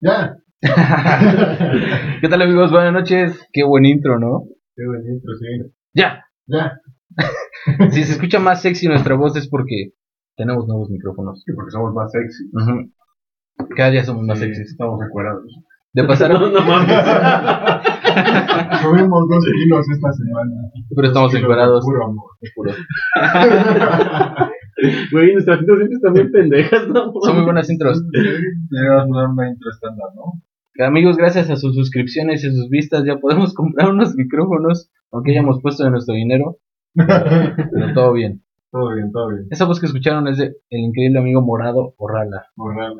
Ya. 0.00 0.36
¿Qué 2.20 2.28
tal 2.28 2.42
amigos? 2.42 2.70
Buenas 2.70 2.92
noches. 2.92 3.38
Qué 3.52 3.64
buen 3.64 3.84
intro, 3.84 4.18
¿no? 4.18 4.44
Qué 4.76 4.84
bonito, 4.86 5.28
sí. 5.40 5.72
Ya. 5.94 6.24
Ya. 6.46 6.72
Si 7.90 8.04
se 8.04 8.12
escucha 8.12 8.38
más 8.38 8.62
sexy 8.62 8.86
nuestra 8.86 9.16
voz 9.16 9.36
es 9.36 9.48
porque 9.48 9.90
tenemos 10.36 10.66
nuevos 10.68 10.88
micrófonos. 10.88 11.42
Sí, 11.44 11.52
porque 11.52 11.72
somos 11.72 11.92
más 11.92 12.10
sexy. 12.12 12.44
Cada 13.76 13.90
día 13.90 14.04
somos 14.04 14.24
más 14.24 14.38
Sí, 14.38 14.44
sexys. 14.46 14.70
Estamos 14.70 15.00
encuerados. 15.04 15.44
De 15.92 16.04
pasar, 16.04 16.30
No, 16.40 16.48
no 16.48 16.60
mames. 16.62 16.96
Subimos 18.80 19.28
dos 19.28 19.44
kilos 19.44 19.90
esta 19.90 20.12
semana. 20.12 20.52
pero 20.94 21.08
estamos 21.08 21.32
Dos 21.32 21.40
kilos 21.40 21.48
de 21.48 21.62
encuerados. 21.62 21.84
Puro 21.84 22.04
amor. 22.04 22.30
Juro. 22.54 22.72
Güey, 25.12 25.32
nuestras 25.32 25.60
intros 25.60 25.78
siempre 25.78 25.96
están 25.96 26.14
bien 26.14 26.30
pendejas, 26.30 26.88
¿no? 26.88 27.12
Son 27.22 27.34
muy 27.36 27.44
buenas 27.44 27.68
intros. 27.68 28.02
Deberíamos 28.10 29.16
dar 29.16 29.28
una 29.28 29.48
intro 29.48 29.70
estándar, 29.70 30.08
¿no? 30.14 30.40
Amigos, 30.86 31.16
gracias 31.16 31.50
a 31.50 31.56
sus 31.56 31.74
suscripciones 31.74 32.44
y 32.44 32.54
sus 32.54 32.68
vistas 32.70 33.04
ya 33.04 33.16
podemos 33.16 33.54
comprar 33.56 33.90
unos 33.90 34.14
micrófonos, 34.14 34.90
aunque 35.10 35.32
hayamos 35.32 35.60
puesto 35.60 35.84
de 35.84 35.90
nuestro 35.90 36.14
dinero. 36.14 36.58
Pero 36.94 37.92
todo 37.94 38.12
bien. 38.12 38.42
Todo 38.70 38.94
bien, 38.94 39.10
todo 39.10 39.28
bien. 39.28 39.46
Esa 39.50 39.64
voz 39.64 39.80
que 39.80 39.86
escucharon 39.86 40.28
es 40.28 40.38
de 40.38 40.54
el 40.70 40.80
increíble 40.80 41.18
amigo 41.18 41.40
Morado 41.40 41.94
Orrala. 41.96 42.46
Borrar. 42.54 42.92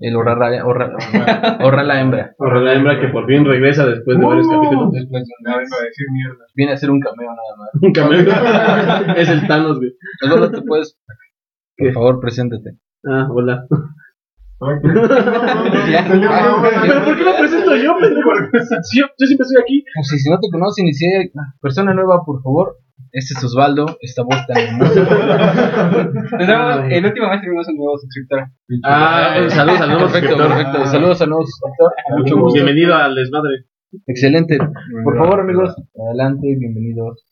El 0.00 0.14
Orrala, 0.16 0.64
Orra- 0.64 0.92
Orrala 1.64 2.00
hembra. 2.00 2.34
Ahora 2.38 2.60
la 2.60 2.74
hembra 2.74 3.00
que 3.00 3.08
por 3.08 3.26
fin 3.26 3.44
regresa 3.44 3.84
después 3.86 4.18
de 4.18 4.24
varios 4.24 4.48
capítulos. 4.48 4.92
Después 4.92 5.24
de 5.24 5.50
a 5.50 5.58
decir 5.58 6.06
mierda. 6.12 6.44
Viene 6.54 6.72
a 6.72 6.76
ser 6.76 6.90
un 6.90 7.00
cameo 7.00 7.28
nada 7.28 7.56
más. 7.58 7.70
Un 7.82 7.92
cameo. 7.92 9.14
es 9.16 9.28
el 9.28 9.46
Thanos, 9.48 9.78
güey. 9.78 9.92
Te 10.52 10.62
puedes, 10.62 10.96
por 11.76 11.92
favor, 11.92 12.20
preséntate. 12.20 12.76
Ah, 13.04 13.28
hola. 13.30 13.66
No, 14.60 14.66
no, 14.66 14.80
no. 14.80 16.62
¿Pero 16.82 17.04
por 17.04 17.16
qué 17.16 17.22
lo 17.24 17.36
presento 17.38 17.76
yo, 17.76 17.96
pendejo? 18.00 18.30
Yo, 18.94 19.06
yo 19.18 19.26
siempre 19.26 19.44
estoy 19.44 19.62
aquí. 19.62 19.84
Pues 19.94 20.08
si, 20.08 20.18
si 20.18 20.30
no 20.30 20.38
te 20.40 20.48
conocen 20.50 20.86
y 20.86 20.92
si 20.92 21.06
hay 21.06 21.30
persona 21.60 21.94
nueva, 21.94 22.24
por 22.24 22.42
favor, 22.42 22.76
este 23.12 23.34
es 23.38 23.44
Osvaldo, 23.44 23.86
esta 24.00 24.22
voz 24.24 24.44
tan 24.46 24.56
hermosa. 24.58 25.06
Tenemos, 26.38 26.84
el 26.90 27.06
último 27.06 27.28
mes 27.30 27.40
tuvimos 27.42 27.68
un 27.68 27.76
nuevo 27.76 27.98
suscriptor. 27.98 28.48
Ah, 28.84 29.36
saludos 29.48 29.80
al 29.80 29.88
nuevo 29.90 30.04
Perfecto, 30.06 30.30
suscriptor. 30.30 30.56
perfecto. 30.56 30.86
Saludos 30.86 31.22
a 31.22 31.26
nuevo 31.26 31.44
suscriptor. 31.46 31.92
Mucho 32.18 32.36
gusto. 32.40 32.54
Bienvenido 32.54 32.94
al 32.96 33.14
desmadre. 33.14 33.64
Excelente. 34.06 34.58
Por 35.04 35.16
favor, 35.16 35.40
amigos, 35.40 35.74
adelante, 36.08 36.56
bienvenidos 36.58 37.24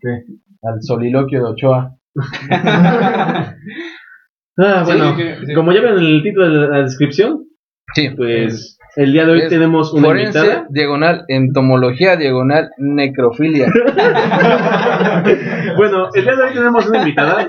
¿Qué? 0.00 0.22
al 0.62 0.82
soliloquio 0.82 1.42
de 1.42 1.50
Ochoa. 1.50 1.96
Ah, 4.58 4.82
bueno, 4.84 5.16
Sí, 5.16 5.22
sí, 5.40 5.46
sí. 5.46 5.54
como 5.54 5.72
ya 5.72 5.80
ven 5.80 5.98
en 5.98 6.04
el 6.04 6.22
título 6.22 6.50
de 6.50 6.68
la 6.68 6.82
descripción, 6.82 7.44
Sí. 7.94 8.10
pues 8.16 8.78
el 8.96 9.12
día 9.12 9.24
de 9.24 9.32
hoy 9.32 9.40
Es 9.42 9.48
tenemos 9.48 9.92
una 9.94 10.08
Forense, 10.08 10.38
invitada. 10.38 10.66
diagonal, 10.70 11.24
entomología, 11.28 12.16
diagonal, 12.16 12.70
necrofilia. 12.78 13.72
Bueno, 15.76 16.08
el 16.14 16.22
día 16.24 16.36
de 16.36 16.42
hoy 16.42 16.54
tenemos 16.54 16.86
una 16.88 16.98
invitada. 16.98 17.48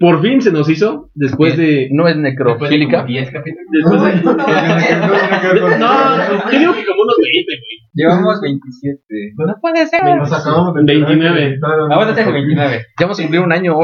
Por 0.00 0.22
fin 0.22 0.40
se 0.40 0.50
nos 0.50 0.70
hizo, 0.70 1.10
después 1.14 1.54
de... 1.58 1.88
No 1.92 2.08
es 2.08 2.16
Después 2.16 2.16
de 2.16 2.22
necrofílica. 2.30 2.96
como 3.02 3.08
10 3.08 3.30
capítulos. 3.30 3.66
Después 3.72 4.02
de... 4.02 4.22
No, 5.78 5.90
yo 6.50 6.58
digo 6.58 6.72
que 6.72 6.84
como 6.86 7.02
unos 7.02 7.16
20, 7.20 7.52
güey. 7.60 7.76
Llevamos 7.92 8.40
27. 8.40 9.02
No 9.36 9.54
puede 9.60 9.86
ser. 9.86 10.02
Nos 10.16 10.32
acabamos 10.32 10.74
de 10.74 10.80
enterar 10.80 11.08
29. 11.08 11.40
que 11.48 11.54
está- 11.54 11.68
Vamos 11.90 12.06
a 12.06 12.10
hacer 12.10 12.32
29. 12.32 12.76
Ya 12.98 13.04
vamos 13.06 13.18
a 13.18 13.22
cumplir 13.22 13.40
un 13.42 13.52
año. 13.52 13.74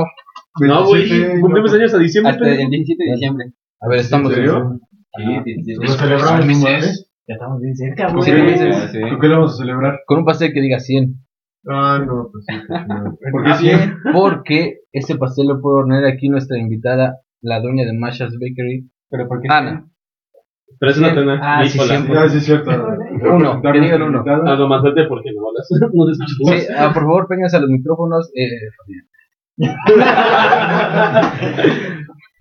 No, 0.61 0.87
güey, 0.87 1.09
27, 1.09 1.41
cumplimos 1.41 1.73
no. 1.73 1.79
años 1.79 1.95
a 1.95 1.99
diciembre. 1.99 2.33
Hasta 2.33 2.49
el 2.51 2.69
17 2.69 3.05
de 3.05 3.11
diciembre. 3.13 3.47
A 3.81 3.89
ver, 3.89 3.99
estamos 4.01 4.31
¿En 4.33 4.37
serio? 4.37 4.81
Sí, 5.17 5.25
17. 5.45 5.87
Lo 5.87 5.93
celebramos 5.93 6.45
un 6.57 6.63
mes. 6.63 7.09
Ya 7.29 7.35
estamos 7.35 7.61
bien 7.61 7.77
cerca, 7.77 8.09
¿Por 8.09 8.25
Sí, 8.25 8.33
qué? 8.33 8.59
sí, 8.59 8.89
sí. 8.93 9.01
¿Por 9.01 9.21
qué 9.21 9.29
lo 9.29 9.35
vamos 9.37 9.55
a 9.55 9.57
celebrar? 9.57 10.01
con 10.07 10.19
un 10.19 10.25
pastel 10.25 10.53
que 10.53 10.61
diga 10.61 10.79
100. 10.81 11.15
Ah, 11.69 12.03
no, 12.05 12.29
pues 12.33 12.45
sí. 12.47 12.55
pues 12.67 12.87
no. 12.89 13.17
¿Por 13.33 13.49
Ah, 13.49 13.57
qué 13.59 13.65
bien. 13.65 13.79
100? 13.79 13.95
Porque 14.13 14.79
ese 14.93 15.17
pastel 15.17 15.47
lo 15.49 15.61
puede 15.61 15.79
hornear 15.79 16.05
aquí 16.07 16.29
nuestra 16.29 16.59
invitada, 16.59 17.19
la 17.41 17.61
dueña 17.61 17.85
de 17.85 17.93
Masha's 17.97 18.35
Bakery, 18.35 18.91
Pero 19.11 19.29
¿por 19.29 19.41
qué? 19.41 19.49
Ana. 19.51 19.87
Pero 20.81 20.91
es 20.91 20.99
una 20.99 21.15
pena. 21.15 21.39
Ah, 21.41 21.65
sí. 21.65 21.79
Ah, 21.81 22.29
sí, 22.29 22.39
es 22.39 22.45
cierto. 22.45 22.71
Uno, 22.71 23.63
que 23.63 23.81
diga 23.81 23.95
el 23.97 24.03
uno. 24.03 24.25
Algo 24.27 24.69
más 24.69 24.81
fuerte 24.81 25.03
porque 25.09 25.31
no 25.33 25.43
hablas. 25.49 25.69
No 25.95 26.07
te 26.07 26.13
escucho. 26.13 26.59
Sí, 26.59 26.67
ah, 26.77 26.91
por 26.93 27.03
favor, 27.05 27.29
pénganse 27.29 27.57
a 27.57 27.61
los 27.61 27.71
micrófonos. 27.71 28.31
Eh, 28.35 28.49
Fabián. 28.77 29.07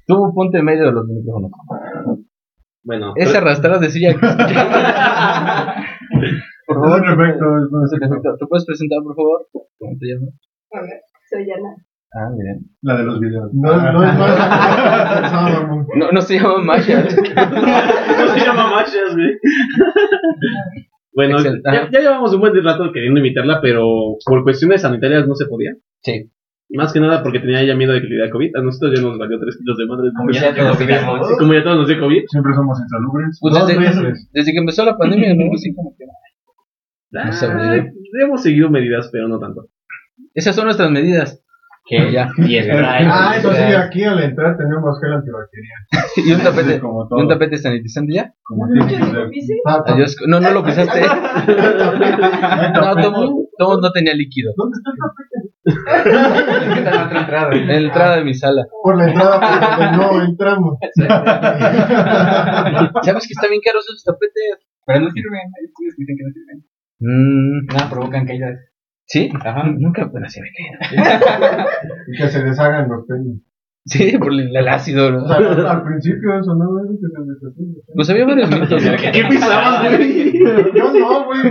Tú 0.07 0.15
ponte 0.35 0.57
en 0.59 0.65
medio 0.65 0.85
de 0.85 0.91
los 0.91 1.05
micrófonos. 1.07 1.51
Bueno, 2.83 3.13
Ese 3.15 3.37
arrastrar 3.37 3.79
de 3.79 3.89
silla. 3.91 4.13
por 6.67 6.75
favor, 6.75 7.01
un 7.01 7.07
efecto, 7.21 7.45
es 7.85 7.93
efecto. 7.93 8.35
¿Te 8.39 8.45
puedes 8.47 8.65
presentar, 8.65 8.99
por 9.03 9.15
favor? 9.15 9.47
¿Cómo 9.51 9.95
te 9.99 10.07
llamas? 10.07 10.33
Hola, 10.71 10.95
soy 11.29 11.51
Ana. 11.51 11.75
Ah, 12.13 12.29
miren. 12.35 12.65
La 12.81 12.97
de 12.97 13.03
los 13.03 13.19
videos. 13.21 13.51
No, 13.53 13.91
no 13.93 14.03
es 14.03 14.17
más. 14.17 15.31
No, 15.31 15.85
No, 15.95 16.11
no 16.11 16.21
se 16.21 16.33
llama 16.39 16.57
Masha. 16.63 17.03
no 17.03 17.09
se 17.09 18.39
llama 18.45 18.69
Machas, 18.71 19.13
güey. 19.15 19.37
Bueno, 21.13 21.37
ya, 21.39 21.89
ya 21.91 21.99
llevamos 21.99 22.33
un 22.33 22.39
buen 22.41 22.53
rato 22.63 22.91
queriendo 22.93 23.19
invitarla, 23.19 23.59
pero 23.61 23.85
por 24.25 24.43
cuestiones 24.43 24.81
sanitarias 24.81 25.27
no 25.27 25.35
se 25.35 25.45
podía. 25.45 25.71
Sí. 26.01 26.31
Más 26.73 26.93
que 26.93 26.99
nada 26.99 27.21
porque 27.21 27.39
tenía 27.39 27.61
ella 27.61 27.75
miedo 27.75 27.93
de 27.93 28.01
que 28.01 28.07
le 28.07 28.15
diera 28.15 28.31
COVID. 28.31 28.55
A 28.55 28.61
nosotros 28.61 28.93
ya 28.95 29.01
nos 29.01 29.17
valió 29.17 29.39
tres 29.39 29.57
kilos 29.57 29.77
de 29.77 29.85
madre. 29.87 30.11
Como 30.15 30.31
ya 30.31 30.55
todos 30.55 30.77
sabíamos. 30.77 31.37
Como 31.37 31.53
ya 31.53 31.63
todos 31.63 31.77
nos 31.77 31.87
dio 31.87 31.99
COVID. 31.99 32.23
Siempre 32.27 32.53
somos 32.53 32.79
insalubres. 32.79 33.37
Pues 33.41 33.53
desde, 34.33 34.51
que 34.53 34.57
empezó 34.57 34.85
la 34.85 34.97
pandemia, 34.97 35.35
¿no? 35.35 35.53
Así 35.53 35.73
como 35.73 35.95
que. 35.97 36.05
Ah, 37.13 37.83
hemos 38.21 38.41
seguido 38.41 38.69
medidas, 38.69 39.09
pero 39.11 39.27
no 39.27 39.37
tanto. 39.39 39.67
Esas 40.33 40.55
son 40.55 40.65
nuestras 40.65 40.89
medidas. 40.91 41.43
Que 41.85 42.11
ya. 42.11 42.31
Y 42.37 42.55
el 42.55 42.71
Ah, 42.71 43.35
eso 43.37 43.51
sí, 43.51 43.63
aquí 43.73 44.03
al 44.03 44.21
entrar 44.23 44.55
tenemos 44.57 44.99
gel 45.01 45.13
antibacterial. 45.13 45.79
y 46.25 46.31
un 46.31 46.41
tapete. 46.41 46.79
Como 46.79 47.07
todo. 47.07 47.19
un 47.19 47.27
tapete 47.27 47.57
sanitizante 47.57 48.13
ya. 48.13 48.33
Como 48.43 48.67
tiene 48.71 48.87
que 48.87 48.99
¿Yo 48.99 49.05
ser. 49.05 49.13
lo 49.15 49.29
pise? 49.29 49.53
Ah, 49.65 49.83
Adiós. 49.87 50.15
No, 50.27 50.39
no 50.39 50.51
lo 50.51 50.63
pisaste. 50.63 51.01
No, 52.73 52.95
todo, 52.95 53.47
todo 53.57 53.81
no 53.81 53.91
tenía 53.91 54.13
líquido. 54.13 54.53
¿Dónde 54.55 54.77
está 54.77 54.91
el 54.91 54.97
tapete? 54.97 55.50
¿Qué 55.63 56.81
tal 56.83 56.95
la 56.95 57.05
otra 57.05 57.19
entrada? 57.21 57.55
En 57.55 57.67
la 57.67 57.75
entrada 57.77 58.15
de 58.17 58.23
mi 58.23 58.33
sala. 58.33 58.63
Por 58.83 58.97
la 58.97 59.07
entrada, 59.09 59.39
por 59.77 59.91
no 59.97 60.23
entramos. 60.23 60.77
¿Sabes 63.03 63.27
que 63.27 63.33
está 63.33 63.47
bien 63.49 63.61
caro 63.63 63.79
esos 63.79 64.03
tapetes? 64.03 64.59
Pero 64.85 64.99
no 65.01 65.09
sirven. 65.11 65.39
Hay 65.39 65.65
estudios 65.65 65.93
que 65.95 66.01
dicen 66.01 66.17
que 66.17 66.23
no 66.23 66.31
sirven. 66.33 66.63
Mm, 66.99 67.65
Nada, 67.73 67.89
provocan 67.89 68.25
caídas. 68.25 68.59
¿Sí? 69.05 69.29
Ajá. 69.43 69.63
Nunca, 69.77 70.09
pero 70.11 70.27
sí 70.29 70.41
me 70.41 70.49
caí. 70.51 70.65
Y 72.07 72.17
que 72.17 72.27
se 72.29 72.43
deshagan 72.43 72.89
los 72.89 73.05
tenis. 73.07 73.41
Sí, 73.85 74.15
por 74.19 74.31
el, 74.31 74.55
el 74.55 74.67
ácido. 74.67 75.11
¿no? 75.11 75.23
O 75.23 75.27
sea, 75.27 75.37
al, 75.37 75.65
al 75.67 75.83
principio 75.83 76.39
eso 76.39 76.53
no 76.55 76.65
es 76.83 76.89
que 76.91 76.97
se 77.07 77.21
deshagan. 77.23 77.75
Pues 77.95 78.09
había 78.09 78.25
varios 78.25 78.49
mitos. 78.51 78.83
¿Qué 79.11 79.23
pisabas, 79.29 79.97
güey? 79.97 80.33
Yo 80.75 80.93
no, 80.93 81.25
güey. 81.25 81.41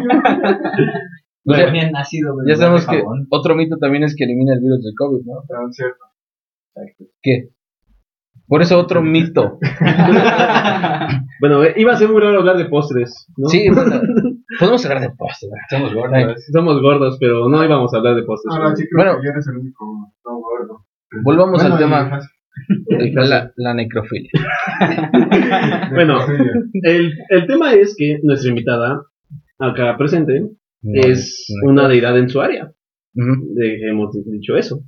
Yo- 1.44 1.52
O 1.52 1.56
Le 1.56 1.56
sea, 1.56 1.66
ponían 1.66 1.96
ácido. 1.96 2.34
güey, 2.34 2.46
ya 2.48 2.56
sabemos 2.56 2.86
que 2.86 3.02
otro 3.30 3.54
mito 3.56 3.76
también 3.78 4.04
es 4.04 4.14
que 4.16 4.24
elimina 4.24 4.54
el 4.54 4.60
virus 4.60 4.82
del 4.84 4.94
COVID, 4.96 5.24
¿no? 5.24 5.38
Ah, 5.56 5.68
cierto. 5.70 6.04
¿Qué? 7.22 7.48
Por 8.46 8.62
eso 8.62 8.78
otro 8.78 9.02
mito. 9.02 9.58
Bueno, 11.40 11.64
eh, 11.64 11.72
iba 11.78 11.92
a 11.92 11.96
ser 11.96 12.08
muy 12.10 12.20
raro 12.20 12.40
hablar 12.40 12.58
de 12.58 12.66
postres, 12.66 13.26
¿no? 13.38 13.48
Sí, 13.48 13.70
bueno, 13.70 14.02
podemos 14.58 14.84
hablar 14.84 15.00
de 15.00 15.08
postre. 15.16 15.48
¿verdad? 15.48 15.66
Somos 15.70 15.94
gordos. 15.94 16.44
Somos 16.52 16.82
gordos, 16.82 17.16
pero 17.18 17.48
no 17.48 17.64
íbamos 17.64 17.94
a 17.94 17.96
hablar 17.96 18.14
de 18.16 18.24
postres. 18.24 18.54
Ahora 18.54 18.76
sí 18.76 18.84
creo 18.86 19.04
Bueno. 19.06 19.20
que 19.20 19.26
ya 19.26 19.32
eres 19.32 19.48
el 19.48 19.56
único 19.56 19.86
no 20.26 20.36
gordo. 20.38 20.84
Volvamos 21.24 21.62
al 21.64 21.70
Bueno, 21.72 21.82
tema. 21.86 22.20
La, 23.24 23.50
la 23.56 23.74
necrofilia. 23.74 24.30
Bueno. 25.94 26.18
El, 26.82 27.14
el 27.30 27.46
tema 27.46 27.72
es 27.72 27.94
que 27.96 28.18
nuestra 28.22 28.50
invitada, 28.50 29.02
acá 29.58 29.96
presente, 29.96 30.42
es 30.82 31.46
una 31.66 31.88
deidad 31.88 32.18
en 32.18 32.28
su 32.28 32.40
área. 32.40 32.70
Ujú, 33.14 33.54
De- 33.54 33.88
hemos 33.88 34.12
dicho 34.30 34.56
eso. 34.56 34.82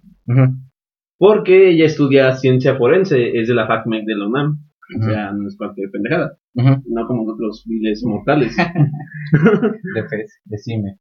Porque 1.18 1.70
ella 1.70 1.86
estudia 1.86 2.32
ciencia 2.34 2.76
forense, 2.76 3.38
es 3.38 3.48
de 3.48 3.54
la 3.54 3.66
FACMEC 3.66 4.04
de 4.04 4.16
la 4.16 4.26
UNAM. 4.28 4.58
O 5.00 5.04
sea, 5.04 5.32
no 5.32 5.46
es 5.48 5.56
cualquier 5.56 5.90
pendejada. 5.90 6.36
No 6.54 7.06
como 7.06 7.22
otros 7.32 7.64
viles 7.66 8.02
mortales. 8.04 8.54
De 9.94 10.02
pez. 10.10 10.40
Decime. 10.44 10.98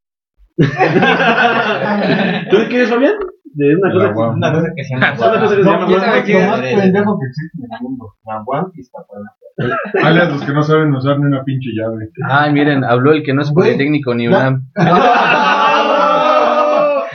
¿Tú 0.58 0.64
de 2.58 2.68
qué 2.70 2.76
eres, 2.78 2.90
Fabián? 2.90 3.16
De 3.54 3.76
una 3.76 3.92
cosa 3.92 4.08
la 4.08 4.16
UAM. 4.16 4.36
Una 4.38 4.54
cosa 4.54 4.68
que 4.76 4.84
se 4.84 4.94
llama. 4.94 5.14
Una 5.18 5.40
cosa 5.42 5.56
que 5.56 5.56
se 5.56 5.64
No, 5.64 5.72
llama 5.72 5.82
lo 5.82 5.88
guam. 5.90 6.02
más- 6.08 6.24
quién 6.24 6.38
lo 6.38 6.44
es? 6.44 6.50
más 6.50 6.62
pendejo 6.84 7.20
que 7.20 7.26
existe 7.28 7.58
en 7.58 7.64
el 7.74 7.80
mundo. 7.82 8.06
La 8.26 8.44
UAM 8.46 8.72
y 8.76 8.80
Iztapalapa. 8.80 9.36
Alias 10.04 10.32
los 10.32 10.44
que 10.44 10.54
no 10.54 10.64
saben 10.64 10.94
usar 10.94 11.20
ni 11.20 11.26
una 11.26 11.44
pinche 11.44 11.70
llave. 11.74 12.10
Ay, 12.30 12.52
miren, 12.54 12.84
habló 12.84 13.12
el 13.14 13.24
que 13.24 13.34
no 13.34 13.42
es 13.42 13.52
politécnico 13.52 14.14
ni 14.16 14.30
ya. 14.30 14.30
UNAM. 14.30 14.68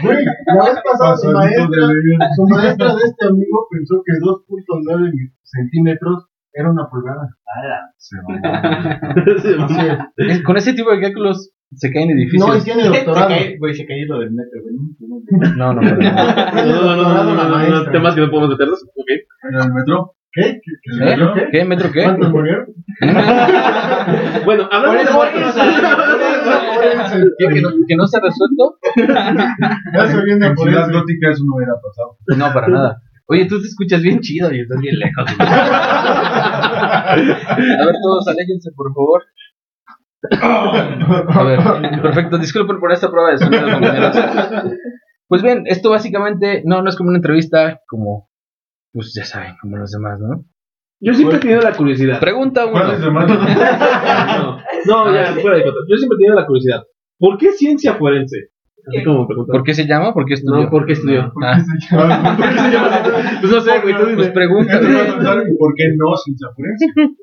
Güey, 0.03 0.25
la 0.25 0.65
vez 0.65 0.79
pasada 0.85 1.17
su 1.17 1.31
maestra, 1.33 1.89
su 2.37 2.43
maestra 2.49 2.95
de 2.95 3.03
este 3.03 3.27
amigo 3.27 3.67
pensó 3.71 4.03
que 4.05 4.13
2.9 4.21 5.33
centímetros 5.43 6.27
Era 6.53 6.71
una 6.71 6.87
pulgada. 6.89 7.29
Se. 7.97 8.17
Es- 10.33 10.43
Con 10.43 10.57
ese 10.57 10.73
tipo 10.75 10.91
de 10.91 11.01
cálculos 11.01 11.51
se 11.75 11.91
caen 11.93 12.11
edificios. 12.11 12.47
No, 12.49 12.57
y 12.57 12.61
tiene 12.63 12.85
doctorado. 12.85 13.29
cae, 13.29 13.57
güey, 13.59 13.75
se 13.75 13.85
cayó 13.87 14.07
lo 14.09 14.19
del 14.21 14.31
metro, 14.33 14.61
güey. 14.63 14.75
No, 15.57 15.73
no, 15.75 15.81
no. 15.83 15.91
no. 15.91 15.97
No, 15.97 16.97
no, 16.97 16.97
no, 16.97 17.25
no, 17.25 17.35
no, 17.35 17.49
no, 17.49 17.69
no, 17.85 17.91
temas 17.91 18.15
que 18.15 18.21
no 18.21 18.31
podemos 18.31 18.51
meternos. 18.51 18.83
Ok. 18.85 19.11
¿En 19.51 19.61
el 19.61 19.73
metro? 19.73 20.13
¿Qué? 20.37 20.61
¿Qué? 20.63 20.71
¿El 20.93 21.03
¿Eh? 21.03 21.17
metro 21.17 21.33
qué? 21.35 21.49
¿Qué? 21.51 21.65
¿Metro 21.65 21.91
qué? 21.91 22.03
¿Cuántos 22.03 22.31
murieron? 22.31 22.67
Bueno, 24.45 24.69
hablando 24.71 25.03
de 25.03 25.11
muertos. 25.11 25.55
¿Qué, 27.39 27.47
¿Que, 27.49 27.61
no, 27.61 27.71
¿Que 27.89 27.97
no 27.97 28.07
se 28.07 28.19
ha 28.19 28.21
resuelto? 28.21 28.79
Ya 29.95 30.07
se 30.07 30.23
viene 30.23 30.47
En 30.47 30.55
por 30.55 30.69
Ciudad 30.69 30.89
eso. 30.89 31.01
Gótica 31.01 31.31
eso 31.31 31.43
no 31.45 31.57
hubiera 31.57 31.73
pasado. 31.75 32.17
No, 32.37 32.53
para 32.55 32.69
nada. 32.69 33.03
Oye, 33.27 33.47
tú 33.47 33.61
te 33.61 33.67
escuchas 33.67 34.03
bien 34.03 34.21
chido 34.21 34.53
y 34.53 34.61
estás 34.61 34.79
bien 34.79 34.99
lejos. 34.99 35.25
A 35.41 37.17
ver, 37.17 37.97
todos 38.03 38.29
aléjense, 38.29 38.71
por 38.77 38.95
favor. 38.95 39.25
A 41.35 41.43
ver, 41.43 41.59
perfecto. 42.03 42.39
Disculpen 42.39 42.79
por 42.79 42.93
esta 42.93 43.11
prueba 43.11 43.31
de 43.33 43.39
sonido, 43.39 43.69
compañeros. 43.69 44.17
Pues 45.29 45.43
bien, 45.43 45.65
esto 45.67 45.91
básicamente 45.91 46.63
no, 46.65 46.83
no 46.83 46.89
es 46.89 46.95
como 46.97 47.09
una 47.09 47.19
entrevista, 47.19 47.81
como, 47.89 48.31
pues 48.97 49.13
ya 49.15 49.25
saben, 49.25 49.55
como 49.61 49.77
los 49.77 49.91
demás, 49.93 50.19
¿no? 50.21 50.45
Yo 51.01 51.13
siempre 51.13 51.37
he 51.37 51.41
tenido 51.41 51.61
la 51.61 51.77
curiosidad. 51.77 52.19
Pregunta 52.21 52.71
¿Cuáles 52.71 52.97
uno. 52.99 53.07
demás? 53.07 53.27
No, 54.87 55.05
no, 55.07 55.15
ya, 55.15 55.35
fuera 55.35 55.57
de 55.59 55.65
coto. 55.65 55.79
Yo 55.89 55.97
siempre 55.97 56.17
he 56.17 56.19
tenido 56.21 56.37
la 56.37 56.47
curiosidad. 56.47 56.83
¿Por 57.19 57.37
qué 57.39 57.51
ciencia 57.53 57.95
forense? 57.95 58.51
Así 58.89 59.05
como 59.05 59.27
pregunta. 59.27 59.53
¿Por 59.53 59.63
qué 59.65 59.75
se 59.75 59.85
llama? 59.87 60.15
¿Por 60.15 60.25
qué 60.27 60.35
estudió? 60.35 60.63
No, 60.65 60.71
¿por 60.71 60.87
qué 60.87 60.93
estudió? 60.93 61.33
Ah, 61.43 61.59
¿Por 61.59 62.47
qué 62.49 62.61
se 62.61 62.71
llama 62.71 62.95
así? 62.97 63.37
Pues 63.41 63.53
no 63.53 63.61
sé, 63.61 63.81
güey, 63.81 63.95
tú 63.97 64.03
pues 64.05 64.17
dime. 64.17 64.31
pregunta. 64.31 64.81
Te 64.81 64.87
voy 64.87 64.97
a 64.97 65.05
preguntar, 65.05 65.39
¿y 65.51 65.57
¿Por 65.59 65.75
qué 65.75 65.85
no 65.97 66.17
ciencia 66.17 66.49
forense? 66.55 66.87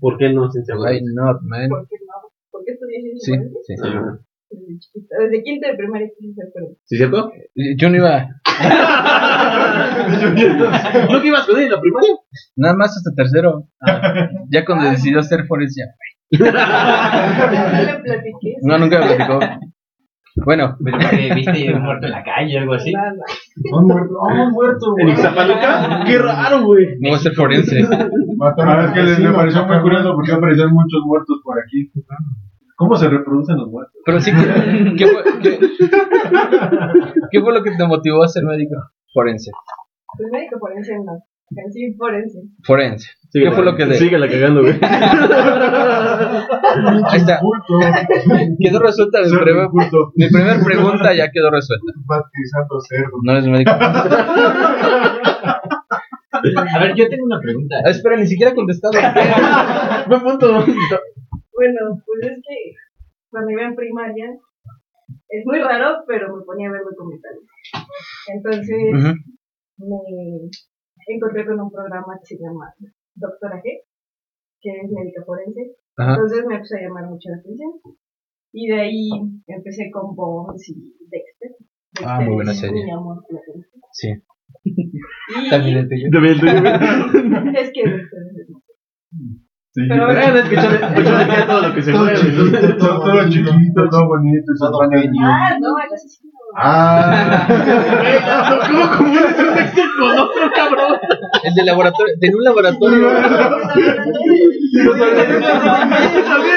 ¿Por 0.00 0.18
qué 0.18 0.32
no 0.32 0.50
ciencia 0.50 0.74
Why 0.74 0.82
forense? 0.82 1.12
not, 1.14 1.40
man? 1.42 1.68
¿Por 1.68 1.86
qué 1.88 1.96
no? 2.04 2.30
¿Por 2.50 2.64
qué 2.64 2.72
estudié 2.72 2.98
Sí, 3.18 3.32
ciencia 3.62 3.92
forense? 3.92 4.22
sí. 4.50 5.06
Ah, 5.12 5.22
Desde 5.24 5.42
quinto 5.44 5.68
de 5.68 5.74
primaria 5.76 6.08
ser 6.08 6.46
forense. 6.52 6.80
¿Sí, 6.84 6.96
cierto? 6.96 7.30
Yo 7.78 7.90
no 7.90 7.96
iba, 7.96 8.28
¿No 11.10 11.20
que 11.20 11.28
ibas 11.28 11.46
con 11.46 11.56
él 11.56 11.64
en 11.64 11.70
la 11.70 11.80
primaria? 11.80 12.10
nada 12.56 12.74
más 12.74 12.96
hasta 12.96 13.10
tercero. 13.14 13.68
Ya 14.50 14.64
cuando 14.64 14.90
decidió 14.90 15.22
ser 15.22 15.46
forense, 15.46 15.80
ya. 15.80 15.86
No 16.38 16.46
le 16.46 16.52
platiqué. 18.00 18.56
No, 18.62 18.78
nunca 18.78 19.00
me 19.00 19.06
platicó. 19.06 19.38
Bueno, 20.44 20.76
Pero 20.84 20.98
que 20.98 21.34
viste 21.34 21.74
un 21.74 21.82
muerto 21.82 22.06
en 22.06 22.12
la 22.12 22.24
calle 22.24 22.58
o 22.58 22.62
algo 22.62 22.74
así. 22.74 22.92
Un 23.72 23.86
muerto. 23.86 24.14
¡Oh, 24.18 24.32
un 24.32 24.50
muerto! 24.50 24.86
¿En 24.98 25.06
güey. 25.06 25.14
Ixtapaluca? 25.14 26.02
¡Qué 26.04 26.18
raro, 26.18 26.64
güey! 26.64 26.86
no 26.98 27.10
voy 27.10 27.16
a 27.16 27.20
ser 27.20 27.34
forense. 27.34 27.86
Ah, 28.40 28.52
a 28.58 28.84
es 28.86 28.92
que 28.92 29.02
les 29.02 29.20
me 29.20 29.32
pareció 29.32 29.64
muy 29.64 29.80
curioso 29.80 30.12
porque 30.14 30.32
aparecían 30.32 30.72
muchos 30.72 31.02
muertos 31.04 31.40
por 31.44 31.56
aquí. 31.60 31.88
¿Cómo 32.76 32.96
se 32.96 33.08
reproducen 33.08 33.56
los 33.56 33.68
muertos? 33.70 33.94
Pero 34.04 34.20
sí, 34.20 34.32
que, 34.32 34.94
¿qué, 34.98 35.06
fue, 35.06 35.22
qué, 35.42 35.58
qué 37.30 37.40
fue 37.40 37.52
lo 37.54 37.62
que 37.62 37.70
te 37.76 37.86
motivó 37.86 38.22
a 38.24 38.28
ser 38.28 38.44
médico? 38.44 38.74
Forense. 39.12 39.50
Pues 40.16 40.30
médico 40.32 40.58
forense 40.58 40.92
no. 41.04 41.12
En 41.56 41.72
sí, 41.72 41.94
forense. 41.96 42.38
Forense. 42.64 43.08
Síguela, 43.30 43.50
¿Qué 43.50 43.56
fue 43.56 43.64
lo 43.64 43.76
que 43.76 43.86
de- 43.86 43.94
Síguela 43.96 44.28
cagando, 44.28 44.62
güey. 44.62 44.74
Ahí 47.10 47.18
está. 47.18 47.38
Quedó 48.60 48.78
resuelta 48.80 49.18
mi, 49.22 49.28
primer- 49.38 49.68
mi 50.16 50.28
primer 50.30 50.64
pregunta, 50.64 51.14
ya 51.14 51.30
quedó 51.30 51.50
resuelta. 51.50 51.84
Batizando 52.06 52.80
cerdo. 52.88 53.18
No 53.22 53.32
eres 53.32 53.46
médico. 53.46 53.70
A 56.72 56.78
ver, 56.80 56.94
yo 56.96 57.08
tengo 57.08 57.24
una 57.26 57.40
pregunta. 57.40 57.76
Ah, 57.84 57.90
espera, 57.90 58.16
ni 58.16 58.26
siquiera 58.26 58.52
he 58.52 58.54
contestado. 58.54 58.92
Buen 60.08 60.22
punto. 60.22 60.64
Bueno, 61.54 62.02
pues 62.04 62.32
es 62.32 62.38
que 62.42 62.74
cuando 63.30 63.50
iba 63.50 63.62
en 63.62 63.76
primaria, 63.76 64.30
es 65.28 65.46
muy 65.46 65.58
raro, 65.58 66.04
pero 66.06 66.36
me 66.36 66.44
ponía 66.44 66.68
a 66.68 66.72
ver 66.72 66.82
documentales. 66.82 67.42
Entonces 68.28 69.18
me 69.78 71.14
encontré 71.14 71.46
con 71.46 71.60
un 71.60 71.70
programa 71.70 72.18
que 72.20 72.36
se 72.36 72.42
llama 72.42 72.72
Doctora 73.14 73.60
G, 73.62 73.82
que 74.60 74.70
es 74.70 74.90
médica 74.90 75.22
forense. 75.24 75.76
Entonces 75.96 76.44
me 76.46 76.56
empezó 76.56 76.76
a 76.76 76.80
llamar 76.80 77.06
mucho 77.06 77.30
la 77.30 77.36
atención. 77.36 77.72
Y 78.52 78.68
de 78.68 78.80
ahí 78.80 79.08
empecé 79.46 79.90
con 79.92 80.14
Bones 80.14 80.68
y 80.68 80.96
Dexter. 81.10 81.56
Ah, 82.04 82.20
muy 82.20 82.34
buena 82.34 82.52
es 82.52 82.60
serie. 82.60 82.84
Mi 82.84 82.90
amor 82.90 83.24
platónico. 83.28 83.88
Sí. 83.92 84.12
Y 84.64 85.50
También 85.50 85.78
el 85.78 85.88
tuyo. 85.88 86.08
También 86.12 86.34
el 86.34 86.40
tuyo, 86.40 86.52
es 87.58 87.72
que 87.72 87.82
Dexter 87.82 88.22
es 88.30 88.38
hermoso. 88.38 88.72
Sí. 89.74 89.80
Pero 89.88 90.06
Bueno, 90.06 90.38
es 90.38 90.48
que 90.48 90.56
todo 91.46 91.60
lo 91.62 91.74
que 91.74 91.82
se 91.82 91.90
Todo 91.92 92.04
mueve. 92.04 92.18
chiquito, 92.20 92.76
Todo, 92.78 93.00
todo 93.00 93.28
chiquito, 93.28 93.88
todo 93.90 94.06
bonito, 94.06 94.52
Todo. 94.60 94.78
Ah, 95.24 95.58
no, 95.60 95.68
el 95.78 95.92
asesino. 95.92 96.30
Ah. 96.56 97.48
¿Cómo 98.70 98.86
confundes 98.86 99.36
un 99.40 99.54
Dexter 99.56 99.86
con 99.98 100.10
otro, 100.20 100.52
cabrón? 100.54 100.94
El 101.42 101.54
de 101.54 101.64
laboratorio, 101.64 102.14
de 102.20 102.36
un 102.36 102.44
laboratorio. 102.44 103.10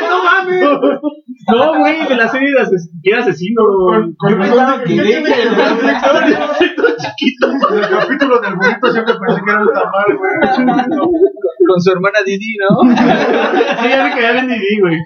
No 0.08 0.24
mames. 0.24 0.62
No, 1.50 1.80
güey, 1.80 2.08
de 2.08 2.16
la 2.16 2.28
serie 2.28 2.52
de 2.52 2.60
ases- 2.62 2.92
que 3.02 3.10
era 3.12 3.22
asesino. 3.22 3.64
Con- 3.66 4.14
con 4.16 4.40
Chiquito. 6.98 7.48
En 7.48 7.84
el 7.84 7.90
capítulo 7.90 8.40
del 8.42 8.56
bonito 8.56 8.92
siempre 8.92 9.14
pensé 9.20 9.42
que 9.44 9.52
era 9.52 9.62
un 9.62 9.74
tamal, 9.74 10.18
güey. 10.18 10.34
Con 11.68 11.82
su 11.82 11.92
hermana 11.92 12.20
Didi, 12.26 12.56
¿no? 12.58 12.82
Sí, 12.96 13.90
ya 13.90 14.04
me 14.04 14.10
caía 14.12 14.32
bien 14.34 14.48
Didi, 14.48 14.80
güey. 14.80 14.98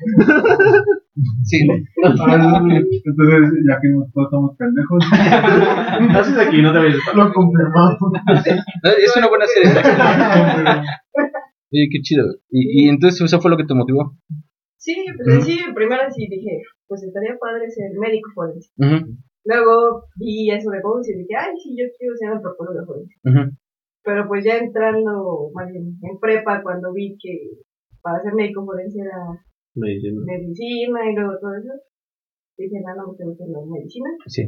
Sí. 1.43 1.57
Entonces, 2.03 3.51
ya 3.67 3.79
que 3.81 3.87
todos 4.13 4.27
estamos 4.27 4.55
pendejos. 4.57 5.03
Haces 6.19 6.37
aquí, 6.47 6.61
no 6.61 6.71
te 6.71 6.79
vayas 6.79 6.95
a 6.95 6.97
estar. 6.99 7.15
Lo 7.15 7.33
confirmamos. 7.33 7.97
No, 8.01 8.89
Es 8.89 9.15
una 9.17 9.27
buena 9.27 9.45
serie. 9.45 9.71
Oye, 11.73 11.87
qué 11.91 12.01
chido. 12.01 12.25
Y, 12.49 12.85
y 12.85 12.89
entonces 12.89 13.21
eso 13.21 13.39
fue 13.39 13.51
lo 13.51 13.57
que 13.57 13.65
te 13.65 13.73
motivó. 13.73 14.15
Sí, 14.77 14.95
pues 15.23 15.35
en 15.35 15.41
sí, 15.43 15.59
primero 15.75 16.03
sí 16.09 16.27
dije, 16.29 16.61
pues 16.87 17.03
estaría 17.03 17.35
padre 17.39 17.69
ser 17.69 17.91
médico 17.99 18.29
forense. 18.33 18.71
Ujú, 18.77 19.15
Luego 19.45 20.05
vi 20.17 20.51
eso 20.51 20.69
de 20.69 20.81
Bones 20.81 21.09
y 21.09 21.17
dije, 21.17 21.35
ay, 21.37 21.53
sí, 21.57 21.75
yo 21.77 21.85
quiero 21.97 22.15
ser 22.15 22.29
antropólogo 22.29 22.85
forense. 22.85 23.15
ujú. 23.25 23.43
Pero 24.03 24.27
pues 24.27 24.43
ya 24.45 24.57
entrando, 24.57 25.49
más 25.53 25.67
bien, 25.71 25.97
en 26.01 26.19
prepa, 26.19 26.61
cuando 26.63 26.91
vi 26.93 27.15
que 27.21 27.61
para 28.01 28.21
ser 28.21 28.33
médico 28.33 28.65
forense 28.65 28.99
era 28.99 29.17
Medicina. 29.75 30.21
medicina 30.25 30.99
y 31.09 31.15
luego 31.15 31.37
todo 31.39 31.53
eso, 31.55 31.73
dije, 32.57 32.81
no, 32.81 32.95
no 32.95 33.13
me 33.17 33.25
gusta 33.25 33.45
la 33.47 33.59
medicina. 33.65 34.09
Sí. 34.25 34.43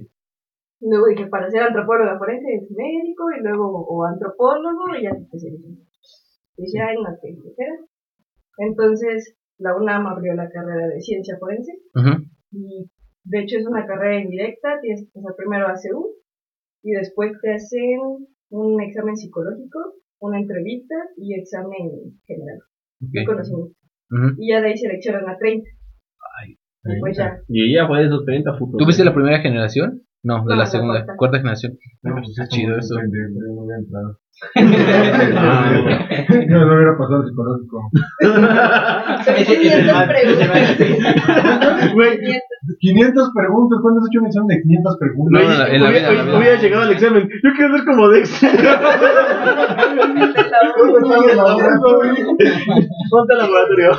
Luego 0.82 1.06
dije, 1.08 1.28
para 1.28 1.50
ser 1.50 1.62
antropóloga 1.64 2.18
forense 2.18 2.48
es 2.56 2.70
médico 2.72 3.24
y 3.38 3.42
luego, 3.44 3.86
o 3.88 4.04
antropólogo 4.06 4.96
y 5.00 5.04
ya 5.04 5.12
se 5.12 5.22
especializó. 5.22 5.70
Dije, 6.58 6.80
ay, 6.82 6.96
no, 6.98 7.10
qué 7.22 7.36
flojera. 7.36 7.76
Entonces, 8.58 9.38
la 9.60 9.76
UNAM 9.76 10.06
abrió 10.08 10.34
la 10.36 10.50
carrera 10.50 10.88
de 10.88 11.00
ciencia 11.00 11.38
forense 11.40 11.72
Ujú. 11.96 12.24
y 12.52 12.90
de 13.24 13.40
hecho 13.40 13.58
es 13.58 13.66
una 13.68 13.86
carrera 13.86 14.22
indirecta, 14.22 14.80
tienes 14.82 15.02
que 15.06 15.12
pasar 15.14 15.36
primero 15.38 15.68
a 15.68 15.76
CEU 15.78 16.08
y 16.84 16.92
después 16.92 17.32
te 17.42 17.54
hacen 17.54 18.28
un 18.50 18.82
examen 18.82 19.16
psicológico, 19.16 19.80
una 20.20 20.40
entrevista 20.40 20.96
y 21.18 21.34
examen 21.36 22.20
general 22.26 22.60
de 23.00 23.22
Ok. 23.22 23.26
conocimiento. 23.28 23.76
Y 24.38 24.52
ya 24.52 24.62
de 24.62 24.68
ahí 24.70 24.78
seleccionan 24.78 25.28
a 25.28 25.38
30. 25.38 25.68
y 26.86 27.00
pues 27.00 27.18
ya. 27.18 27.40
Y 27.48 27.72
ella 27.72 27.88
fue 27.88 28.00
de 28.00 28.06
esos 28.08 28.26
30 28.26 28.58
putos. 28.60 28.78
¿Tú 28.78 28.86
viste 28.86 29.04
la 29.06 29.14
primera 29.14 29.40
generación? 29.40 30.02
No, 30.24 30.36
de 30.46 30.50
No, 30.50 30.56
la 30.56 30.66
segunda. 30.66 30.94
cuarta. 31.04 31.16
Cuarta 31.18 31.38
generación. 31.38 31.74
No, 32.02 32.14
pues 32.16 32.30
Está 32.30 32.48
chido 32.48 32.78
eso. 32.78 32.96
No 32.96 33.02
hubiera 33.64 33.80
entrado. 33.80 34.20
No, 36.50 36.66
no 36.66 36.74
hubiera 36.76 36.98
pasado 36.98 37.22
el 37.22 37.30
psicológico. 37.30 37.78
Son 39.24 39.36
Ese- 39.36 39.54
ese 39.54 39.60
500 39.62 39.94
mal- 39.94 40.08
preguntas. 40.08 40.50
Güey, 41.94 42.12
500. 42.20 42.42
500 42.80 43.32
preguntas. 43.36 43.80
¿Cuándo 43.82 44.00
has 44.02 44.08
hecho 44.10 44.20
un 44.22 44.26
examen 44.28 44.48
de 44.48 44.62
500 44.64 44.98
preguntas? 45.00 45.44
No, 45.44 45.50
no, 45.50 45.58
no, 45.58 45.66
en 45.68 45.84
la 45.84 45.90
vida, 45.92 46.10
en 46.10 46.16
la 46.18 46.24
vida. 46.24 46.38
Hubiera 46.38 46.58
llegado 46.60 46.84
al 46.84 46.92
examen. 46.92 47.30
Yo 47.44 47.50
quiero 47.56 47.78
ser 47.78 47.86
como 47.86 48.10
Dexter. 48.10 48.50
Ponte 53.10 53.34
al 53.34 53.38
laboratorio. 53.40 53.92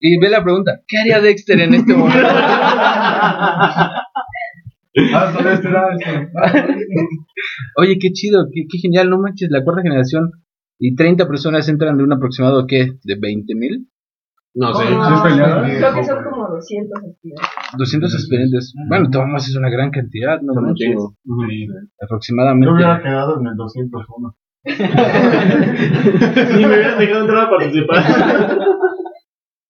Y 0.00 0.18
ve 0.18 0.28
la 0.30 0.42
pregunta, 0.42 0.80
¿qué 0.86 0.98
haría 0.98 1.20
Dexter 1.20 1.60
en 1.60 1.74
este 1.74 1.94
momento? 1.94 2.28
Ah. 5.14 5.32
Oye, 7.76 7.98
qué 7.98 8.12
chido, 8.12 8.46
qué, 8.52 8.66
qué 8.70 8.78
genial, 8.78 9.08
no 9.08 9.18
manches, 9.18 9.50
la 9.50 9.64
cuarta 9.64 9.82
generación 9.82 10.30
y 10.78 10.94
30 10.94 11.26
personas 11.26 11.68
entran 11.68 11.96
de 11.96 12.04
un 12.04 12.12
aproximado, 12.12 12.66
¿qué? 12.66 12.98
¿De 13.04 13.16
20 13.18 13.54
mil? 13.54 13.88
No 14.54 14.74
sé. 14.74 14.84
Creo 14.84 15.94
que 15.94 16.04
son 16.04 16.24
como 16.24 16.48
200 16.48 17.04
estudiantes. 17.04 17.48
200 17.78 18.14
aspirantes. 18.14 18.74
Bueno, 18.88 19.08
tomamos 19.10 19.48
es 19.48 19.56
una 19.56 19.70
gran 19.70 19.90
cantidad, 19.90 20.40
no 20.42 20.54
manches. 20.60 20.94
Sí. 21.24 21.68
Aproximadamente. 22.00 22.66
Yo 22.66 22.74
hubiera 22.74 23.02
quedado 23.02 23.40
en 23.40 23.46
el 23.46 23.56
201. 23.56 24.36
Ni 24.64 24.72
me 26.66 26.66
hubieran 26.66 26.98
dejado 26.98 27.20
entrar 27.22 27.46
a 27.46 27.50
participar. 27.50 28.04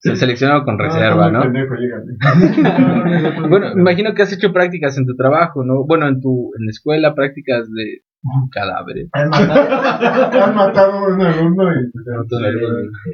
Se 0.03 0.17
seleccionado 0.17 0.65
con 0.65 0.81
reserva, 0.81 1.31
¿no? 1.31 1.43
Pendejo. 1.43 1.75
Bueno, 3.49 3.75
me 3.75 3.83
imagino 3.83 4.15
que 4.15 4.23
has 4.23 4.33
hecho 4.33 4.53
prácticas 4.53 4.99
en 4.99 5.07
tu 5.07 5.15
trabajo, 5.15 5.65
¿no? 5.65 5.85
Bueno, 5.87 6.09
en 6.09 6.21
tu 6.21 6.51
en 6.59 6.67
la 6.67 6.71
escuela, 6.71 7.15
prácticas 7.15 7.71
de 7.71 8.03
cadáveres. 8.51 9.09
Han 9.13 9.31
matado, 9.31 10.43
han 10.43 10.55
matado 10.55 10.93
a 10.93 11.15
un 11.15 11.21
alumno 11.23 11.73
y 11.73 11.91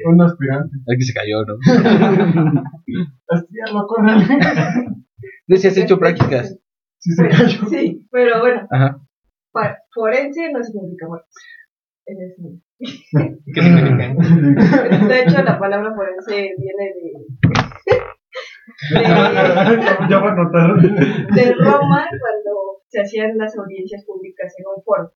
un 0.05 0.21
aspirante. 0.21 0.77
El 0.87 0.97
que 0.97 1.03
se 1.03 1.13
cayó, 1.13 1.45
¿no? 1.45 1.53
Hostia, 3.27 3.65
loco, 3.71 4.01
¿no? 4.01 4.15
No 5.47 5.55
sé 5.55 5.61
si 5.61 5.67
has 5.67 5.77
hecho 5.77 5.99
prácticas. 5.99 6.57
Sí 6.97 7.11
se 7.13 7.27
cayó. 7.27 7.65
Sí, 7.67 8.07
pero 8.11 8.39
bueno, 8.39 8.67
Ajá. 8.71 8.99
forense 9.93 10.51
no 10.51 10.63
significa 10.63 11.07
muertos. 11.07 11.35
¿Qué 13.53 13.61
significa? 13.61 14.13
De 15.07 15.21
hecho, 15.21 15.43
la 15.43 15.59
palabra 15.59 15.93
forense 15.93 16.53
viene 16.57 16.93
de, 16.95 17.11
Ya 20.09 20.19
va 20.19 20.31
a 20.31 20.35
notar. 20.35 20.75
de, 20.81 20.87
de 20.87 21.53
Roma 21.55 22.07
cuando 22.09 22.51
se 22.87 23.01
hacían 23.01 23.37
las 23.37 23.57
audiencias 23.57 24.05
públicas 24.05 24.53
en 24.57 24.65
un 24.75 24.81
foro. 24.83 25.11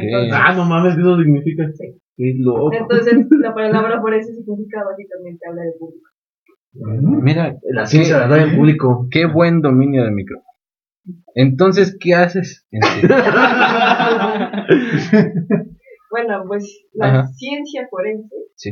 Entonces, 0.00 0.32
Ah, 0.34 0.52
no 0.54 0.64
mames, 0.64 0.94
¿qué 0.94 1.00
eso 1.02 1.16
significa? 1.18 1.70
Sí. 1.74 2.00
Qué 2.16 2.34
loco. 2.38 2.72
entonces, 2.74 3.14
la 3.30 3.54
palabra 3.54 4.00
forense 4.00 4.32
significa 4.34 4.82
básicamente 4.84 5.46
hablar 5.48 5.66
de 5.66 5.72
público. 5.78 6.08
Mira, 7.22 7.56
La 7.64 7.84
ciencia 7.86 8.18
la 8.20 8.28
da 8.28 8.42
en 8.42 8.56
público. 8.56 9.06
qué 9.10 9.26
buen 9.26 9.60
dominio 9.60 10.04
del 10.04 10.12
micrófono. 10.12 10.46
Entonces, 11.34 11.96
¿qué 12.00 12.14
haces? 12.14 12.66
Bueno, 16.10 16.44
pues 16.46 16.84
la 16.92 17.06
Ajá. 17.20 17.28
ciencia 17.34 17.86
forense 17.88 18.34
Sí. 18.56 18.70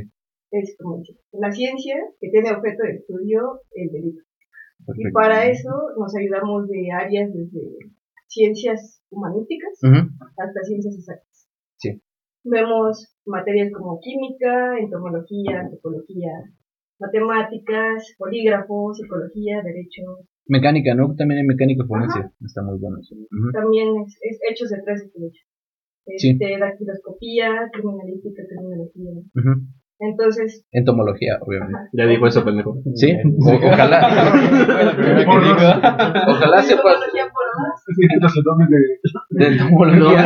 es 0.51 0.77
como 0.79 1.03
la 1.33 1.53
ciencia 1.53 1.97
que 2.21 2.31
tiene 2.31 2.51
objeto 2.53 2.83
de 2.83 2.95
estudio 2.97 3.61
el 3.75 3.91
delito. 3.91 4.23
Y 4.97 5.11
para 5.13 5.47
eso 5.47 5.71
nos 5.99 6.15
ayudamos 6.17 6.69
de 6.69 6.91
áreas 6.93 7.33
desde 7.33 7.61
ciencias 8.27 9.03
humanísticas 9.11 9.73
hasta 10.37 10.61
ciencias 10.65 10.95
exactas. 10.97 11.49
Sí. 11.77 12.01
Vemos 12.45 13.15
materias 13.27 13.71
como 13.73 13.99
química, 14.01 14.79
entomología, 14.79 15.61
antropología, 15.61 16.33
matemáticas, 16.99 18.15
polígrafo, 18.19 18.93
psicología, 18.95 19.63
derecho. 19.63 20.03
Mecánica, 20.47 20.95
¿no? 20.95 21.15
También 21.15 21.41
hay 21.41 21.47
mecánica 21.47 21.85
forense. 21.87 22.21
Está 22.45 22.63
muy 22.63 22.79
bueno 22.79 22.99
eso. 23.01 23.15
También 23.53 23.89
es, 24.07 24.19
es 24.23 24.39
hechos 24.51 24.71
de 24.71 24.83
tres 24.85 25.11
derechos. 26.09 26.23
Sí. 26.23 26.31
Este, 26.33 26.59
dactiloscopía, 26.59 27.69
criminalística, 27.73 28.43
criminología. 28.49 29.13
Entonces, 30.01 30.65
Entomología, 30.71 31.39
obviamente. 31.41 31.77
Ya 31.93 32.07
dijo 32.07 32.25
eso, 32.29 32.45
pendejo. 32.45 32.77
Sí, 32.95 33.17
O- 33.43 33.57
ojalá. 33.67 33.99
Ojalá 36.29 36.63
sepas 36.63 36.95
Entomología 36.95 37.25
por 37.35 37.47
dos. 37.59 37.83
No 38.23 38.29
sé 38.29 38.41
dónde 38.45 38.67
de. 38.71 38.79
de 39.31 39.47
entomología. 39.57 40.23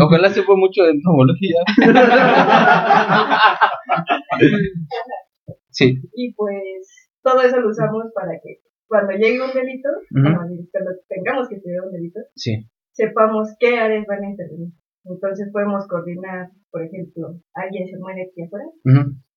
Ojalá 0.00 0.28
sepa 0.30 0.54
mucho 0.54 0.84
de 0.84 0.90
entomología. 0.92 1.58
Sí. 5.70 6.00
Y 6.14 6.34
pues 6.34 7.10
todo 7.22 7.42
eso 7.42 7.60
lo 7.60 7.68
usamos 7.70 8.04
para 8.14 8.32
que 8.42 8.60
cuando 8.86 9.12
llegue 9.12 9.40
un 9.42 9.52
delito, 9.52 9.88
cuando 10.12 10.62
tengamos 11.08 11.48
que 11.48 11.56
estudiar 11.56 11.84
un 11.86 11.92
delito, 11.92 12.20
Sí. 12.34 12.66
Sepamos 12.98 13.54
qué 13.60 13.78
áreas 13.78 14.04
van 14.06 14.24
a 14.24 14.30
intervenir. 14.30 14.72
Entonces 15.04 15.48
podemos 15.52 15.86
coordinar, 15.86 16.50
por 16.70 16.82
ejemplo, 16.82 17.38
alguien 17.54 17.86
se 17.88 17.98
muere 17.98 18.26
aquí 18.26 18.42
afuera, 18.42 18.66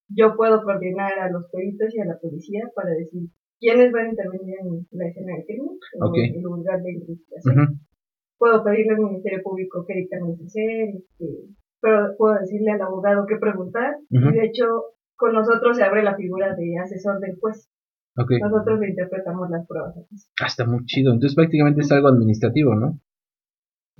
yo 0.09 0.35
puedo 0.35 0.61
coordinar 0.63 1.13
a 1.19 1.29
los 1.29 1.45
peritos 1.51 1.95
y 1.95 2.01
a 2.01 2.05
la 2.05 2.19
policía 2.19 2.63
para 2.75 2.89
decir 2.89 3.29
quiénes 3.59 3.93
van 3.93 4.07
a 4.07 4.09
intervenir 4.09 4.55
en 4.59 4.87
la 4.91 5.07
escena 5.07 5.35
del 5.37 5.45
crimen 5.45 5.77
en 6.15 6.35
el 6.35 6.41
lugar 6.41 6.81
de 6.81 6.91
investigación. 6.91 7.79
Puedo 8.37 8.63
pedirle 8.63 8.93
al 8.95 9.05
Ministerio 9.07 9.39
Público 9.43 9.85
qué 9.87 9.93
dictámenes 9.93 10.41
hacer, 10.41 10.89
este, 10.97 11.25
pero 11.79 12.17
puedo 12.17 12.35
decirle 12.39 12.71
al 12.71 12.81
abogado 12.81 13.25
qué 13.27 13.37
preguntar 13.37 13.95
y 14.09 14.19
de 14.19 14.45
hecho 14.45 14.65
con 15.15 15.33
nosotros 15.33 15.77
se 15.77 15.83
abre 15.83 16.03
la 16.03 16.17
figura 16.17 16.55
de 16.55 16.77
asesor 16.83 17.19
del 17.19 17.37
juez. 17.39 17.69
Nosotros 18.17 18.79
le 18.79 18.89
interpretamos 18.89 19.49
las 19.49 19.65
pruebas. 19.67 19.95
Ah, 20.41 20.47
está 20.47 20.65
muy 20.65 20.83
chido. 20.85 21.13
Entonces 21.13 21.35
prácticamente 21.35 21.81
es 21.81 21.91
algo 21.91 22.09
administrativo, 22.09 22.75
¿no? 22.75 22.99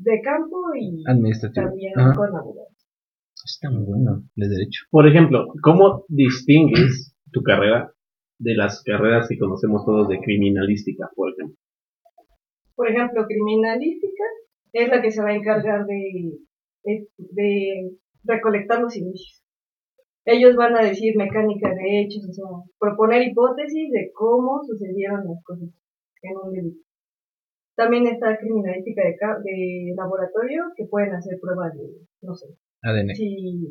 De 0.04 0.22
campo 0.22 0.58
y 0.80 1.04
Administrativo. 1.08 1.68
también 1.68 1.94
Ajá. 2.00 2.14
con 2.16 2.28
abogados. 2.36 2.88
Está 3.46 3.70
muy 3.70 3.84
bueno. 3.84 4.24
De 4.36 4.48
derecho. 4.48 4.86
Por 4.90 5.08
ejemplo, 5.08 5.48
¿cómo 5.64 6.06
distingues 6.08 7.16
tu 7.32 7.42
carrera 7.42 7.92
de 8.40 8.56
las 8.56 8.84
carreras 8.84 9.28
que 9.30 9.38
conocemos 9.38 9.86
todos 9.86 10.08
de 10.10 10.20
criminalística, 10.20 11.10
por 11.16 11.32
ejemplo? 11.32 11.58
Por 12.76 12.90
ejemplo, 12.90 13.26
criminalística 13.26 14.24
es 14.74 14.90
la 14.90 15.02
que 15.02 15.12
se 15.12 15.22
va 15.22 15.30
a 15.30 15.36
encargar 15.36 15.86
de, 15.86 16.32
de, 16.84 17.08
de 17.18 17.92
recolectar 18.24 18.82
los 18.82 18.96
indicios. 18.96 19.44
Ellos 20.26 20.56
van 20.56 20.76
a 20.78 20.84
decir 20.84 21.16
mecánica 21.18 21.70
de 21.74 22.02
hechos, 22.02 22.28
o 22.30 22.34
sea, 22.34 22.46
proponer 22.80 23.24
hipótesis 23.28 23.92
de 23.92 24.12
cómo 24.14 24.62
sucedieron 24.64 25.26
las 25.26 25.44
cosas 25.44 25.70
en 26.22 26.38
un 26.38 26.52
delito. 26.54 26.80
También 27.82 28.06
está 28.08 28.38
criminalística 28.38 29.02
de, 29.04 29.16
de 29.44 29.94
laboratorio, 29.98 30.66
que 30.76 30.86
pueden 30.86 31.16
hacer 31.16 31.40
pruebas 31.42 31.74
de, 31.74 31.88
no 32.22 32.36
sé, 32.36 32.46
ADN. 32.84 33.16
si 33.16 33.68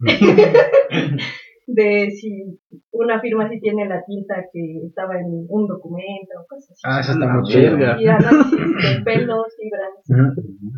de 1.66 2.10
si 2.10 2.58
una 2.92 3.20
firma 3.20 3.48
sí 3.48 3.58
tiene 3.60 3.88
la 3.88 4.04
tinta 4.04 4.34
que 4.52 4.60
estaba 4.86 5.18
en 5.18 5.46
un 5.48 5.66
documento 5.66 6.32
o 6.42 6.46
cosas 6.48 6.72
así. 6.72 6.82
Ah, 6.84 7.00
eso 7.00 7.12
está 7.12 7.26
muy 7.26 7.54
verga. 7.54 7.96
Y 8.00 8.06
análisis 8.06 8.60
de 8.60 9.02
pelos, 9.04 9.46
fibras. 9.56 10.30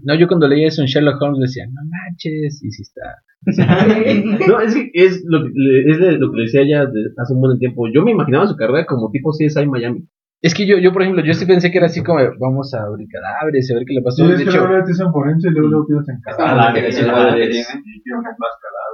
No, 0.05 0.15
yo 0.19 0.29
cuando 0.29 0.47
leía 0.47 0.69
eso 0.69 0.83
en 0.83 0.87
Sherlock 0.89 1.21
Holmes 1.21 1.41
decía, 1.41 1.65
no 1.67 1.81
manches, 1.91 2.63
y 2.63 2.71
si 2.71 2.83
está. 2.83 3.17
No, 4.49 4.61
es 4.61 4.75
que 4.75 4.91
es 4.95 5.23
lo 5.27 5.43
que, 5.45 5.51
le- 5.55 5.91
es 5.91 5.99
de 5.99 6.13
lo 6.19 6.31
que 6.31 6.37
le 6.37 6.43
decía 6.45 6.63
ya 6.69 6.87
de- 6.87 7.11
hace 7.17 7.35
un 7.35 7.41
buen 7.41 7.59
tiempo. 7.59 7.87
Yo 7.93 8.03
me 8.03 8.13
imaginaba 8.13 8.47
su 8.47 8.55
carrera 8.57 8.87
como 8.87 9.11
tipo 9.11 9.31
CSI 9.33 9.67
Miami. 9.67 10.07
Es 10.43 10.55
que 10.55 10.67
yo, 10.67 10.77
yo, 10.79 10.93
por 10.93 11.03
ejemplo, 11.03 11.25
yo 11.25 11.33
sí 11.33 11.47
pensé 11.47 11.71
que 11.71 11.79
era 11.79 11.87
así 11.87 12.03
como, 12.03 12.21
vamos 12.39 12.75
a 12.75 12.83
abrir 12.83 13.09
cadáveres, 13.09 13.71
a 13.71 13.75
ver 13.75 13.85
qué 13.87 13.95
le 13.95 14.03
pasó. 14.03 14.17
Sí, 14.17 14.29
de 14.29 14.35
es 14.35 14.43
que 14.43 14.51
hecho, 14.51 14.67
luego 14.67 14.85
te 14.85 14.93
dicen 14.93 15.11
forense 15.11 15.49
y 15.49 15.53
luego 15.53 15.69
luego 15.69 15.87
piensas 15.87 16.15
en 16.15 16.21
tiene. 17.51 17.65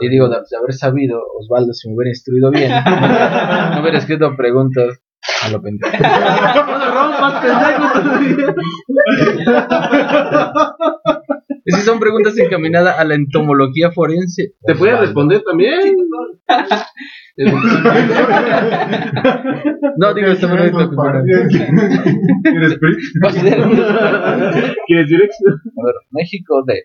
y 0.00 0.08
digo, 0.08 0.28
de, 0.28 0.36
de 0.36 0.56
haber 0.56 0.72
sabido, 0.72 1.20
Osvaldo, 1.38 1.72
si 1.72 1.88
me 1.88 1.96
hubiera 1.96 2.10
instruido 2.10 2.50
bien, 2.50 2.70
no 3.74 3.80
hubiera 3.80 3.98
escrito 3.98 4.36
preguntas 4.36 5.02
a 5.42 5.48
lo 5.50 5.60
pendejo. 5.60 5.92
Es 11.64 11.76
que 11.76 11.82
son 11.82 12.00
preguntas 12.00 12.36
encaminadas 12.38 12.98
a 12.98 13.04
la 13.04 13.14
entomología 13.14 13.90
forense. 13.92 14.54
¿Te 14.66 14.74
puede 14.74 14.92
Osvaldo. 14.94 15.06
responder 15.06 15.42
también? 15.48 15.94
No, 19.96 20.14
digo, 20.14 20.28
está 20.28 20.46
bonito. 20.48 20.90
¿Quieres 22.46 22.78
¿Quieres? 25.08 25.36
A 25.46 25.86
ver, 25.86 25.94
México 26.10 26.62
de. 26.66 26.82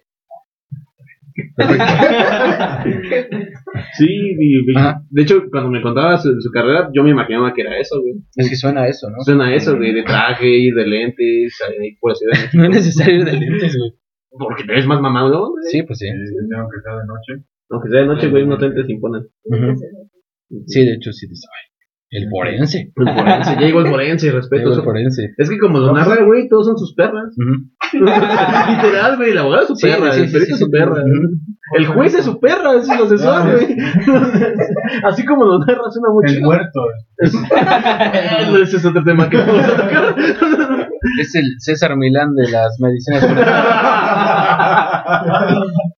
Sí, 3.98 4.08
y- 4.10 4.74
de 5.10 5.22
hecho, 5.22 5.44
cuando 5.52 5.70
me 5.70 5.82
contaba 5.82 6.18
su, 6.18 6.40
su 6.42 6.50
carrera, 6.52 6.90
yo 6.94 7.04
me 7.04 7.12
imaginaba 7.12 7.54
que 7.54 7.62
era 7.62 7.78
eso, 7.80 8.00
güey. 8.02 8.14
Es 8.36 8.50
que 8.50 8.56
suena 8.56 8.82
a 8.84 8.88
eso, 8.88 9.10
¿no? 9.10 9.18
Suena 9.24 9.48
a 9.48 9.54
eso, 9.56 9.74
de, 9.76 9.94
de 9.94 10.04
traje 10.04 10.48
y 10.50 10.72
de 10.72 10.86
lentes, 10.88 11.60
ahí 11.68 11.96
por 12.00 12.12
la 12.12 12.16
ciudad. 12.36 12.38
No 12.54 12.64
es 12.66 12.70
necesario 12.70 13.16
ir 13.20 13.26
de 13.26 13.34
lentes, 13.34 13.78
güey. 13.78 13.92
Porque 14.32 14.64
te 14.66 14.74
ves 14.74 14.86
más 14.86 15.02
mamado, 15.02 15.30
¿no? 15.30 15.52
güey? 15.52 15.64
Sí, 15.72 15.84
pues 15.84 16.00
sí. 16.00 16.08
Tengo 16.08 16.70
que 16.70 16.78
estar 16.78 17.00
de 17.00 17.08
noche. 17.08 17.46
Aunque 17.70 17.90
sea 17.90 18.02
de 18.02 18.08
noche, 18.08 18.30
güey, 18.30 18.46
lentes 18.46 18.86
se 18.86 18.92
imponen. 18.92 19.24
Sí, 20.68 20.86
de 20.86 20.94
hecho, 20.94 21.12
sí. 21.12 21.28
dice, 21.28 21.48
ay, 21.52 22.22
El 22.22 22.30
forense. 22.30 22.94
El 22.96 23.14
forense, 23.14 23.56
ya 23.56 23.62
llegó 23.62 23.82
el 23.82 23.88
forense, 23.88 24.32
respeto. 24.32 24.74
El 24.74 24.82
forense. 24.82 25.34
Es 25.38 25.50
que 25.50 25.58
como 25.58 25.80
lo 25.80 25.94
narra, 25.94 26.24
güey, 26.24 26.48
todos 26.48 26.68
son 26.68 26.78
sus 26.78 26.94
perras. 26.96 27.36
Literal, 27.94 29.18
güey, 29.18 29.32
el 29.32 29.38
abogado 29.38 29.64
es 29.64 29.68
su 29.68 29.76
perra, 29.76 30.14
sí, 30.14 30.22
el 30.22 30.28
sí, 30.28 30.34
perito 30.34 30.48
sí, 30.48 30.54
es 30.54 30.60
su 30.60 30.70
perra. 30.70 31.04
El 31.76 31.86
juez 31.88 32.14
es 32.14 32.24
su 32.24 32.40
perra, 32.40 32.76
es 32.76 32.88
el 32.88 33.04
asesor, 33.04 33.52
güey. 33.52 33.78
Así 35.04 35.26
como 35.26 35.44
lo 35.44 35.60
narra, 35.60 35.84
suena 35.90 36.10
muy 36.14 36.24
El 36.28 36.42
muerto. 36.42 36.82
Ese 38.64 38.78
es 38.78 38.86
otro 38.86 39.04
tema 39.04 39.30
que 39.30 39.38
vamos 39.38 39.66
a 39.66 39.76
tocar. 39.76 40.16
Es 41.20 41.36
el 41.36 41.56
César 41.60 41.98
Milán 41.98 42.34
de 42.36 42.50
las 42.50 42.80
medicinas. 42.80 43.26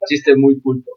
Chiste 0.07 0.35
muy 0.37 0.59
culto. 0.61 0.91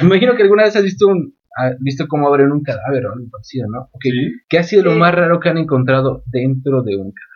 Me 0.00 0.06
imagino 0.06 0.34
que 0.34 0.42
alguna 0.42 0.64
vez 0.64 0.76
has 0.76 0.82
visto 0.84 1.06
un 1.08 1.34
has 1.54 1.76
visto 1.80 2.06
cómo 2.08 2.28
abren 2.28 2.50
un 2.50 2.62
cadáver 2.62 3.04
o 3.06 3.12
algo 3.12 3.26
parecido, 3.30 3.66
¿no? 3.70 3.80
Ok, 3.92 4.00
Sí. 4.02 4.10
¿Qué 4.48 4.58
ha 4.58 4.62
sido 4.62 4.84
lo 4.84 4.92
más 4.92 5.14
raro 5.14 5.38
que 5.38 5.50
han 5.50 5.58
encontrado 5.58 6.22
dentro 6.26 6.82
de 6.82 6.96
un 6.96 7.12
cadáver? 7.12 7.32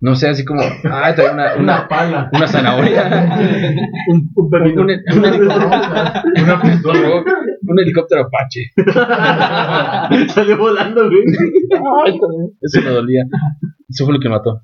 No 0.00 0.16
sé, 0.16 0.28
así 0.28 0.44
como, 0.44 0.62
ah, 0.62 1.12
trae 1.14 1.32
una, 1.32 1.54
una, 1.54 1.86
pala. 1.86 2.28
una 2.32 2.48
zanahoria, 2.48 3.04
Un, 4.08 4.28
un 4.34 4.52
un, 4.52 4.80
un 4.80 4.90
helicóptero, 4.90 5.70
Una 6.42 6.60
pistola. 6.60 7.22
un 7.62 7.78
helicóptero 7.80 8.22
Apache. 8.22 8.72
Salió 10.34 10.58
volando, 10.58 11.08
güey. 11.08 11.22
Eso 12.60 12.80
me 12.82 12.90
dolía. 12.90 13.22
Eso 13.92 14.04
fue 14.06 14.14
lo 14.14 14.20
que 14.20 14.28
mató. 14.28 14.62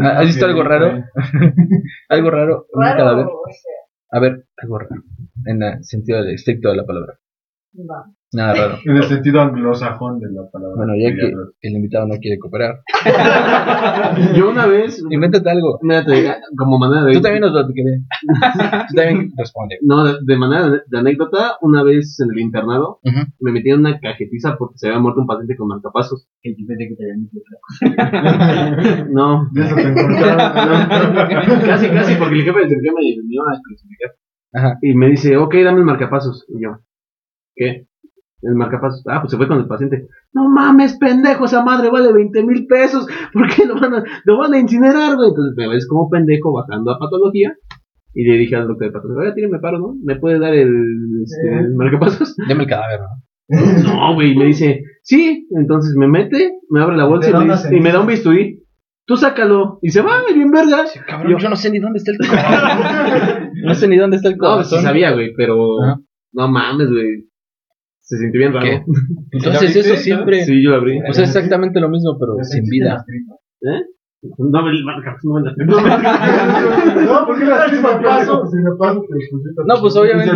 ¿Has 0.00 0.26
visto 0.26 0.46
algo 0.46 0.62
raro? 0.62 1.04
Algo 2.08 2.30
raro, 2.30 2.66
un 2.72 2.82
Raro, 2.82 2.96
cadáver. 2.98 3.26
o 3.26 3.42
sea, 3.50 4.18
A 4.18 4.20
ver, 4.20 4.46
algo 4.56 4.78
raro. 4.78 5.02
En 5.46 5.62
el 5.62 5.84
sentido 5.84 6.22
estricto 6.24 6.70
de 6.70 6.76
la 6.76 6.86
palabra. 6.86 7.18
Nada 8.32 8.52
raro. 8.54 8.78
En 8.84 8.96
el 8.96 9.04
sentido 9.04 9.40
anglosajón 9.40 10.18
de 10.18 10.26
la 10.32 10.42
palabra. 10.50 10.74
Bueno, 10.76 10.92
ya 10.96 11.14
que 11.14 11.32
el 11.68 11.72
invitado 11.76 12.06
no 12.06 12.14
quiere 12.18 12.38
cooperar, 12.38 12.80
Yo 14.36 14.50
una 14.50 14.66
vez, 14.66 15.00
invéntate 15.08 15.48
algo. 15.50 15.78
mírate, 15.82 16.34
como 16.56 16.78
manera 16.78 17.04
de. 17.04 17.12
Tú 17.14 17.20
también 17.20 17.42
nos 17.42 17.52
lo. 17.52 17.64
Tú 17.66 17.72
también 18.96 19.30
responde. 19.36 19.76
No, 19.82 20.04
de, 20.04 20.14
de 20.22 20.36
manera 20.36 20.68
de, 20.68 20.80
de 20.86 20.98
anécdota, 20.98 21.56
una 21.62 21.82
vez 21.84 22.18
en 22.20 22.30
el 22.32 22.38
internado 22.40 22.98
Ujú. 23.04 23.20
me 23.40 23.52
metí 23.52 23.70
en 23.70 23.80
una 23.80 23.98
cajetiza 24.00 24.56
porque 24.58 24.78
se 24.78 24.88
había 24.88 25.00
muerto 25.00 25.20
un 25.20 25.26
paciente 25.26 25.56
con 25.56 25.68
marcapasos. 25.68 26.26
Que 26.42 26.54
yo 26.56 26.66
pensé 26.66 26.88
que 26.88 26.96
te 26.96 27.04
habían 27.04 27.20
dicho 27.22 29.04
No, 29.12 29.48
De 29.52 29.62
eso 29.64 29.74
te 29.76 29.82
encontraron. 29.82 31.60
casi, 31.66 31.88
casi, 31.88 32.14
porque 32.16 32.34
el 32.34 32.42
jefe 32.44 32.58
del 32.60 32.68
servicio 32.68 32.92
me, 32.94 33.00
me 33.00 33.34
iba 33.34 33.44
a 33.50 33.54
especificar. 33.54 34.10
Ajá. 34.54 34.78
Y 34.82 34.94
me 34.94 35.08
dice, 35.10 35.36
ok, 35.36 35.54
dame 35.64 35.78
el 35.78 35.84
marcapasos. 35.84 36.44
Y 36.48 36.62
yo, 36.62 36.78
¿qué? 37.54 37.86
El 38.42 38.54
marcapasos. 38.56 39.02
Ah, 39.08 39.20
pues 39.22 39.30
se 39.30 39.36
fue 39.38 39.48
con 39.48 39.58
el 39.58 39.66
paciente. 39.66 40.06
No 40.34 40.48
mames, 40.50 40.98
pendejo, 40.98 41.46
esa 41.46 41.64
madre 41.64 41.88
vale 41.90 42.12
20 42.12 42.44
mil 42.44 42.66
pesos. 42.66 43.06
¿Por 43.32 43.48
qué 43.48 43.64
lo 43.64 43.74
van 43.80 43.94
a, 43.94 44.04
lo 44.24 44.38
van 44.38 44.52
a 44.54 44.58
incinerar, 44.58 45.16
güey? 45.16 45.30
Entonces 45.30 45.54
me 45.56 45.68
ves 45.68 45.86
como 45.88 46.10
pendejo 46.10 46.52
bajando 46.52 46.90
a 46.92 46.98
patología. 46.98 47.54
Y 48.16 48.24
le 48.30 48.36
dije 48.38 48.54
al 48.54 48.68
doctor 48.68 48.88
de 48.88 48.92
patología, 48.92 49.22
oye, 49.24 49.34
tírame 49.34 49.58
paro, 49.58 49.78
¿no? 49.78 49.94
¿Me 50.04 50.16
puede 50.16 50.38
dar 50.38 50.54
el, 50.54 50.70
este, 51.24 51.58
el 51.58 51.74
marcapasos? 51.74 52.36
Deme 52.48 52.62
el 52.64 52.68
cadáver, 52.68 53.00
¿no? 53.00 53.08
No, 53.92 54.14
güey, 54.14 54.36
me 54.36 54.44
dice, 54.46 54.82
sí. 55.02 55.48
Entonces 55.50 55.94
me 55.96 56.06
mete, 56.06 56.52
me 56.70 56.80
abre 56.82 56.96
la 56.96 57.06
bolsa 57.06 57.30
y 57.30 57.32
me, 57.34 57.52
dice- 57.52 57.76
y 57.76 57.80
me 57.80 57.92
da 57.92 58.00
un 58.00 58.06
bisturí. 58.06 58.60
Tú 59.06 59.16
sácalo. 59.16 59.78
Y 59.82 59.90
se 59.90 60.00
va, 60.00 60.22
y 60.30 60.34
bien 60.34 60.50
verga. 60.50 60.84
Cabrón, 61.06 61.36
yo 61.40 61.48
no 61.50 61.56
sé 61.56 61.70
ni 61.70 61.78
dónde 61.78 61.98
está 61.98 62.12
el 62.12 62.18
corazón. 62.18 63.50
No 63.64 63.74
sé 63.74 63.88
ni 63.88 63.96
dónde 63.96 64.16
está 64.16 64.28
el 64.28 64.36
No, 64.36 64.54
pues 64.56 64.66
sí 64.68 64.70
corazón. 64.74 64.82
sabía, 64.82 65.12
güey, 65.12 65.32
pero 65.36 65.56
no 66.32 66.48
mames, 66.48 66.88
güey. 66.90 67.26
Se 68.04 68.18
sintió 68.18 68.38
bien 68.38 68.52
raro. 68.52 68.66
¿Qué? 68.66 68.82
Entonces 69.32 69.76
eso 69.76 69.96
siempre... 69.96 70.44
Sí, 70.44 70.62
yo 70.62 70.70
lo 70.70 70.76
abrí. 70.76 71.00
O 71.08 71.12
sea, 71.12 71.24
exactamente 71.24 71.80
lo 71.80 71.88
mismo, 71.88 72.18
pero 72.20 72.36
sin 72.42 72.64
vida. 72.64 73.04
¿Eh? 73.62 73.80
No 74.38 74.62
me 74.62 74.72
no 74.72 75.34
me 75.34 75.42
la 75.42 75.54
No, 77.04 77.26
porque 77.26 77.44
la 77.44 77.68
si 77.68 77.76
me 77.76 77.82
paso, 78.02 78.46
si 78.46 78.56
me 78.56 78.70
paso. 78.78 79.02
No, 79.66 79.74
pues, 79.80 79.96
obviamente. 79.96 80.32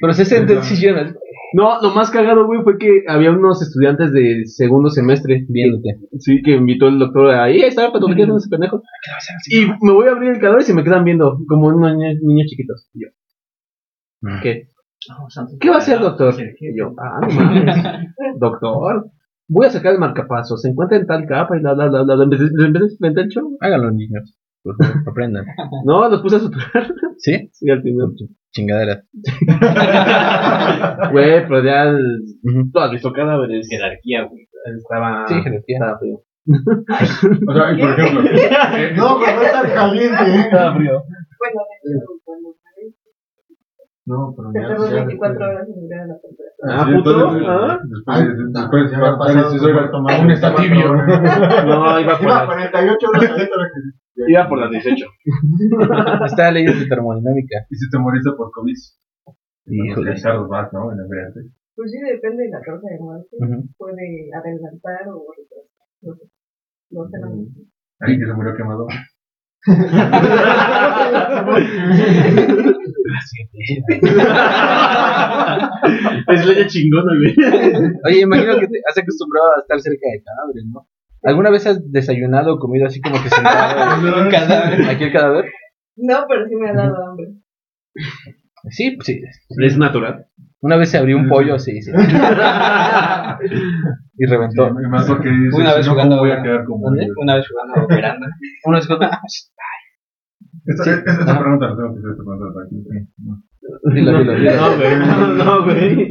Pero 0.00 0.12
se 0.14 0.24
siente 0.24 0.56
decisiones 0.56 1.14
No, 1.54 1.80
lo 1.80 1.94
más 1.94 2.10
cagado, 2.10 2.44
güey, 2.46 2.62
fue 2.62 2.76
que 2.76 3.04
había 3.06 3.30
unos 3.30 3.62
estudiantes 3.62 4.12
de 4.12 4.46
segundo 4.46 4.90
semestre. 4.90 5.46
viéndote. 5.48 5.96
Sí, 6.18 6.42
que 6.42 6.56
invitó 6.56 6.88
el 6.88 6.98
doctor 6.98 7.32
ahí, 7.34 7.60
está, 7.60 7.92
patología 7.92 8.26
ese 8.36 8.48
pendejo. 8.48 8.82
Y 9.48 9.66
me 9.84 9.92
voy 9.92 10.08
a 10.08 10.12
abrir 10.12 10.30
el 10.30 10.40
cadáver 10.40 10.62
y 10.62 10.64
se 10.64 10.74
me 10.74 10.82
quedan 10.82 11.04
viendo, 11.04 11.38
como 11.46 11.68
unos 11.68 11.96
niños, 11.96 12.16
niños 12.20 12.46
chiquitos. 12.48 12.88
Y 12.94 13.04
yo, 13.04 13.10
¿qué? 14.42 14.68
¿Qué 15.60 15.68
va 15.68 15.76
a 15.76 15.78
hacer, 15.78 15.98
doctor? 15.98 16.34
Y 16.38 16.78
yo, 16.78 16.94
ah, 16.98 17.20
no 17.22 17.28
mames. 17.34 17.76
doctor, 18.38 19.06
voy 19.48 19.66
a 19.66 19.70
sacar 19.70 19.92
el 19.94 19.98
marcapaso, 19.98 20.56
se 20.56 20.68
encuentra 20.68 20.96
en 20.98 21.06
tal 21.06 21.26
capa 21.26 21.56
y 21.58 21.62
la, 21.62 21.74
la, 21.74 21.88
la, 21.88 22.04
la, 22.04 22.16
la, 22.16 22.24
empecé, 22.24 22.44
le 22.54 22.66
empecé 22.66 22.84
a 22.84 22.88
inventar 23.00 23.24
el 23.24 23.30
show. 23.30 23.56
Háganlo, 23.60 23.90
niños. 23.90 24.38
Por 24.62 24.76
favor, 24.76 25.02
aprendan. 25.10 25.44
No, 25.84 26.08
los 26.08 26.22
puse 26.22 26.36
a 26.36 26.40
suturar. 26.40 26.86
¿Sí? 27.18 27.48
Sí, 27.52 27.68
al 27.70 27.82
final. 27.82 28.12
Chingadera. 28.52 29.02
Güey, 31.10 31.46
pero 31.48 31.64
ya, 31.64 31.92
tú 32.72 32.78
has 32.78 32.90
visto 32.90 33.12
cadáveres. 33.12 33.66
jerarquía, 33.68 34.24
güey. 34.24 34.48
Estaba, 34.76 35.26
Sí, 35.28 35.34
jerarquía. 35.42 35.76
estaba 35.76 35.98
frío. 35.98 36.22
O 37.48 37.54
sea, 37.54 37.72
y 37.72 37.80
por 37.80 37.90
ejemplo. 37.90 38.22
No, 38.96 39.18
pero 39.20 39.36
no 39.36 39.42
es 39.42 39.52
tan 39.52 39.70
caliente. 39.74 40.22
¿eh? 40.22 40.40
Estaba 40.40 40.74
frío. 40.76 41.02
Bueno, 41.38 41.60
de 41.82 42.00
No, 44.04 44.34
pero 44.36 44.50
ya. 44.52 44.60
ya 44.62 45.04
24 45.04 45.06
después- 45.06 45.38
horas 45.38 45.68
en 45.68 45.82
llegar 45.82 46.00
a 46.00 46.06
la 46.06 46.18
temperatura. 46.18 46.68
Ah, 46.68 46.86
puto. 46.90 47.10
Ah. 47.46 47.78
Después, 47.82 48.90
después, 48.90 48.90
ya 48.90 49.58
que 49.58 49.64
oiga, 49.64 49.90
tomar 49.90 50.14
aún 50.14 50.30
está 50.30 50.54
tibio. 50.56 50.94
No, 51.66 52.00
iba 52.00 52.18
por 52.18 52.26
las, 52.28 52.46
48 52.46 53.06
horas 53.08 53.30
iba 54.26 54.48
por 54.48 54.58
las 54.58 54.70
18. 54.70 55.06
Está 56.26 56.50
leyes 56.50 56.80
de 56.80 56.86
termodinámica. 56.86 57.66
Y 57.70 57.76
si 57.76 57.90
te 57.90 57.98
moriste 57.98 58.30
por 58.36 58.50
COVID. 58.50 58.74
Híjole. 59.66 60.10
Más, 60.48 60.72
¿no? 60.72 60.92
En 60.92 60.98
enfriarte. 60.98 61.40
Pues 61.76 61.90
sí, 61.90 61.98
depende 62.00 62.42
de 62.44 62.50
la 62.50 62.60
causa 62.60 62.86
de 62.88 62.98
muerte. 62.98 63.36
Puede 63.78 64.30
adelantar 64.34 65.08
o 65.08 65.26
retrasar. 65.30 65.86
No 66.02 66.14
sé. 66.14 66.24
No 66.90 67.08
sé. 67.08 67.18
no 67.20 67.30
sé. 67.30 67.62
Alguien 68.00 68.20
que 68.20 68.26
se 68.26 68.34
murió 68.34 68.54
quemado. 68.56 68.86
Es 76.28 76.46
leche 76.46 76.66
chingona, 76.66 77.12
güey. 77.16 77.34
Oye, 78.04 78.20
imagino 78.20 78.58
que 78.58 78.66
te 78.66 78.80
has 78.88 78.98
acostumbrado 78.98 79.46
a 79.56 79.60
estar 79.60 79.80
cerca 79.80 80.06
de 80.12 80.22
cadáveres, 80.24 80.64
¿no? 80.72 80.88
¿Alguna 81.22 81.50
vez 81.50 81.66
has 81.66 81.92
desayunado 81.92 82.54
o 82.54 82.58
comido 82.58 82.86
así 82.86 83.00
como 83.00 83.22
que 83.22 83.30
sentado 83.30 84.08
en 84.08 84.14
un 84.24 84.30
cadáver? 84.30 84.82
¿Aquí 84.88 85.04
el 85.04 85.12
cadáver? 85.12 85.52
No, 85.96 86.24
pero 86.28 86.48
sí 86.48 86.56
me 86.56 86.70
ha 86.70 86.74
dado 86.74 86.96
hambre. 87.06 87.28
Sí, 88.70 88.96
pues 88.96 89.06
sí. 89.06 89.20
Es 89.62 89.78
natural. 89.78 90.26
Una 90.62 90.76
vez 90.76 90.90
se 90.90 90.98
abrió 90.98 91.16
un 91.16 91.28
pollo, 91.28 91.58
sí, 91.58 91.82
sí. 91.82 91.90
Y 94.18 94.26
reventó. 94.26 94.68
Y 94.68 94.88
más 94.88 95.06
porque 95.08 95.28
dices, 95.30 95.54
Una 95.54 95.74
vez 95.74 95.86
no, 95.86 95.92
jugando- 95.92 96.16
¿cómo 96.18 96.28
voy 96.28 96.38
a 96.38 96.42
quedar 96.42 96.64
como. 96.64 96.86
Una 97.18 97.34
vez 97.36 97.46
jugando 97.48 97.86
veranda. 97.88 98.26
Una 98.64 98.78
vez 98.78 98.86
con- 98.86 99.02
Esta, 100.64 100.84
Sí. 100.84 100.90
esta, 100.90 101.10
esta 101.10 101.32
Ajá. 101.32 101.40
pregunta 101.40 101.66
la 101.70 101.76
tengo 101.76 101.92
que 101.94 101.98
hacer, 101.98 102.10
esta 102.12 102.22
pregunta 102.22 102.60
hacer. 102.62 103.94
Dilo, 103.94 104.18
dilo, 104.18 104.32
dilo. 104.34 104.52
No, 104.54 104.76
güey. 104.76 104.94
No, 105.38 105.64
güey. 105.64 106.06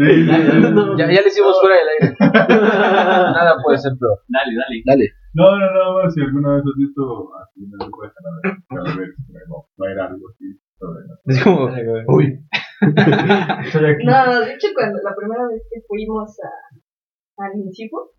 No. 0.74 0.98
Ya, 0.98 1.06
ya 1.06 1.22
le 1.22 1.28
hicimos 1.28 1.56
fuera 1.62 1.76
del 1.80 1.90
aire. 1.94 2.16
Nada 2.60 3.56
puede 3.64 3.78
ser 3.78 3.94
peor. 4.00 4.20
Dale, 4.28 4.52
dale. 4.56 4.82
Dale. 4.86 5.06
No, 5.34 5.58
no, 5.58 6.04
no, 6.04 6.10
si 6.12 6.20
alguna 6.22 6.56
vez 6.56 6.64
has 6.66 6.76
visto 6.78 7.30
así 7.42 7.62
una 7.64 7.86
encuesta, 7.86 8.20
a 8.20 8.44
ver, 8.44 9.08
no, 9.48 9.56
va 9.80 9.88
a 9.88 9.92
ir 9.94 10.00
algo 10.00 10.28
así 10.30 10.60
sobre 10.78 11.00
Es 11.28 11.44
como, 11.44 11.70
uy. 12.08 12.40
Estoy 12.82 13.86
aquí. 13.86 14.06
No, 14.06 14.40
de 14.42 14.54
hecho, 14.54 14.68
cuando 14.74 15.00
la 15.04 15.16
primera 15.16 15.48
vez 15.48 15.64
que 15.72 15.82
fuimos 15.88 16.36
a, 16.42 17.44
al 17.46 17.56
Incipo, 17.60 18.12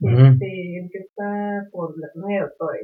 Ujú. 0.00 0.16
este, 0.16 0.78
el 0.78 0.90
que 0.90 0.98
está 0.98 1.68
por 1.70 1.98
la 1.98 2.08
primera 2.12 2.44
doctora, 2.46 2.78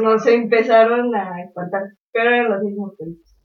nos 0.00 0.26
empezaron 0.26 1.14
a 1.14 1.42
espantar, 1.42 1.82
pero 2.12 2.30
eran 2.30 2.50
los 2.52 2.62
mismos 2.62 2.94
peritos. 2.96 3.36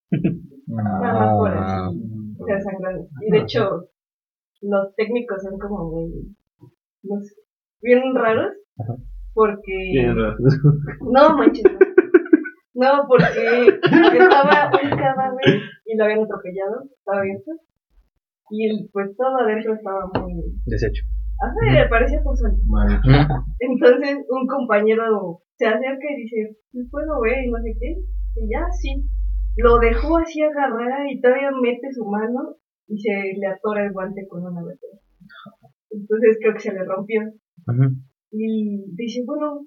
Nada 0.67 1.13
más 1.13 1.33
por 1.37 1.49
Ah, 1.51 1.87
así, 1.87 1.99
o 2.39 2.45
sea, 2.45 2.61
sangrando. 2.61 3.07
Y 3.21 3.31
de 3.31 3.37
hecho, 3.39 3.89
los 4.61 4.95
técnicos 4.95 5.41
son 5.43 5.57
como 5.59 5.89
muy, 5.91 6.35
no 7.03 7.21
sé, 7.21 7.35
bien 7.81 8.13
raros, 8.15 8.53
porque... 9.33 9.73
Bien 9.91 10.15
raro. 10.15 10.37
No, 11.01 11.37
manches. 11.37 11.63
No, 12.75 13.07
porque 13.07 13.79
estaba 14.19 14.69
un 14.69 14.89
cadáver 14.89 15.47
y 15.85 15.95
lo 15.97 16.03
habían 16.03 16.23
atropellado, 16.23 16.83
estaba 16.91 17.19
abierto. 17.19 17.51
Y 18.51 18.69
el, 18.69 18.89
pues 18.91 19.15
todo 19.15 19.37
adentro 19.39 19.73
estaba 19.73 20.05
muy. 20.13 20.33
Desecho. 20.65 21.03
Ajá, 21.41 21.89
parecía 21.89 22.21
pozole. 22.21 22.55
Madre. 22.65 22.99
Entonces 23.59 24.25
un 24.29 24.47
compañero 24.47 25.41
se 25.55 25.65
acerca 25.67 26.05
y 26.11 26.21
dice: 26.23 26.57
"¿Me 26.73 26.83
¿Puedo 26.91 27.21
ver? 27.21 27.45
Y 27.45 27.49
no 27.49 27.57
sé 27.63 27.75
qué. 27.79 27.95
Y 28.35 28.49
ya, 28.49 28.67
sí. 28.71 29.09
Lo 29.57 29.79
dejó 29.79 30.17
así 30.17 30.41
agarrar 30.43 31.07
y 31.09 31.21
todavía 31.21 31.51
mete 31.61 31.91
su 31.93 32.05
mano 32.05 32.57
y 32.87 32.99
se 32.99 33.09
le 33.39 33.47
atora 33.47 33.85
el 33.85 33.93
guante 33.93 34.27
con 34.27 34.43
una 34.45 34.63
vez. 34.63 34.79
Entonces 35.91 36.37
creo 36.41 36.53
que 36.53 36.59
se 36.59 36.73
le 36.73 36.83
rompió. 36.83 37.21
Y 38.31 38.83
dice, 38.95 39.23
bueno, 39.25 39.65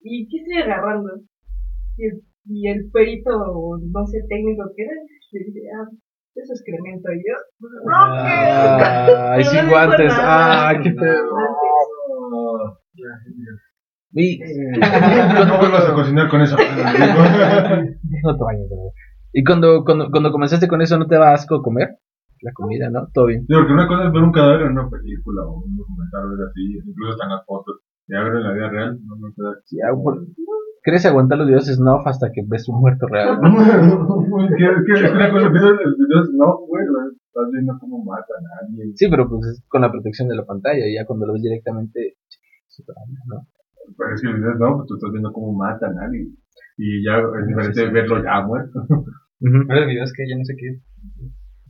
¿y 0.00 0.26
qué 0.28 0.38
estoy 0.38 0.62
agarrando? 0.62 1.20
Y 1.98 2.06
el, 2.06 2.22
y 2.48 2.68
el 2.68 2.90
perito, 2.92 3.30
no 3.30 4.06
sé, 4.06 4.18
técnico 4.28 4.64
que 4.76 4.82
era, 4.82 4.92
le 5.32 5.38
dice, 5.44 5.60
ah, 5.78 5.88
eso 6.34 6.52
es 6.52 6.60
excremento. 6.60 7.10
Y 7.12 7.18
yo, 7.18 7.34
no, 7.84 7.96
Ay, 8.14 9.42
Pero 9.42 9.50
sin 9.50 9.62
no 9.66 9.70
guantes. 9.70 10.08
nada. 10.08 10.68
Ah, 10.70 10.80
qué 10.82 10.92
feo. 10.92 11.24
Y, 14.12 14.38
No 14.38 15.58
vuelvas 15.58 15.88
a 15.90 15.94
cocinar 15.94 16.28
con 16.30 16.40
eso. 16.40 16.56
no 18.22 18.36
te 18.36 18.44
bañes, 18.44 18.68
bro. 18.70 18.92
Y 19.32 19.44
cuando, 19.44 19.84
cuando, 19.84 20.10
cuando 20.10 20.32
comenzaste 20.32 20.68
con 20.68 20.80
eso, 20.80 20.96
¿no 20.98 21.06
te 21.06 21.14
daba 21.16 21.32
asco 21.34 21.60
comer? 21.62 21.96
la 22.42 22.52
comida, 22.52 22.90
¿no? 22.90 23.08
Todo 23.14 23.26
bien. 23.26 23.40
Sí, 23.48 23.54
porque 23.54 23.72
una 23.72 23.88
cosa 23.88 24.06
es 24.06 24.12
ver 24.12 24.22
un 24.22 24.30
cadáver 24.30 24.66
en 24.66 24.72
una 24.72 24.88
película 24.90 25.42
o 25.46 25.56
un 25.64 25.74
documental 25.74 26.20
o 26.26 26.30
algo 26.30 26.44
así, 26.44 26.78
incluso 26.84 27.12
están 27.12 27.30
las 27.30 27.44
fotos. 27.46 27.80
Y 28.06 28.14
a 28.14 28.22
ver 28.22 28.36
en 28.36 28.42
la 28.44 28.52
vida 28.52 28.68
real, 28.68 28.98
no 29.04 29.16
me 29.16 29.32
queda. 29.34 29.56
Sí, 29.64 29.78
ah, 29.80 29.92
por- 29.96 30.20
¿Crees 30.86 31.04
aguantar 31.04 31.36
los 31.38 31.48
videos 31.48 31.66
snuff 31.66 32.06
hasta 32.06 32.30
que 32.30 32.42
ves 32.46 32.68
un 32.68 32.78
muerto 32.78 33.08
real? 33.08 33.40
¿no? 33.42 33.48
Es 33.58 34.54
que, 34.54 34.66
cosa, 35.32 35.46
empiezan 35.46 35.76
los 35.82 35.98
videos, 35.98 36.30
no, 36.32 36.58
güey, 36.58 36.84
estás 37.26 37.50
viendo 37.50 37.76
cómo 37.80 38.04
matan 38.04 38.46
a 38.46 38.64
alguien. 38.64 38.96
Sí, 38.96 39.08
pero 39.10 39.28
pues 39.28 39.46
es 39.46 39.64
con 39.66 39.82
la 39.82 39.90
protección 39.90 40.28
de 40.28 40.36
la 40.36 40.44
pantalla, 40.44 40.86
y 40.86 40.94
ya 40.94 41.04
cuando 41.04 41.26
lo 41.26 41.32
ves 41.32 41.42
directamente, 41.42 42.14
¿no? 43.26 43.48
Pero 43.98 44.14
es 44.14 44.22
que 44.22 44.28
los 44.28 44.36
videos, 44.38 44.58
no, 44.60 44.76
pues 44.76 44.86
tú 44.86 44.94
estás 44.94 45.10
viendo 45.10 45.32
cómo 45.32 45.52
matan 45.58 45.98
a 45.98 46.04
alguien. 46.04 46.36
Y 46.78 47.04
ya 47.04 47.18
es 47.18 47.46
diferente 47.48 47.90
verlo 47.90 48.22
ya 48.22 48.46
muerto. 48.46 48.86
Los 49.40 49.86
videos 49.88 50.12
que 50.12 50.30
yo 50.30 50.38
no 50.38 50.44
sé 50.44 50.54
qué. 50.54 50.80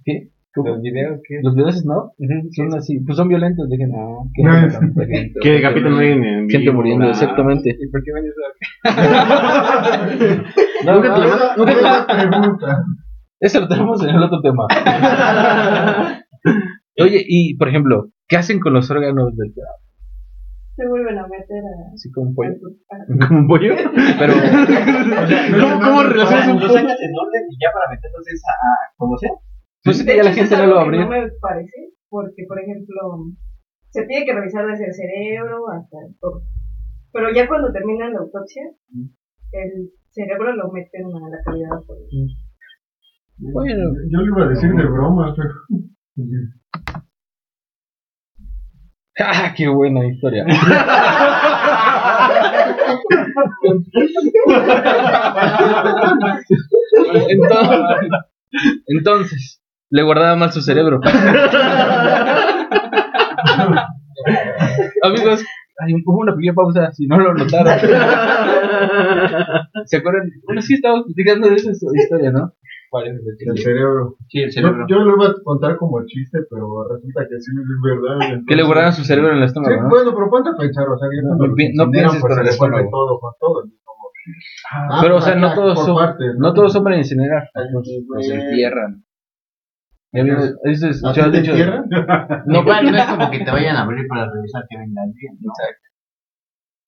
¿Qué? 0.05 0.31
Los 0.65 0.81
videos 0.83 1.21
que. 1.27 1.39
Los 1.43 1.55
videos 1.55 1.77
snuff 1.81 2.13
son 2.57 2.75
así, 2.75 2.99
pues 3.01 3.17
son 3.17 3.29
violentos, 3.29 3.69
dejen. 3.69 3.91
que 4.35 4.43
No, 4.43 4.61
no 4.61 4.67
es- 4.67 4.79
tanta 4.79 5.05
gente, 5.07 5.33
Que 5.43 5.51
o 5.51 5.53
decapitan 5.55 5.93
a 5.95 5.99
alguien 5.99 6.25
en 6.25 6.49
Gente 6.51 6.73
muriendo, 6.73 7.07
ah. 7.07 7.11
exactamente. 7.11 7.71
¿Y 7.79 7.89
por 7.91 8.03
qué 8.03 8.13
ven 8.13 8.25
eso? 8.27 8.41
No, 10.85 10.95
Nunca 10.97 11.15
te 11.15 11.21
no, 11.21 11.27
la- 11.83 12.07
pregunta. 12.07 12.85
Eso 13.41 13.61
lo 13.61 13.69
tenemos 13.69 14.03
en 14.03 14.11
el 14.11 14.23
otro 14.23 14.41
tema. 14.41 14.67
Oye, 16.99 17.23
y 17.27 17.55
por 17.57 17.69
ejemplo, 17.69 18.09
¿qué 18.29 18.37
hacen 18.37 18.61
con 18.61 18.73
los 18.73 18.91
órganos 18.91 19.37
del 19.37 19.53
cadáver? 19.55 19.81
Se 20.77 20.87
vuelven 20.89 21.19
a 21.19 21.27
meter 21.27 21.63
a. 21.65 21.93
Así 21.95 22.11
como 22.13 22.29
un 22.29 22.35
pollo. 22.35 22.53
¿Como 23.29 23.41
un 23.41 23.49
pollo? 23.49 23.75
Pero, 24.19 24.33
¿Cómo, 25.61 25.81
cómo 25.81 26.03
relacionas 26.03 26.49
un 26.49 26.55
Lo 26.55 26.61
pollo? 26.69 26.75
sacas 26.81 27.01
en 27.01 27.11
orden 27.17 27.43
y 27.51 27.57
ya 27.63 27.71
para 27.73 27.91
meterlos 27.95 28.29
es 28.33 28.43
a. 28.45 28.47
como 28.97 29.17
sea. 29.17 29.31
Pues 29.87 30.05
De 30.05 30.17
ya 30.17 30.25
la 30.25 30.33
gente 30.33 30.57
no 30.57 30.67
lo 30.67 30.75
va 30.75 30.81
a 30.81 30.85
algo 30.85 30.91
que 30.91 30.99
abrir. 30.99 31.01
No 31.01 31.27
me 31.27 31.31
parece, 31.41 31.93
porque, 32.09 32.45
por 32.49 32.61
ejemplo, 32.61 33.25
se 33.91 34.05
tiene 34.07 34.27
que 34.27 34.35
revisar 34.35 34.67
desde 34.67 34.87
el 34.87 34.95
cerebro 34.95 35.71
hasta 35.71 35.97
el 36.05 36.19
todo. 36.19 36.43
Pero 37.13 37.33
ya 37.33 37.47
cuando 37.47 37.73
termina 37.73 38.11
la 38.11 38.19
autopsia, 38.19 38.65
el 39.53 39.93
cerebro 40.11 40.55
lo 40.57 40.73
meten 40.73 41.07
a 41.07 41.29
la 41.31 41.39
cavidad 41.45 41.81
por 41.87 41.99
Bueno, 43.39 43.85
Yo 44.11 44.21
le 44.21 44.27
iba 44.27 44.45
a 44.45 44.49
decir 44.49 44.75
de 44.75 44.85
broma, 44.85 45.35
pero. 45.37 45.55
¡ah, 49.21 49.55
qué 49.57 49.69
buena 49.69 50.05
historia! 50.05 50.45
entonces, 57.29 58.01
entonces, 58.89 59.63
le 59.91 60.03
guardaba 60.03 60.37
mal 60.37 60.53
su 60.53 60.61
cerebro. 60.63 61.01
Amigos, 65.03 65.45
hay 65.79 65.93
un, 65.95 66.03
una 66.07 66.35
pequeña 66.35 66.55
pausa, 66.55 66.91
si 66.93 67.07
no 67.07 67.19
lo 67.19 67.35
notaron. 67.35 67.79
¿Se 69.85 69.99
acuerdan? 69.99 70.31
Bueno, 70.47 70.63
sí 70.63 70.75
estábamos 70.75 71.05
platicando 71.07 71.49
de 71.49 71.55
esa 71.57 71.71
historia, 71.71 72.31
¿no? 72.33 72.53
El 72.99 73.59
cerebro. 73.59 74.17
Sí, 74.29 74.41
el 74.41 74.51
Yo, 74.51 74.63
yo 74.89 74.99
lo 75.01 75.17
iba 75.17 75.27
a 75.29 75.35
contar 75.45 75.77
como 75.77 76.03
chiste, 76.07 76.39
pero 76.49 76.67
resulta 76.89 77.23
que 77.29 77.39
sí 77.41 77.51
es 77.53 77.57
verdad. 77.85 78.39
Que 78.49 78.57
le 78.57 78.63
guardaban 78.63 78.93
su 78.95 79.05
cerebro 79.05 79.33
en 79.33 79.39
el 79.39 79.43
Sí, 79.43 79.47
estómago, 79.49 79.83
¿no? 79.83 79.89
bueno, 79.91 80.15
pero 80.15 80.31
ponte 80.31 80.51
a 80.51 80.55
pensar, 80.57 80.89
o 80.89 80.97
sea, 80.99 81.09
No, 81.25 81.55
pi- 81.55 81.73
no 81.75 81.85
incineran, 81.85 81.91
pienses 81.93 82.21
pues, 82.21 82.35
con 82.35 82.35
se 82.37 82.41
el 82.43 82.49
estómago. 82.49 82.89
todo, 82.91 83.21
con 83.21 83.33
todo. 83.39 83.65
Ah, 84.73 84.99
Pero, 85.03 85.17
o 85.17 85.21
sea, 85.21 85.35
no 85.37 85.47
acá, 85.49 85.57
todos 85.57 85.85
son, 85.85 85.95
partes, 85.97 86.35
no 86.39 86.53
todos 86.55 86.73
son 86.73 86.83
para 86.85 86.97
incinerar. 86.97 87.49
Los 87.73 88.29
entierran. 88.31 89.05
Eso 90.13 90.89
es, 90.89 91.05
¿A 91.05 91.13
yo 91.13 91.23
ti 91.25 91.29
he 91.29 91.33
te 91.33 91.39
dicho- 91.41 91.51
entierran? 91.53 91.85
No, 92.47 92.61
Igual 92.63 92.91
no 92.91 92.97
es 92.97 93.05
como 93.07 93.31
que 93.31 93.39
te 93.45 93.51
vayan 93.51 93.77
a 93.77 93.83
abrir 93.83 94.07
para 94.09 94.31
revisar 94.33 94.65
que 94.69 94.79
vengan 94.79 95.13
bien, 95.13 95.39
¿no? 95.41 95.53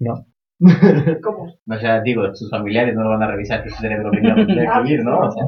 no. 0.01 0.27
¿Cómo? 1.23 1.45
O 1.69 1.79
sea, 1.79 2.01
digo, 2.03 2.35
sus 2.35 2.51
familiares 2.51 2.95
no 2.95 3.03
lo 3.05 3.11
van 3.11 3.23
a 3.23 3.31
revisar 3.31 3.63
que 3.63 3.71
su 3.71 3.77
cerebro 3.81 4.11
venga 4.11 4.33
a 4.33 4.81
vivir, 4.83 5.03
¿no? 5.05 5.21
O 5.21 5.31
sea, 5.31 5.45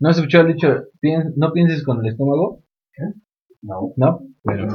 ¿No 0.00 0.08
has 0.10 0.16
escuchado 0.16 0.46
el 0.46 0.54
dicho, 0.54 0.68
"Pien- 1.00 1.32
no 1.36 1.52
pienses 1.52 1.84
con 1.84 2.04
el 2.04 2.10
estómago? 2.12 2.62
no. 3.62 3.92
¿No? 3.96 4.20
De- 4.44 4.66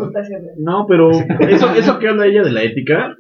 No, 0.58 0.86
pero 0.88 1.12
eso, 1.12 1.72
eso 1.76 2.00
que 2.00 2.08
habla 2.10 2.26
ella 2.26 2.42
de 2.44 2.52
la 2.52 2.64
ética, 2.64 3.16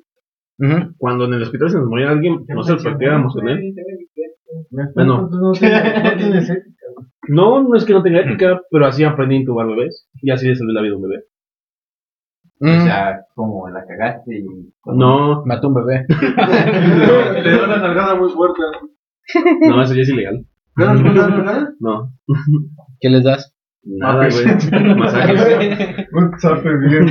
cuando 0.98 1.26
en 1.26 1.34
el 1.34 1.44
hospital 1.44 1.70
se 1.70 1.78
nos 1.78 1.88
moría 1.88 2.10
alguien, 2.10 2.46
no 2.48 2.64
se 2.64 2.74
lo 2.74 2.80
platicábamos 2.80 3.34
con 3.34 3.48
él. 3.50 3.74
Bueno. 4.96 5.30
No 5.30 5.40
no 5.40 5.52
tienes 5.54 6.50
ética. 6.50 6.76
No, 7.30 7.64
no 7.64 7.76
es 7.76 7.86
que 7.86 7.94
no 7.94 8.04
tenga 8.04 8.22
ética, 8.22 8.62
pero 8.72 8.86
así 8.88 9.04
aprendí 9.04 9.36
a 9.36 9.40
intubar 9.40 9.68
bebés. 9.68 10.08
Y 10.22 10.32
así 10.32 10.48
le 10.48 10.56
salvé 10.56 10.74
la 10.74 10.82
vida 10.82 10.94
a 10.94 10.98
un 10.98 11.04
bebé. 11.04 11.24
O 12.62 12.66
Mm, 12.66 12.84
sea, 12.84 13.22
como 13.36 13.70
la 13.70 13.86
cagaste 13.86 14.40
y. 14.40 14.46
No, 14.86 15.46
Mató 15.46 15.70
un 15.70 15.76
bebé. 15.76 16.06
Le 17.42 17.52
da 17.52 17.64
una 17.66 17.78
nalgada 17.78 18.16
muy 18.16 18.30
fuerte. 18.32 18.62
no, 19.62 19.82
eso 19.82 19.94
ya 19.94 20.02
es 20.02 20.10
ilegal. 20.10 20.46
¿Le 20.76 20.86
das 20.86 21.00
una 21.00 21.28
nalgada? 21.30 21.74
No, 21.80 22.12
¿Qué 23.00 23.10
les 23.10 23.24
das? 23.24 23.56
nada, 23.82 24.28
güey. 24.30 24.96
Masajes. 24.98 26.08
Un 26.12 26.38
zape 26.40 26.70
bien. 26.80 27.06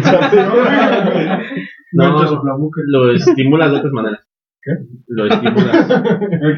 No, 1.93 2.23
lo 2.87 3.13
estimulas 3.13 3.71
de 3.73 3.79
otras 3.79 3.93
maneras. 3.93 4.28
¿Qué? 4.69 4.75
Lo 5.09 5.27
estimulas 5.27 5.91
¿A 5.91 6.03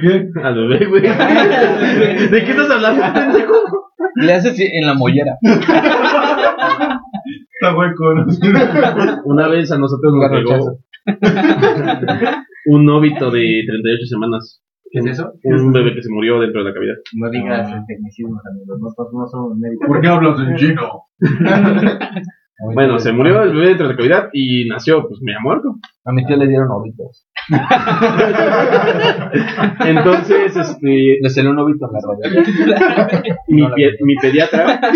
qué? 0.01 0.29
al 0.42 0.55
bebé, 0.55 0.87
güey. 0.87 1.03
¿De 1.03 2.44
qué 2.44 2.51
estás 2.51 2.70
hablando, 2.70 3.03
pendejo? 3.14 3.55
Le 4.16 4.33
haces 4.33 4.59
en 4.59 4.85
la 4.87 4.94
mollera. 4.94 5.37
Está 5.44 6.99
hueco, 7.77 8.14
¿no? 8.14 8.27
Una 9.27 9.46
vez 9.49 9.70
a 9.70 9.77
nosotros 9.79 10.12
nos 10.14 10.33
llegó 10.33 10.79
un 12.66 12.90
óbito 12.90 13.31
de 13.31 13.62
38 13.66 14.07
semanas. 14.07 14.61
¿Qué 14.90 14.99
es 14.99 15.07
eso? 15.07 15.33
Un 15.44 15.73
bebé 15.73 15.94
que 15.94 16.03
se 16.03 16.11
murió 16.11 16.40
dentro 16.40 16.64
de 16.64 16.70
la 16.70 16.75
cavidad. 16.75 16.96
No 17.14 17.31
digas 17.31 17.70
el 17.70 17.87
tecnicismo, 17.87 18.40
amigos. 18.44 18.81
No 18.81 18.90
somos 19.29 19.57
médicos. 19.57 19.87
¿Por 19.87 20.01
qué 20.01 20.09
hablas 20.09 20.40
en 20.40 20.57
chino? 20.57 21.05
Bueno, 22.75 22.99
se 22.99 23.12
murió 23.12 23.42
el 23.42 23.53
bebé 23.55 23.68
dentro 23.68 23.87
de 23.88 23.94
la 23.94 23.99
cavidad 23.99 24.29
y 24.33 24.66
nació, 24.68 25.07
pues, 25.09 25.20
media 25.23 25.38
muerto. 25.42 25.77
A 26.05 26.12
mi 26.12 26.25
tío 26.27 26.37
le 26.37 26.46
dieron 26.49 26.68
ovitos. 26.70 27.27
Entonces, 29.87 30.57
este, 30.57 31.18
Le 31.20 31.29
salió 31.31 31.51
un 31.51 31.59
ovito 31.59 31.87
en 31.87 31.92
la 31.92 32.01
rodilla. 32.03 32.42
mi, 33.49 33.62
mi 34.03 34.14
pediatra. 34.16 34.81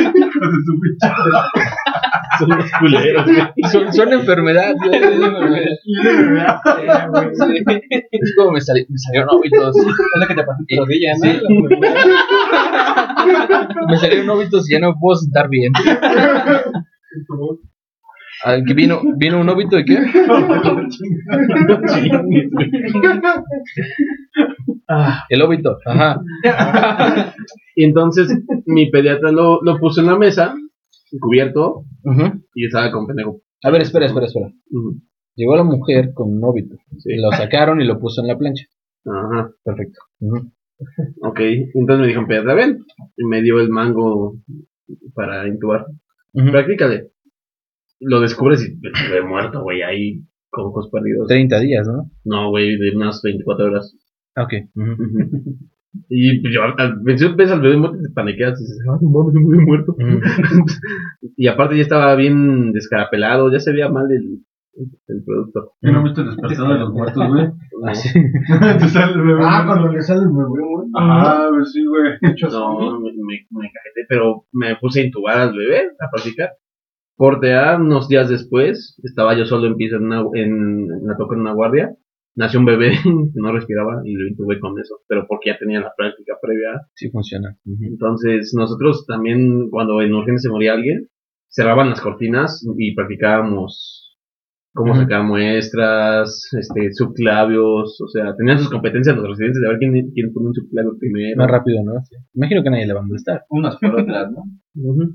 Son 2.38 2.50
unos 2.52 2.70
culeros. 2.80 3.26
Son, 3.70 3.92
son 3.92 4.12
enfermedades. 4.12 4.74
Es 8.10 8.34
como 8.36 8.50
me, 8.52 8.60
sali- 8.60 8.86
me 8.88 8.98
salieron 8.98 9.28
óbitos. 9.30 9.76
Es 9.76 9.86
lo 10.20 10.26
que 10.26 10.34
te 10.34 10.42
pasó 10.42 10.58
en 10.60 10.66
tu 10.66 10.76
rodilla, 10.84 11.12
¿no? 11.14 11.20
Sí. 11.30 11.40
Me 13.88 13.96
salieron 13.96 14.28
óbitos 14.30 14.68
y 14.68 14.72
ya 14.74 14.80
no 14.80 14.88
me 14.92 14.96
puedo 15.00 15.14
sentar 15.16 15.48
bien. 15.48 15.72
Ah, 18.44 18.56
¿que 18.66 18.74
vino, 18.74 19.00
¿Vino 19.16 19.40
un 19.40 19.48
óbito 19.48 19.76
de 19.76 19.84
qué? 19.84 19.96
El 25.28 25.42
óbito. 25.42 25.76
Ajá. 25.86 26.20
y 27.76 27.84
entonces, 27.84 28.28
mi 28.66 28.90
pediatra 28.90 29.30
lo, 29.32 29.60
lo 29.62 29.78
puso 29.78 30.00
en 30.00 30.06
la 30.08 30.18
mesa, 30.18 30.54
cubierto, 31.20 31.84
Ujú. 32.04 32.40
y 32.54 32.66
estaba 32.66 32.90
con 32.90 33.06
pendejo. 33.06 33.40
A 33.62 33.70
ver, 33.70 33.82
espera, 33.82 34.06
espera, 34.06 34.26
espera. 34.26 34.48
Ujú. 34.70 35.00
Llegó 35.36 35.56
la 35.56 35.64
mujer 35.64 36.12
con 36.14 36.36
un 36.36 36.44
óbito. 36.44 36.76
Sí. 36.98 37.16
Lo 37.16 37.30
sacaron 37.32 37.80
y 37.80 37.84
lo 37.86 37.98
puso 37.98 38.20
en 38.20 38.28
la 38.28 38.38
plancha. 38.38 38.66
Ajá. 39.06 39.50
Perfecto. 39.64 40.00
Ujú. 40.20 40.50
Ok, 41.22 41.40
entonces 41.74 42.00
me 42.00 42.08
dijo, 42.08 42.26
pediatra, 42.26 42.54
ven. 42.54 42.78
Y 43.16 43.24
me 43.24 43.42
dio 43.42 43.60
el 43.60 43.70
mango 43.70 44.36
para 45.14 45.46
intubar. 45.48 45.86
Ujú. 46.34 46.50
Practícale. 46.50 47.10
Lo 48.00 48.20
descubres 48.20 48.62
y 48.62 48.76
ve 49.10 49.22
muerto, 49.22 49.62
güey, 49.62 49.82
ahí 49.82 50.22
con 50.50 50.66
ojos 50.66 50.88
perdidos. 50.90 51.28
30 51.28 51.60
días, 51.60 51.86
¿no? 51.86 52.10
No, 52.24 52.50
güey, 52.50 52.76
de 52.76 52.94
unas 52.96 53.22
24 53.22 53.66
horas. 53.66 53.96
Ah, 54.36 54.44
Ok. 54.44 54.52
Y 56.10 56.40
pues, 56.40 56.52
yo, 56.52 56.62
al 56.76 57.02
principio 57.02 57.36
ves 57.36 57.50
al 57.52 57.60
bebé 57.60 57.76
muerto 57.76 57.98
y 58.00 58.02
te 58.02 58.10
paniqueas 58.10 58.60
y 58.60 58.64
dices, 58.64 58.80
ah, 58.90 58.98
no 59.00 59.10
mames, 59.10 59.34
me 59.34 59.42
voy 59.44 59.64
muerto. 59.64 59.92
Ujú. 59.92 60.20
y 61.36 61.46
aparte 61.46 61.76
ya 61.76 61.82
estaba 61.82 62.14
bien 62.16 62.72
descarapelado, 62.72 63.50
ya 63.52 63.60
se 63.60 63.72
veía 63.72 63.88
mal 63.88 64.10
el, 64.10 64.40
el 64.76 65.24
producto. 65.24 65.72
¿Y 65.82 65.90
no 65.92 66.02
viste 66.02 66.20
el 66.20 66.28
despertar 66.28 66.68
de 66.68 66.78
los 66.78 66.92
muertos, 66.92 67.28
güey? 67.28 67.46
Te 68.78 68.88
sale 68.88 69.12
el 69.12 69.22
bebé. 69.22 69.42
Ah, 69.44 69.64
cuando 69.66 69.92
le 69.92 70.02
sale 70.02 70.22
el 70.22 70.28
bebé, 70.28 70.62
güey. 70.68 70.88
Ah, 70.96 71.48
pues 71.50 71.72
sí, 71.72 71.84
güey. 71.84 72.12
No, 72.50 73.00
me, 73.00 73.10
me, 73.12 73.46
me 73.50 73.70
cajeté, 73.72 74.06
pero 74.08 74.46
me 74.52 74.76
puse 74.76 75.00
a 75.00 75.04
intubar 75.04 75.38
al 75.38 75.56
bebé, 75.56 75.90
a 76.00 76.10
practicar. 76.10 76.50
Corte 77.16 77.54
A, 77.54 77.76
unos 77.76 78.08
días 78.08 78.28
después, 78.28 78.98
estaba 79.04 79.38
yo 79.38 79.44
solo 79.44 79.66
en 79.68 79.76
piso 79.76 79.96
en, 79.96 80.04
una, 80.06 80.22
en, 80.34 80.90
en 80.90 81.06
la 81.06 81.16
toca 81.16 81.36
en 81.36 81.42
una 81.42 81.52
guardia. 81.52 81.94
nació 82.34 82.58
un 82.58 82.66
bebé 82.66 82.90
que 83.04 83.40
no 83.40 83.52
respiraba 83.52 84.02
y 84.04 84.14
lo 84.14 84.26
intubé 84.26 84.58
con 84.58 84.78
eso, 84.80 84.96
pero 85.06 85.24
porque 85.28 85.50
ya 85.50 85.58
tenía 85.58 85.80
la 85.80 85.92
práctica 85.96 86.34
previa. 86.42 86.88
Sí 86.94 87.10
funciona. 87.10 87.56
Entonces, 87.82 88.52
nosotros 88.56 89.06
también, 89.06 89.70
cuando 89.70 90.02
en 90.02 90.12
urgencia 90.12 90.48
se 90.48 90.52
moría 90.52 90.72
alguien, 90.72 91.08
cerraban 91.48 91.90
las 91.90 92.00
cortinas 92.00 92.66
y 92.76 92.94
practicábamos 92.96 94.03
cómo 94.74 94.92
Ujú. 94.92 95.02
sacar 95.02 95.22
muestras, 95.22 96.50
este, 96.58 96.92
subclavios, 96.92 98.00
o 98.00 98.08
sea, 98.08 98.34
tenían 98.36 98.58
sus 98.58 98.68
competencias 98.68 99.16
los 99.16 99.28
residentes 99.28 99.62
de 99.62 99.68
ver 99.68 99.78
quién, 99.78 99.92
quién 100.12 100.32
pone 100.32 100.48
un 100.48 100.54
subclavio 100.54 100.98
primero. 100.98 101.36
Más 101.36 101.50
rápido, 101.50 101.82
¿no? 101.84 101.92
Sí. 102.02 102.16
Imagino 102.34 102.62
que 102.62 102.70
nadie 102.70 102.86
le 102.86 102.94
va 102.94 103.00
a 103.00 103.04
molestar. 103.04 103.42
Unas 103.50 103.76
por 103.76 104.00
otras, 104.00 104.32
¿no? 104.32 104.42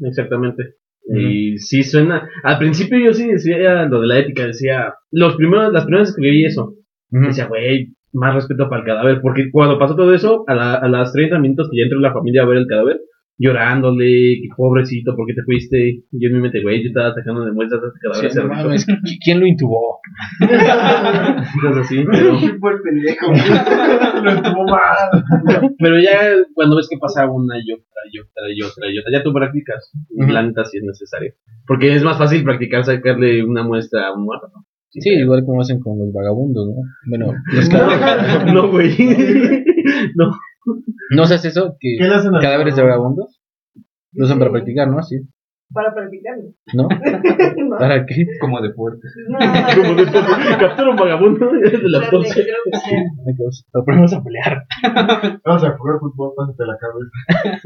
Exactamente. 0.07 0.75
Y 1.11 1.57
sí 1.57 1.83
suena. 1.83 2.29
Al 2.43 2.59
principio 2.59 2.99
yo 2.99 3.13
sí 3.13 3.27
decía 3.27 3.85
lo 3.85 4.01
de 4.01 4.07
la 4.07 4.19
ética, 4.19 4.45
decía. 4.45 4.93
Los 5.11 5.35
primeros, 5.35 5.73
las 5.73 5.85
primeras 5.85 6.09
que 6.09 6.21
escribí 6.21 6.45
eso, 6.45 6.75
decía, 7.09 7.47
güey, 7.47 7.93
más 8.13 8.35
respeto 8.35 8.69
para 8.69 8.81
el 8.81 8.87
cadáver. 8.87 9.19
Porque 9.21 9.49
cuando 9.51 9.79
pasó 9.79 9.95
todo 9.95 10.13
eso, 10.13 10.43
a, 10.47 10.53
la, 10.53 10.75
a 10.75 10.87
las 10.87 11.11
30 11.11 11.39
minutos 11.39 11.67
que 11.69 11.79
ya 11.79 11.83
entró 11.85 11.99
la 11.99 12.13
familia 12.13 12.43
a 12.43 12.45
ver 12.45 12.57
el 12.57 12.67
cadáver, 12.67 12.99
llorándole, 13.41 14.05
que 14.41 14.47
pobrecito, 14.55 15.15
¿por 15.15 15.25
qué 15.25 15.33
te 15.33 15.43
fuiste? 15.43 15.89
Y 16.11 16.21
yo 16.21 16.27
en 16.27 16.35
mi 16.35 16.41
mente, 16.41 16.61
güey, 16.61 16.81
yo 16.83 16.89
estaba 16.89 17.13
sacando 17.15 17.45
de 17.45 17.53
muestras 17.53 17.81
de 17.81 17.87
este 17.87 17.99
cadáver. 18.01 18.19
Sí, 18.19 18.27
hace 18.27 18.41
no 18.47 18.53
rato". 18.53 18.65
mames, 18.65 18.87
¿qui- 18.87 19.17
¿Quién 19.23 19.39
lo 19.39 19.47
intubó? 19.47 19.99
Cosas 21.61 21.77
así, 21.85 22.03
pero, 22.09 22.37
fue 22.59 22.71
el 22.73 22.81
pendejo? 22.81 23.31
Lo 24.23 24.31
estuvo 24.31 24.65
mal. 24.65 25.23
pero 25.79 25.99
ya 25.99 26.19
cuando 26.53 26.75
ves 26.75 26.87
que 26.89 26.97
pasa 26.99 27.25
una 27.29 27.55
y 27.57 27.71
otra 27.71 28.01
y 28.11 28.19
otra 28.19 28.43
y 28.53 28.61
otra 28.61 28.91
y 28.91 28.99
otra, 28.99 29.11
ya 29.13 29.23
tú 29.23 29.33
practicas. 29.33 29.91
La 30.17 30.43
neta 30.43 30.65
sí 30.65 30.77
es 30.77 30.83
necesario. 30.83 31.33
Porque 31.65 31.95
es 31.95 32.03
más 32.03 32.17
fácil 32.17 32.43
practicar 32.43 32.83
sacarle 32.83 33.43
una 33.45 33.63
muestra 33.63 34.07
a 34.07 34.13
un 34.13 34.25
muerto. 34.25 34.47
¿no? 34.53 34.65
Sí, 34.91 35.11
igual 35.11 35.43
como 35.45 35.61
hacen 35.61 35.79
con 35.79 35.97
los 35.99 36.11
vagabundos, 36.11 36.67
¿no? 36.67 36.81
Bueno, 37.07 37.33
los. 37.53 37.69
No, 38.53 38.69
güey. 38.71 38.91
no. 40.15 40.31
¿No 41.15 41.25
se 41.25 41.35
hace 41.35 41.47
eso? 41.49 41.75
¿Que 41.79 41.95
¿Qué 41.97 42.05
le 42.05 42.15
hacen 42.15 42.35
a 42.35 42.39
¿Cadáveres 42.39 42.75
de 42.75 42.83
vagabundos? 42.83 43.41
Lo 44.13 44.25
usan 44.25 44.39
para 44.39 44.51
practicar, 44.51 44.87
¿no? 44.87 45.01
Sí. 45.03 45.17
Para 45.71 45.93
practicarlo. 45.93 46.51
¿No? 46.73 46.87
no, 47.69 47.77
¿Para 47.77 48.05
qué? 48.05 48.25
Como 48.41 48.59
deporte. 48.61 49.07
no, 49.27 49.37
Como 49.75 49.95
de 49.95 50.05
captura 50.59 50.89
un 50.89 50.95
vagabundo 50.95 51.47
de 51.51 51.77
la 51.89 51.99
la 51.99 52.09
pose. 52.09 52.43
necropsia. 53.25 53.67
Lo 53.73 53.85
ponemos 53.85 54.13
a 54.13 54.23
pelear. 54.23 54.63
Vamos 55.45 55.63
a 55.63 55.77
jugar 55.77 55.99
fútbol, 55.99 56.33
pásate 56.35 56.63
la 56.65 56.77
cabeza. 56.77 57.61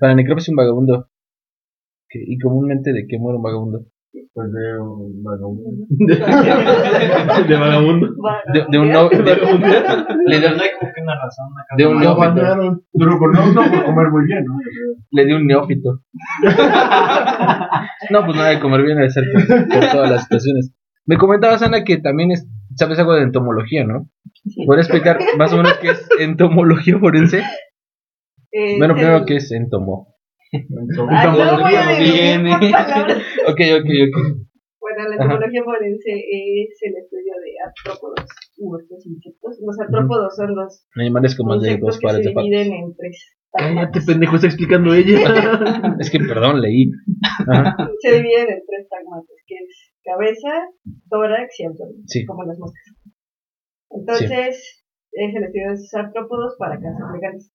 Para 0.00 0.14
necropsia 0.16 0.50
un 0.52 0.56
vagabundo. 0.56 1.08
¿Qué- 2.08 2.24
¿Y 2.26 2.38
comúnmente 2.38 2.92
de 2.92 3.06
qué 3.06 3.18
muere 3.18 3.36
un 3.36 3.42
vagabundo? 3.42 3.84
Pues 4.38 4.52
de 4.52 4.78
un 4.78 5.20
vagabundo. 5.24 5.64
De 7.48 7.56
vagabundo. 7.56 8.06
De, 8.54 8.64
de 8.70 8.78
un 8.78 8.88
no, 8.88 9.08
de, 9.08 9.16
le, 9.18 10.38
dio, 10.38 10.48
hay 10.50 10.70
como 10.78 10.92
que 10.94 11.02
una 11.02 11.16
razón. 11.16 11.48
De 11.76 11.86
un 11.88 11.98
neófito. 11.98 12.80
Pero 12.96 13.18
por 13.18 13.34
no, 13.34 13.46
no 13.52 13.62
por 13.68 13.84
comer 13.84 14.10
muy 14.12 14.26
bien, 14.26 14.44
¿no? 14.44 14.54
Le 15.10 15.24
dio 15.26 15.36
un 15.38 15.46
neófito. 15.48 16.02
No, 18.10 18.24
pues 18.24 18.38
hay 18.38 18.56
que 18.56 18.62
comer 18.62 18.82
bien, 18.82 18.96
debe 18.96 19.10
ser 19.10 19.24
por, 19.32 19.44
por 19.68 19.90
todas 19.90 20.08
las 20.10 20.22
situaciones. 20.22 20.72
Me 21.04 21.16
comentabas, 21.16 21.60
Ana, 21.62 21.82
que 21.82 21.98
también 21.98 22.30
es, 22.30 22.46
sabes 22.76 22.98
algo 23.00 23.14
de 23.14 23.22
entomología, 23.22 23.84
¿no? 23.84 24.08
¿Puedes 24.66 24.86
explicar 24.86 25.18
más 25.36 25.52
o 25.52 25.56
menos 25.56 25.78
qué 25.78 25.90
es 25.90 26.08
entomología 26.20 26.96
forense? 26.98 27.42
Eh, 28.50 28.78
Bueno, 28.78 28.94
primero, 28.94 29.26
¿qué 29.26 29.36
es 29.36 29.52
entomo? 29.52 30.14
Ay, 30.52 30.66
no 30.68 31.62
voy 31.62 31.74
a 31.74 31.88
decir 31.88 32.12
viene. 32.14 32.50
Ok, 33.48 33.60
ok, 33.80 33.90
ok. 34.08 34.16
Bueno, 34.80 35.08
la 35.10 35.14
entomología 35.16 35.62
forense 35.64 36.12
es 36.12 36.78
el 36.82 36.96
estudio 36.96 37.34
de 37.44 37.52
artrópodos 37.66 38.24
u 38.58 38.74
otros 38.74 39.04
insectos. 39.06 39.58
Los 39.64 39.78
artrópodos 39.80 40.34
son 40.36 40.54
los 40.54 40.86
Animales 40.96 41.36
con 41.36 41.46
más 41.48 41.60
de 41.62 41.76
dos 41.76 41.98
que 41.98 42.06
pares 42.06 42.22
se 42.22 42.28
de 42.30 42.34
patas. 42.34 42.44
dividen 42.50 42.72
en 42.72 42.96
tres. 42.96 43.34
Cállate, 43.52 44.00
pendejo, 44.06 44.36
está 44.36 44.46
explicando 44.46 44.94
ella. 44.94 45.18
Es 46.00 46.10
que, 46.10 46.18
perdón, 46.20 46.60
leí. 46.62 46.90
Ajá. 47.48 47.76
Se 48.00 48.12
dividen 48.16 48.48
en 48.48 48.62
tres 48.66 48.88
tagmates, 48.88 49.36
que 49.46 49.54
es 49.56 49.92
cabeza, 50.04 50.52
tórax 51.10 51.60
y 51.60 51.64
abdomen, 51.64 52.02
Sí. 52.06 52.24
como 52.24 52.44
las 52.44 52.58
moscas. 52.58 52.84
Entonces, 53.90 54.84
es 55.12 55.34
el 55.34 55.44
estudio 55.44 55.68
de 55.68 55.74
esos 55.74 55.94
artrópodos 55.94 56.56
para 56.58 56.76
casos 56.76 57.12
legales. 57.14 57.50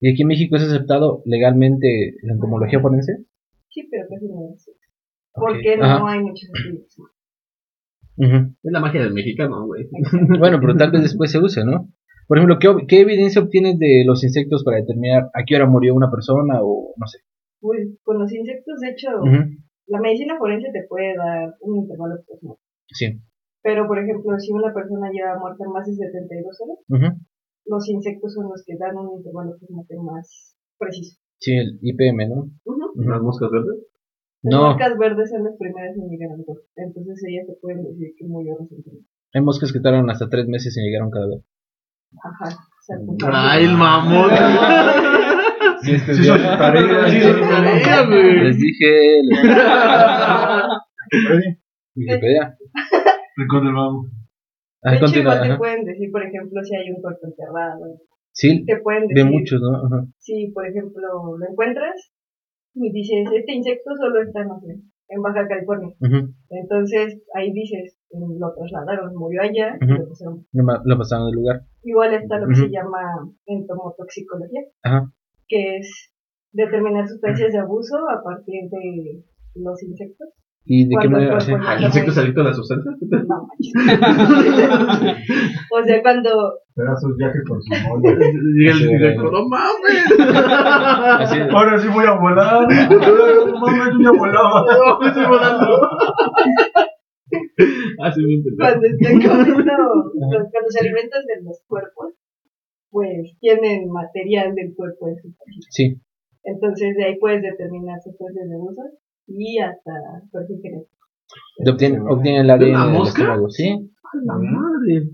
¿Y 0.00 0.12
aquí 0.12 0.22
en 0.22 0.28
México 0.28 0.56
es 0.56 0.62
aceptado 0.62 1.22
legalmente 1.24 2.14
la 2.22 2.34
entomología 2.34 2.80
forense? 2.80 3.24
Sí, 3.68 3.88
pero 3.90 4.06
casi 4.08 4.26
no 4.28 4.54
es. 4.54 4.70
Porque 5.32 5.74
Ajá. 5.80 5.98
no 5.98 6.08
hay 6.08 6.20
muchos 6.20 6.48
estudios. 6.54 6.96
Es 8.18 8.72
la 8.72 8.80
magia 8.80 9.02
del 9.02 9.14
mexicano, 9.14 9.66
güey. 9.66 9.88
Bueno, 10.38 10.58
pero 10.60 10.76
tal 10.76 10.90
vez 10.90 11.02
después 11.02 11.30
se 11.30 11.38
use, 11.38 11.64
¿no? 11.64 11.88
Por 12.26 12.38
ejemplo, 12.38 12.58
¿qué, 12.58 12.68
qué 12.86 13.00
evidencia 13.00 13.40
obtienes 13.40 13.78
de 13.78 14.02
los 14.04 14.22
insectos 14.24 14.64
para 14.64 14.78
determinar 14.78 15.30
a 15.32 15.44
qué 15.46 15.56
hora 15.56 15.66
murió 15.66 15.94
una 15.94 16.10
persona 16.10 16.60
o 16.62 16.92
no 16.96 17.06
sé? 17.06 17.18
Pues, 17.60 17.88
con 18.02 18.18
los 18.18 18.32
insectos, 18.32 18.80
de 18.80 18.90
hecho, 18.90 19.08
la 19.86 20.00
medicina 20.00 20.36
forense 20.36 20.68
te 20.72 20.86
puede 20.88 21.16
dar 21.16 21.54
un 21.60 21.78
intervalo 21.78 22.16
de. 22.16 22.22
Sí. 22.88 23.20
Pero, 23.62 23.86
por 23.86 23.98
ejemplo, 23.98 24.38
si 24.38 24.52
una 24.52 24.72
persona 24.72 25.10
lleva 25.10 25.38
muerta 25.38 25.64
más 25.72 25.86
de 25.86 25.94
72 25.94 26.60
horas, 26.60 26.78
Ujú. 26.88 27.20
Los 27.68 27.88
insectos 27.88 28.34
son 28.34 28.48
los 28.50 28.62
que 28.66 28.76
dan 28.78 28.96
un 28.96 29.18
intervalo 29.18 29.56
más 30.02 30.56
preciso. 30.78 31.16
Sí, 31.40 31.52
el 31.56 31.78
IPM, 31.82 32.28
¿no? 32.28 32.50
Ujú. 32.64 32.84
Ujú. 32.94 33.08
Las 33.10 33.22
moscas 33.22 33.50
verdes. 33.50 33.78
Las 34.42 34.54
No. 34.54 34.66
moscas 34.68 34.96
verdes 34.98 35.30
son 35.30 35.42
las 35.44 35.56
primeras 35.58 35.96
en 35.96 36.08
llegar 36.08 36.30
al 36.32 36.44
cuerpo. 36.44 36.64
Entonces 36.76 37.22
ellas 37.28 37.46
te 37.46 37.54
pueden 37.60 37.82
decir 37.84 38.12
que 38.16 38.24
murió 38.26 38.56
recientemente. 38.58 39.08
Hay 39.34 39.42
moscas 39.42 39.72
que 39.72 39.80
tardan 39.80 40.08
hasta 40.10 40.28
tres 40.28 40.46
meses 40.48 40.76
en 40.76 40.84
llegar 40.84 41.02
a 41.02 41.06
un 41.06 41.10
cadáver. 41.10 41.40
Ajá. 42.24 42.56
Mm. 42.88 43.16
Ay, 43.32 43.64
el 43.64 43.76
mamón. 43.76 44.30
Sí, 45.80 45.92
este 45.92 46.12
Sí. 46.14 46.24
Sí, 46.24 46.28
güey. 46.30 46.40
Les 48.42 48.58
dije, 48.58 49.22
les 49.22 49.40
Wikipedia. 51.94 52.56
rincón 53.36 53.64
del 53.64 53.74
vago. 53.74 54.06
Ah, 54.82 54.92
de 54.92 54.96
hecho, 54.98 55.18
igual 55.18 55.40
te 55.40 55.48
ajá. 55.48 55.58
pueden 55.58 55.84
decir, 55.84 56.10
por 56.12 56.22
ejemplo, 56.22 56.62
si 56.62 56.76
hay 56.76 56.90
un 56.90 57.00
cuerpo 57.02 57.26
enterrado. 57.26 57.98
Sí, 58.32 58.64
Te 58.64 58.76
pueden 58.80 59.08
de 59.08 59.14
decir, 59.14 59.32
muchos, 59.32 59.60
¿no? 59.60 59.74
Ajá. 59.86 60.06
si 60.18 60.52
por 60.52 60.64
ejemplo 60.66 61.36
lo 61.36 61.46
encuentras 61.50 62.12
y 62.74 62.92
dices, 62.92 63.26
este 63.34 63.52
insecto 63.52 63.90
solo 63.96 64.22
está, 64.22 64.44
no 64.44 64.60
sé, 64.60 64.78
en 65.08 65.22
Baja 65.22 65.48
California. 65.48 65.92
Ujú. 66.00 66.32
Entonces 66.50 67.20
ahí 67.34 67.52
dices, 67.52 67.98
mm, 68.12 68.38
lo 68.38 68.54
trasladaron, 68.54 69.16
murió 69.16 69.42
allá, 69.42 69.76
y 69.80 69.84
Ujú. 69.84 69.94
lo 70.52 70.80
Lo 70.84 70.98
pasaron 70.98 71.26
del 71.26 71.34
lugar. 71.34 71.62
Igual 71.82 72.14
está 72.14 72.38
lo 72.38 72.46
que 72.46 72.52
Ujú. 72.52 72.62
se 72.62 72.70
llama 72.70 73.00
entomotoxicología, 73.46 74.62
que 75.48 75.78
es 75.78 76.12
determinar 76.52 77.08
sustancias 77.08 77.52
de 77.52 77.58
abuso 77.58 77.96
a 78.08 78.22
partir 78.22 78.68
de 78.70 79.24
los 79.56 79.82
insectos. 79.82 80.28
¿Y 80.70 80.86
de 80.86 80.96
qué 81.00 81.08
manera? 81.08 81.30
cuerpo 81.32 81.40
sí. 81.40 81.50
ya 81.50 81.56
¿El 81.56 81.62
está 81.84 81.86
insecto 81.86 82.20
adicto 82.20 82.42
a 82.42 82.44
la 82.44 82.52
sustancia? 82.52 82.92
No 82.92 82.98
o 85.72 85.82
sea, 85.82 86.02
cuando 86.02 86.30
sus 87.00 87.16
viajes 87.16 87.42
con 87.48 87.56
su. 87.62 87.72
Llega 87.72 88.76
el 88.92 88.98
güey. 88.98 89.16
no 89.32 89.48
mames. 89.48 90.12
Ahora 91.54 91.78
sí 91.78 91.88
voy 91.88 92.04
a 92.04 92.12
volar. 92.20 92.68
No 93.48 93.56
mames, 93.60 93.94
yo 93.98 94.04
ya 94.04 94.10
volaba. 94.12 94.62
No, 94.68 95.00
me 95.00 95.08
estoy 95.08 95.24
volando. 95.24 95.80
Así 98.04 98.20
me 98.20 98.34
entendí. 98.34 98.58
cuando 98.58 98.86
están 98.86 99.22
comiendo, 99.22 100.12
cuando 100.28 100.68
se 100.68 100.80
alimentan 100.80 101.24
de 101.24 101.40
los 101.44 101.62
cuerpos, 101.66 102.12
pues 102.90 103.38
tienen 103.40 103.88
material 103.90 104.54
del 104.54 104.74
cuerpo 104.76 105.06
de 105.06 105.16
su 105.16 105.32
sí. 105.70 105.98
Entonces 106.44 106.94
de 106.94 107.04
ahí 107.06 107.16
puedes 107.18 107.40
determinar 107.40 107.98
sustancias 108.02 108.46
de 108.48 108.54
abuso 108.54 108.82
y 109.28 109.58
hasta 109.60 109.92
perfil 110.32 110.58
genético. 110.62 110.90
Obtienen, 111.70 112.02
obtienen 112.08 112.40
el 112.42 112.50
ADN 112.50 112.70
¿Una 112.70 112.84
del 112.86 112.92
mosca? 112.94 113.22
estómago. 113.22 113.50
Sí. 113.50 113.90
La 114.24 114.34
madre. 114.34 115.10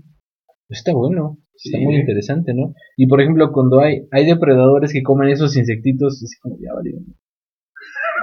Está 0.69 0.93
bueno. 0.93 1.37
Está 1.53 1.77
Sí. 1.77 1.83
muy 1.83 1.95
interesante, 1.97 2.53
¿no? 2.53 2.73
Y 2.97 3.07
por 3.07 3.21
ejemplo, 3.21 3.51
cuando 3.53 3.79
hay 3.79 4.07
hay 4.11 4.25
depredadores 4.25 4.91
que 4.91 5.03
comen 5.03 5.29
esos 5.29 5.55
insectitos, 5.57 6.21
es 6.23 6.37
como 6.41 6.57
ya 6.59 6.73
valió. 6.73 6.97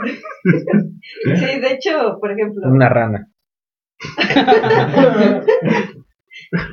Sí, 1.24 1.60
de 1.60 1.72
hecho, 1.72 2.18
por 2.20 2.32
ejemplo, 2.32 2.62
Una 2.68 2.88
rana. 2.88 3.28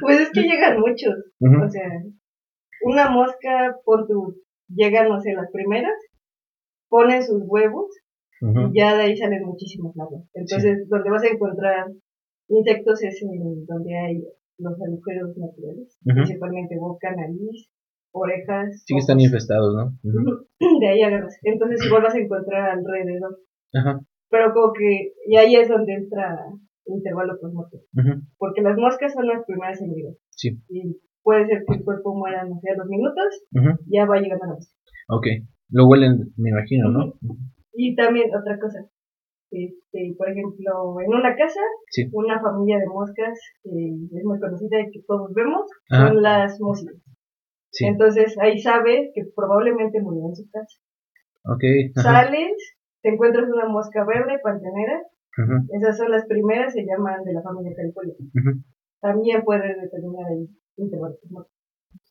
pues 0.01 0.19
es 0.19 0.29
que 0.32 0.41
llegan 0.41 0.79
muchos. 0.79 1.13
O 1.65 1.69
sea, 1.69 1.89
una 2.84 3.10
mosca, 3.10 3.75
pon 3.86 4.08
tu, 4.08 4.36
llegan, 4.69 5.10
no 5.10 5.19
sé, 5.19 5.34
las 5.34 5.51
primeras, 5.51 5.93
ponen 6.89 7.23
sus 7.23 7.41
huevos 7.45 7.88
Y 8.41 8.80
ya 8.80 8.95
de 8.95 9.04
ahí 9.04 9.17
salen 9.17 9.45
muchísimas 9.45 9.95
larvas. 9.95 10.23
Entonces, 10.34 10.88
donde 10.88 11.10
vas 11.10 11.23
a 11.23 11.28
encontrar 11.28 11.88
insectos 12.47 13.04
es 13.04 13.21
en 13.21 13.65
donde 13.65 13.97
hay 13.97 14.23
los 14.58 14.82
agujeros 14.82 15.38
naturales, 15.38 15.97
principalmente 16.04 16.78
boca, 16.78 17.15
nariz, 17.15 17.69
orejas. 18.12 18.84
Sí 18.86 18.93
que 18.93 18.99
están 18.99 19.19
infestados, 19.19 19.75
¿no? 19.75 19.97
De 20.80 20.88
ahí 20.88 21.02
agarras. 21.04 21.38
Entonces, 21.43 21.86
igual 21.86 22.04
vas 22.04 22.15
a 22.15 22.19
encontrar 22.19 22.78
alrededor. 22.78 23.39
Ajá. 23.73 23.99
Pero 24.30 24.54
como 24.54 24.73
que, 24.73 25.13
y 25.25 25.38
ahí 25.38 25.56
es 25.56 25.69
donde 25.69 25.93
entra 25.93 26.38
intervalo 26.86 27.39
postmortem. 27.39 27.82
Ujú. 27.93 28.21
Porque 28.38 28.62
las 28.62 28.78
moscas 28.78 29.13
son 29.13 29.28
las 29.28 29.45
primeras 29.45 29.82
en 29.82 29.93
llegar. 29.93 30.13
Sí. 30.30 30.60
Y 30.69 30.97
puede 31.23 31.45
ser 31.47 31.63
que 31.67 31.78
el 31.78 31.84
cuerpo 31.84 32.15
muera, 32.15 32.45
no 32.45 32.60
sé, 32.60 32.71
a 32.71 32.78
los 32.78 32.88
minutos, 32.88 33.45
ya 33.88 34.06
va 34.06 34.19
llegando 34.19 34.45
a 34.45 34.47
la 34.47 34.54
mosca. 34.56 34.73
Ok. 35.10 35.28
Lo 35.69 35.88
huelen, 35.88 36.34
me 36.38 36.49
imagino, 36.49 36.89
¿no? 36.89 37.13
Y 37.81 37.95
también 37.95 38.27
otra 38.35 38.59
cosa, 38.59 38.79
este, 39.51 40.13
por 40.17 40.27
ejemplo, 40.29 40.99
en 40.99 41.13
una 41.13 41.33
casa, 41.35 41.61
Sí. 41.89 42.09
una 42.11 42.41
familia 42.41 42.77
de 42.79 42.87
moscas 42.87 43.39
que 43.63 43.69
es 44.17 44.23
muy 44.25 44.37
conocida 44.37 44.81
y 44.81 44.91
que 44.91 45.01
todos 45.07 45.31
vemos, 45.33 45.63
Ajá. 45.89 46.09
son 46.09 46.21
las 46.21 46.59
moscas. 46.59 46.95
Sí. 47.71 47.85
Entonces 47.85 48.35
ahí 48.41 48.59
sabes 48.59 49.11
que 49.13 49.21
probablemente 49.33 50.01
murió 50.01 50.27
en 50.27 50.35
su 50.35 50.45
casa. 50.51 50.75
Sales, 51.95 52.51
te 53.01 53.09
encuentras 53.13 53.47
una 53.49 53.67
mosca 53.69 54.03
verde, 54.05 54.39
pantanera, 54.43 55.01
esas 55.71 55.95
son 55.97 56.11
las 56.11 56.25
primeras, 56.27 56.73
se 56.73 56.83
llaman 56.83 57.23
de 57.23 57.31
la 57.31 57.41
familia 57.41 57.71
ujú. 57.71 58.51
También 58.99 59.41
puedes 59.45 59.73
determinar 59.81 60.25
el 60.33 60.49
intervalo. 60.75 61.15
de 61.23 61.29
muerte. 61.29 61.51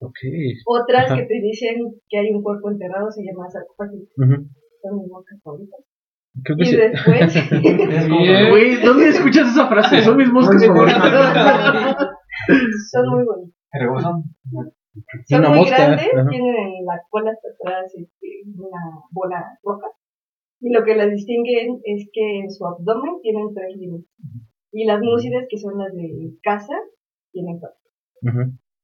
Ok. 0.01 0.19
Otras 0.67 1.11
Ajá. 1.11 1.17
que 1.17 1.27
te 1.27 1.41
dicen 1.43 1.77
que 2.09 2.19
hay 2.19 2.33
un 2.33 2.43
cuerpo 2.43 2.71
enterrado 2.71 3.11
se 3.11 3.23
llaman 3.23 3.51
sarcófagos. 3.51 4.09
Son 4.83 4.99
mis 4.99 5.09
moscas 5.09 5.41
favoritas. 5.43 5.81
Creo 6.45 6.57
que 6.57 6.63
Y 6.63 6.67
sí. 6.67 6.77
después, 6.77 7.35
Güey, 8.51 8.83
¿dónde 8.85 9.09
escuchas 9.09 9.49
esa 9.51 9.67
frase? 9.69 10.03
Son 10.03 10.17
mis 10.17 10.31
moscas 10.33 10.65
favoritas. 10.67 11.97
son 12.93 13.09
muy 13.11 13.25
bonitas. 13.25 13.57
Pero 13.73 14.01
son 14.01 15.43
muy 15.51 15.59
mosca, 15.61 15.77
grandes, 15.77 16.09
ajá. 16.15 16.29
tienen 16.29 16.55
en 16.57 16.85
la 16.87 17.01
cola 17.11 17.31
hasta 17.31 17.49
atrás 17.49 17.93
este, 17.95 18.29
una 18.57 18.81
bola 19.13 19.59
roja. 19.63 19.87
Y 20.61 20.73
lo 20.73 20.85
que 20.85 20.97
las 20.97 21.11
distingue 21.11 21.69
es 21.85 22.09
que 22.13 22.41
en 22.41 22.51
su 22.51 22.67
abdomen 22.67 23.21
tienen 23.23 23.55
tres 23.55 23.77
líneas. 23.77 24.03
Y 24.73 24.85
las 24.87 25.01
múcidas, 25.01 25.45
que 25.49 25.57
son 25.59 25.79
las 25.79 25.93
de 25.95 26.33
caza, 26.43 26.75
tienen 27.33 27.59
cuatro. 27.61 27.79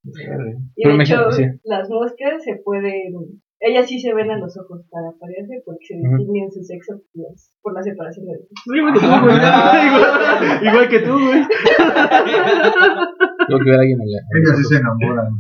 Y 0.04 0.83
Pero 0.83 0.92
de 0.92 0.98
me- 0.98 1.04
hecho, 1.04 1.30
sí. 1.33 1.44
las 1.64 1.88
moscas 1.90 2.44
se 2.44 2.57
pueden, 2.57 3.42
ellas 3.66 3.88
sí 3.88 3.98
se 3.98 4.12
ven 4.14 4.31
a 4.31 4.38
los 4.38 4.57
ojos 4.59 4.83
para 4.90 5.09
aparearse 5.09 5.62
porque 5.64 5.85
se 5.87 5.94
distinguen 5.96 6.50
su 6.53 6.62
sexo 6.62 7.00
pues, 7.14 7.50
por 7.62 7.72
la 7.74 7.83
separación 7.83 8.27
de 8.27 8.33
los 8.35 8.46
Igual 8.77 8.92
que 8.92 9.00
tú, 9.00 9.09
güey. 9.24 9.37
Igual- 9.88 10.64
Igual 10.68 10.88
que 10.88 11.00
tú, 11.00 11.12
güey. 11.12 11.40
Tengo 13.46 13.61
que 13.64 13.70
ver 13.70 13.79
a 13.79 13.83
alguien 13.83 13.98
la- 13.98 14.05
a 14.20 14.38
Ellas 14.38 14.57
sí 14.59 14.64
se 14.64 14.77
enamoran. 14.77 15.33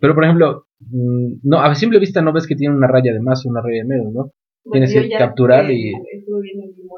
Pero 0.00 0.14
por 0.14 0.24
ejemplo, 0.24 0.66
mm, 0.80 1.40
no, 1.42 1.60
a 1.60 1.74
simple 1.74 1.98
vista 1.98 2.22
no 2.22 2.32
ves 2.32 2.46
que 2.46 2.54
tiene 2.56 2.74
una 2.76 2.86
raya 2.86 3.12
de 3.12 3.20
más 3.20 3.44
o 3.44 3.50
una 3.50 3.60
raya 3.62 3.82
de 3.82 3.88
menos, 3.88 4.12
¿no? 4.12 4.30
Tienes 4.72 4.92
que 4.94 5.10
capturar 5.18 5.70
y-. 5.70 5.92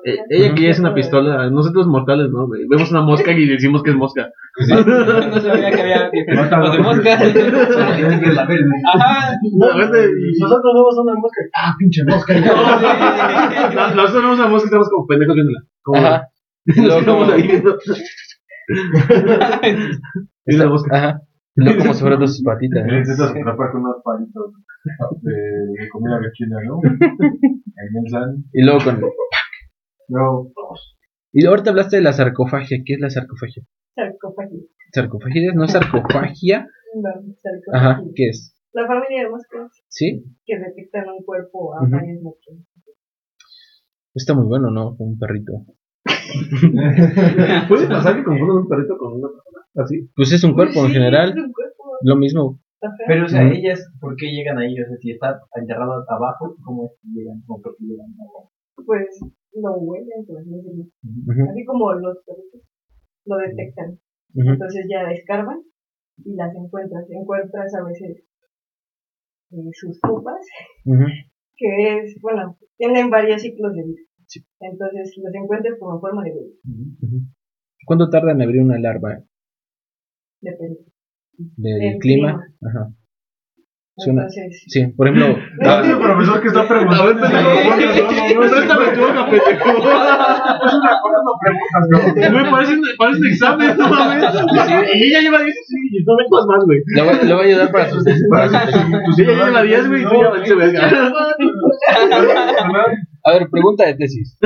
Eh, 0.04 0.18
Ella 0.30 0.54
que 0.54 0.62
ya 0.62 0.70
es 0.70 0.78
una 0.80 0.94
pistola, 0.98 1.50
nosotros 1.50 1.86
mortales, 1.88 2.30
¿no? 2.30 2.46
Vemos 2.48 2.90
una 2.92 3.02
mosca 3.02 3.32
y 3.32 3.46
decimos 3.46 3.82
que 3.82 3.90
es 3.90 3.96
mosca. 3.96 4.30
no 4.58 5.40
sabía 5.40 5.70
que 5.72 5.80
había 5.82 6.10
tipos 6.10 6.72
de 6.72 6.78
moscas. 6.78 7.20
Ajá. 8.94 9.36
Nosotros 10.40 10.74
vemos 10.74 10.98
una 10.98 11.14
mosca. 11.14 11.40
Ah, 11.54 11.74
pinche 11.78 12.04
mosca. 12.04 12.34
No, 13.74 13.94
Nosotros 13.94 14.22
vemos 14.22 14.38
una 14.38 14.48
mosca 14.48 14.64
y 14.64 14.68
estamos 14.68 14.88
como 14.88 15.06
pendejos 15.06 15.34
viéndola. 15.34 15.60
Como- 15.82 15.98
Ajá. 15.98 16.28
Estamos 16.66 17.04
como- 17.04 17.32
ahí 17.32 17.42
viendo. 17.46 17.76
Y 20.46 20.56
la 20.56 20.66
mosca. 20.68 20.96
Ajá. 20.96 21.20
Como 21.78 21.94
si 21.94 22.00
fueran 22.00 22.20
dos 22.20 22.36
sus 22.36 22.44
patitas. 22.44 22.82
Intentas 22.84 23.20
atrapar 23.30 23.72
con 23.72 23.80
unos 23.82 23.96
palitos 24.04 24.52
de, 25.22 25.32
de 25.82 25.88
comida 25.90 26.18
vecina, 26.20 26.56
¿no? 26.66 26.80
En 27.78 28.04
el 28.04 28.10
san. 28.10 28.44
Y 28.52 28.62
luego 28.64 28.78
con... 28.84 29.00
No, 30.08 30.50
Y 31.32 31.44
ahorita 31.46 31.70
hablaste 31.70 31.96
de 31.96 32.02
la 32.02 32.12
sarcofagia. 32.12 32.78
¿Qué 32.84 32.94
es 32.94 33.00
la 33.00 33.10
sarcofagia? 33.10 33.62
Sarcófago. 33.94 34.56
¿Sarcofagia? 34.92 35.52
¿No 35.54 35.66
sarcofagia? 35.68 36.66
No, 36.94 37.10
sarcófago. 37.42 37.76
Ajá. 37.76 38.02
¿Qué 38.14 38.28
es? 38.28 38.54
La 38.72 38.86
familia 38.86 39.24
de 39.24 39.30
moscas 39.30 39.72
¿Sí? 39.88 40.22
que 40.44 40.58
detectan 40.58 41.08
un 41.08 41.24
cuerpo 41.24 41.74
a 41.76 41.80
varios 41.88 42.16
metros. 42.22 42.58
Está 44.14 44.34
muy 44.34 44.46
bueno, 44.46 44.70
¿no? 44.70 44.96
Con 44.96 45.08
un 45.08 45.18
perrito. 45.18 45.52
¿Puede 47.68 47.88
pasar 47.88 48.16
que 48.16 48.24
confundan 48.24 48.56
un 48.58 48.68
perrito 48.68 48.96
con 48.98 49.12
una 49.14 49.28
persona? 49.28 49.84
Así. 49.84 50.10
Pues 50.14 50.32
es 50.32 50.42
un 50.44 50.54
cuerpo 50.54 50.80
en 50.80 50.86
Sí, 50.88 50.92
general. 50.94 51.30
es 51.30 51.36
un 51.36 51.52
cuerpo. 51.52 51.84
Lo 52.02 52.16
mismo. 52.16 52.60
Pero, 53.06 53.24
o 53.24 53.28
sea, 53.28 53.42
ellas, 53.50 53.80
¿por 54.00 54.16
qué 54.16 54.26
llegan 54.26 54.58
ahí? 54.58 54.78
O 54.78 54.86
sea, 54.86 54.96
si 54.98 55.10
está 55.12 55.40
enterrado 55.54 56.04
abajo, 56.08 56.56
¿cómo 56.62 56.84
es 56.84 56.92
que 57.00 57.08
llegan? 57.08 57.42
¿Cómo 57.46 57.62
por 57.62 57.76
qué 57.76 57.84
llegan 57.84 58.12
abajo? 58.20 58.52
pues 58.84 59.08
lo 59.52 59.72
huelen, 59.78 60.20
así 60.20 60.32
decirlo. 60.32 60.84
Ujú, 61.02 61.50
Así 61.50 61.64
como 61.64 61.92
los 61.94 62.18
perritos 62.24 62.62
lo 63.24 63.36
detectan. 63.38 63.98
Entonces 64.34 64.86
ya 64.90 65.10
escarban 65.10 65.62
y 66.24 66.34
las 66.34 66.54
encuentras. 66.54 67.04
Encuentras 67.10 67.74
a 67.74 67.84
veces 67.84 68.22
eh, 69.50 69.70
sus 69.72 69.98
pupas, 70.00 70.44
que 71.56 71.98
es, 71.98 72.18
bueno, 72.20 72.58
tienen 72.76 73.08
varios 73.10 73.42
ciclos 73.42 73.74
de 73.74 73.82
vida. 73.82 74.02
Sí. 74.26 74.40
Entonces 74.60 75.16
los 75.22 75.34
encuentras 75.34 75.78
como 75.78 76.00
forma 76.00 76.22
de 76.22 76.30
huevo. 76.30 76.52
Ujú. 77.02 77.20
¿Cuánto 77.86 78.10
tarda 78.10 78.32
en 78.32 78.42
abrir 78.42 78.62
una 78.62 78.78
larva 78.78 79.22
Depende. 80.40 80.80
Del 81.56 81.98
clima? 82.00 82.30
Ajá. 82.62 82.88
Suena- 83.98 84.22
Entonces, 84.24 84.62
Sí, 84.68 84.86
por 84.94 85.08
ejemplo, 85.08 85.38
Ah, 85.62 85.80
es 85.82 85.88
el 85.88 85.98
profesor 85.98 86.42
que 86.42 86.48
está 86.48 86.68
preguntando. 86.68 87.02
A 87.02 87.06
ver, 87.06 87.16
pendejo. 87.16 88.40
Préstame 88.40 88.86
tu 88.94 89.00
hoja, 89.02 89.24
pendejo. 89.30 89.72
Güey, 92.32 92.50
parece, 92.50 92.74
parece 92.98 93.20
un 93.20 93.26
examen, 93.26 93.76
no 93.78 93.88
mames. 93.88 94.24
Y 94.94 95.02
ella 95.06 95.20
lleva 95.22 95.42
10 95.42 95.54
y 95.92 96.04
no 96.04 96.12
vengas 96.16 96.46
más, 96.46 96.64
güey. 96.66 96.80
le 97.26 97.34
va 97.34 97.40
a 97.40 97.44
ayudar 97.44 97.72
para 97.72 97.88
sus 97.90 98.04
Pues 98.04 99.18
ella 99.18 99.46
lleva 99.46 99.62
10, 99.62 99.88
güey, 99.88 100.02
y 100.02 100.04
tú 100.04 100.10
ya 100.22 100.28
valiste 100.28 100.54
verga. 100.54 100.90
A 103.24 103.32
ver, 103.32 103.48
pregunta 103.50 103.86
de 103.86 103.94
tesis. 103.94 104.38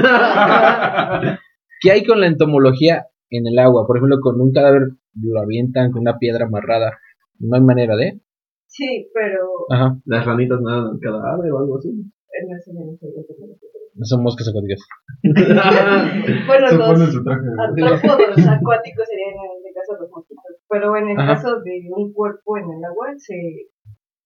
¿Qué 1.81 1.91
hay 1.91 2.05
con 2.05 2.21
la 2.21 2.27
entomología 2.29 3.07
en 3.31 3.47
el 3.47 3.59
agua? 3.59 3.87
Por 3.87 3.97
ejemplo, 3.97 4.19
con 4.21 4.41
un 4.41 4.53
cadáver 4.53 4.83
lo 5.15 5.41
avientan 5.41 5.91
con 5.93 6.03
una 6.03 6.19
piedra 6.19 6.47
amarrada. 6.47 6.99
No 7.39 7.57
hay 7.57 7.63
manera 7.63 7.97
de. 7.97 8.21
sí, 8.67 9.09
pero 9.15 9.49
Ajá. 9.71 9.97
Las 10.05 10.27
ranitas 10.27 10.61
nadan 10.61 10.87
al 10.95 10.99
cadáver 11.01 11.53
o 11.53 11.59
algo 11.59 11.79
así. 11.79 11.91
no 11.91 12.59
sé, 12.59 12.73
no 12.75 12.81
sé, 12.97 13.07
no 13.07 13.23
sé, 13.23 13.35
no 13.41 13.55
sé. 13.55 13.67
No 13.93 14.05
son 14.05 14.23
moscas 14.23 14.49
acuáticas. 14.49 14.81
Bueno, 16.47 16.69
Se 16.69 16.77
los 16.77 17.25
de 17.25 17.83
artrópodos 17.85 18.47
acuáticos 18.49 19.05
serían 19.07 19.35
en 19.35 19.57
este 19.59 19.73
caso 19.75 20.01
los 20.01 20.11
mosquitos. 20.11 20.45
Pero 20.69 20.97
en 20.97 21.09
el 21.11 21.19
Ajá. 21.19 21.35
caso 21.35 21.61
de 21.61 21.89
un 21.95 22.13
cuerpo 22.13 22.57
en 22.59 22.65
el 22.65 22.85
agua, 22.85 23.09
se, 23.17 23.35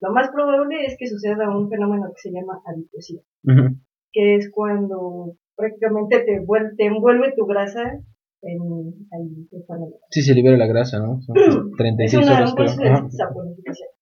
lo 0.01 0.13
más 0.13 0.29
probable 0.31 0.85
es 0.87 0.97
que 0.99 1.07
suceda 1.07 1.49
un 1.57 1.69
fenómeno 1.71 2.07
que 2.15 2.21
se 2.29 2.31
llama 2.31 2.61
adiposidad, 2.67 3.23
que 4.13 4.37
es 4.37 4.51
cuando 4.53 5.37
prácticamente 5.57 6.21
te, 6.21 6.41
vuel- 6.41 6.75
te 6.77 6.87
envuelve 6.87 7.33
tu 7.37 7.47
grasa 7.47 7.83
en, 8.45 8.95
ahí. 9.13 9.47
Sí, 10.11 10.23
se 10.23 10.35
libera 10.35 10.57
la 10.57 10.67
grasa, 10.67 10.99
¿no? 10.99 11.21
Son 11.23 11.37
Es 11.37 11.77
36 11.77 12.27
una, 12.27 12.37
horas, 12.37 12.55
creo. 12.55 13.09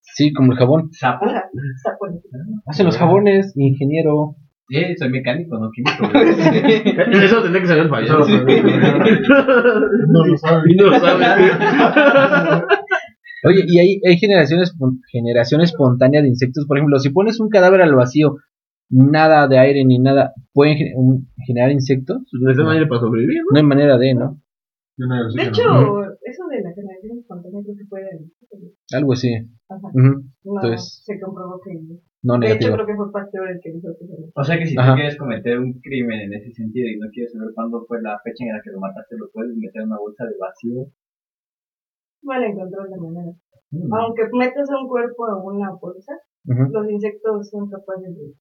Sí, 0.00 0.32
como 0.32 0.52
el 0.52 0.58
jabón. 0.58 0.88
¿Sapo? 0.92 1.26
Hacen 2.66 2.86
los 2.86 2.96
jabones, 2.98 3.52
ingeniero. 3.56 4.36
Sí, 4.68 4.82
soy 4.98 5.10
mecánico, 5.10 5.58
no 5.58 5.70
químico. 5.70 6.04
Eso 7.12 7.42
tendría 7.42 7.60
que 7.62 7.66
saber 7.68 7.82
el 7.84 7.90
payaso. 7.90 8.18
No 10.08 10.24
lo 10.26 10.36
sabe. 10.38 10.72
Y 10.72 10.76
no 10.76 10.86
lo 10.86 10.98
sabe. 10.98 11.24
Oye, 13.44 13.64
y 13.66 13.78
hay, 13.80 14.00
hay 14.08 14.16
generaciones, 14.18 14.72
espon- 14.72 15.00
generación 15.10 15.60
espontánea 15.62 16.22
de 16.22 16.28
insectos. 16.28 16.64
Por 16.66 16.78
ejemplo, 16.78 16.98
si 17.00 17.10
pones 17.10 17.40
un 17.40 17.48
cadáver 17.48 17.82
al 17.82 17.94
vacío, 17.94 18.36
nada 18.92 19.48
de 19.48 19.58
aire 19.58 19.84
ni 19.84 19.98
nada, 19.98 20.32
¿pueden 20.52 20.76
generar 21.46 21.72
insectos? 21.72 22.18
Necesitan 22.40 22.70
aire 22.72 22.86
para 22.86 23.00
sobrevivir, 23.00 23.42
No 23.50 23.58
hay 23.58 23.64
manera 23.64 23.96
de, 23.98 24.14
¿no? 24.14 24.38
No 24.98 25.06
De 25.34 25.42
hecho, 25.48 25.64
no. 25.66 26.02
eso 26.04 26.46
de 26.52 26.60
la 26.62 26.70
generación 26.74 27.18
espontánea 27.18 27.62
creo 27.64 27.76
que 27.76 27.86
fue 27.88 28.00
Algo 28.92 29.12
así. 29.14 29.32
ajá, 29.68 29.88
Ujú. 29.88 30.22
no 30.44 30.52
Entonces- 30.60 31.02
se 31.04 31.18
comprobó 31.18 31.58
que 31.64 31.72
No 32.22 32.38
de 32.38 32.52
hecho 32.52 32.70
creo 32.72 32.86
que 32.86 32.94
fue 32.94 33.10
Pasteur 33.10 33.48
el 33.50 33.58
que 33.60 33.72
dijo 33.72 33.88
que 33.98 34.06
se 34.06 34.12
O 34.36 34.44
sea 34.44 34.58
que 34.58 34.66
si 34.66 34.76
Ajá. 34.78 34.92
tú 34.92 34.96
quieres 34.96 35.16
cometer 35.16 35.58
un 35.58 35.80
crimen 35.80 36.20
en 36.20 36.34
ese 36.34 36.52
sentido 36.52 36.86
y 36.88 36.98
no 36.98 37.08
quieres 37.10 37.32
saber 37.32 37.48
cuándo 37.54 37.84
fue 37.88 38.00
la 38.02 38.20
fecha 38.22 38.44
en 38.44 38.52
la 38.54 38.60
que 38.62 38.70
lo 38.70 38.78
mataste, 38.80 39.16
lo 39.16 39.30
puedes 39.32 39.56
meter 39.56 39.80
en 39.82 39.88
una 39.88 39.98
bolsa 39.98 40.24
de 40.26 40.36
vacío. 40.38 40.86
van 42.24 42.42
a 42.42 42.46
encontrar 42.46 42.86
la 42.88 42.96
manera. 42.98 43.32
Mm. 43.72 43.92
Aunque 43.94 44.22
metas 44.32 44.70
a 44.70 44.78
un 44.80 44.86
cuerpo 44.88 45.26
a 45.26 45.42
una 45.42 45.70
bolsa, 45.72 46.12
Ujú. 46.46 46.70
los 46.70 46.90
insectos 46.90 47.50
son 47.50 47.68
capaces 47.68 48.14
de 48.14 48.34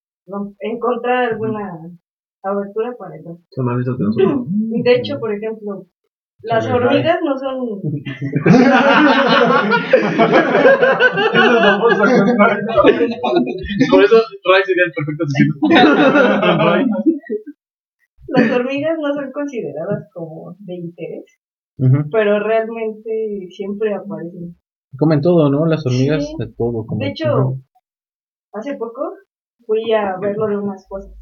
encontrar 0.59 1.32
alguna 1.32 1.89
abertura 2.43 2.95
para 2.97 3.15
entrar. 3.17 3.36
Son 3.51 3.65
más 3.65 3.78
listos 3.78 3.97
que 3.97 4.03
nosotros. 4.03 4.47
Y 4.74 4.82
de 4.84 4.95
hecho, 4.95 5.19
por 5.19 5.34
ejemplo, 5.34 5.86
las 6.43 6.67
hormigas 6.69 7.19
no 7.24 7.38
son. 7.38 7.82
Por 13.91 14.03
eso 14.03 14.15
Ray 14.45 14.61
sería 14.65 14.84
el 14.86 14.93
perfecto 14.95 15.24
asesino. 15.24 15.53
las 18.28 18.51
hormigas 18.51 18.97
no 18.99 19.13
son 19.13 19.32
consideradas 19.32 20.07
como 20.13 20.55
de 20.59 20.76
interés 20.76 21.26
pero 22.11 22.39
realmente 22.39 23.47
siempre 23.49 23.91
aparecen. 23.95 24.55
Comen 24.99 25.19
todo, 25.22 25.49
¿no? 25.49 25.65
Las 25.65 25.84
hormigas 25.84 26.24
Sí. 26.28 26.36
de 26.38 26.45
todo. 26.55 26.86
comen. 26.86 27.07
De 27.07 27.11
hecho, 27.11 27.55
hace 28.53 28.76
poco 28.76 29.01
fui 29.66 29.91
a 29.93 30.18
verlo 30.20 30.47
de 30.47 30.57
unas 30.57 30.86
cosas. 30.88 31.14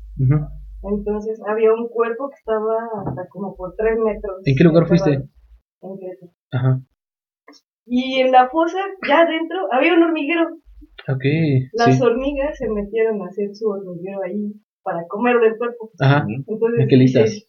Entonces 0.82 1.42
había 1.48 1.74
un 1.74 1.88
cuerpo 1.90 2.30
que 2.30 2.36
estaba 2.36 2.76
hasta 3.06 3.28
como 3.30 3.56
por 3.56 3.76
tres 3.76 3.98
metros. 4.00 4.42
¿En 4.46 4.56
qué 4.56 4.64
lugar 4.64 4.88
fuiste? 4.88 5.12
En 5.82 5.98
Querétaro. 5.98 6.32
Ajá. 6.52 6.82
Y 7.86 8.20
en 8.22 8.32
la 8.32 8.50
fosa, 8.50 8.78
ya 9.08 9.22
adentro, 9.22 9.68
había 9.72 9.94
un 9.96 10.04
hormiguero. 10.04 10.48
Ok. 11.08 11.24
Las 11.74 11.98
Sí. 11.98 12.04
hormigas 12.04 12.58
se 12.58 12.70
metieron 12.70 13.22
a 13.22 13.26
hacer 13.26 13.50
su 13.56 13.68
hormiguero 13.68 14.20
ahí 14.24 14.54
para 14.84 15.06
comer 15.08 15.40
del 15.40 15.58
cuerpo. 15.58 15.92
Ajá. 16.00 16.26
Entonces, 16.48 16.88
dices, 16.88 17.48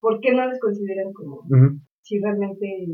¿por 0.00 0.20
qué 0.20 0.32
no 0.32 0.46
les 0.48 0.60
consideran 0.60 1.12
como 1.12 1.42
si 2.02 2.18
realmente, 2.20 2.86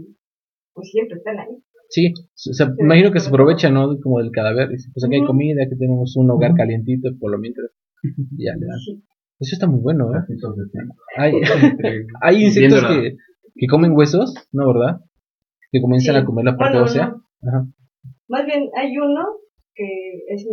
pues 0.73 0.89
siempre 0.91 1.19
están 1.19 1.39
ahí? 1.39 1.63
Sí, 1.89 2.13
o 2.51 2.53
sea, 2.53 2.73
imagino 2.79 3.13
que 3.13 3.21
se 3.21 3.29
aprovecha, 3.29 3.71
¿no? 3.71 3.99
Como 4.01 4.19
del 4.19 4.31
cadáver. 4.33 4.69
Dice, 4.71 4.91
pues 4.93 5.05
aquí 5.05 5.17
hay 5.17 5.25
comida, 5.25 5.63
aquí 5.65 5.77
tenemos 5.79 6.17
un 6.17 6.31
hogar 6.31 6.55
calientito, 6.55 7.11
por 7.21 7.31
lo 7.31 7.39
mientras. 7.39 7.71
Ya 8.37 8.55
le 8.59 8.67
dan. 8.67 8.79
Eso 9.39 9.55
está 9.55 9.67
muy 9.67 9.81
bueno, 9.81 10.11
¿eh? 10.15 10.21
Hay, 11.17 11.33
hay 12.23 12.45
insectos 12.45 12.83
que, 12.85 13.17
que 13.55 13.67
comen 13.69 13.93
huesos, 13.93 14.35
¿no, 14.53 14.67
verdad? 14.73 15.01
Que 15.71 15.81
comienzan 15.81 16.15
Sí. 16.17 16.21
a 16.21 16.25
comer 16.25 16.45
la 16.45 16.57
parte 16.57 16.75
Bueno, 16.79 16.85
ósea. 16.87 17.09
no. 17.43 17.49
Ajá. 17.49 17.67
Más 18.29 18.47
bien, 18.47 18.69
hay 18.77 18.97
uno 18.99 19.25
que 19.75 19.85
es 20.29 20.45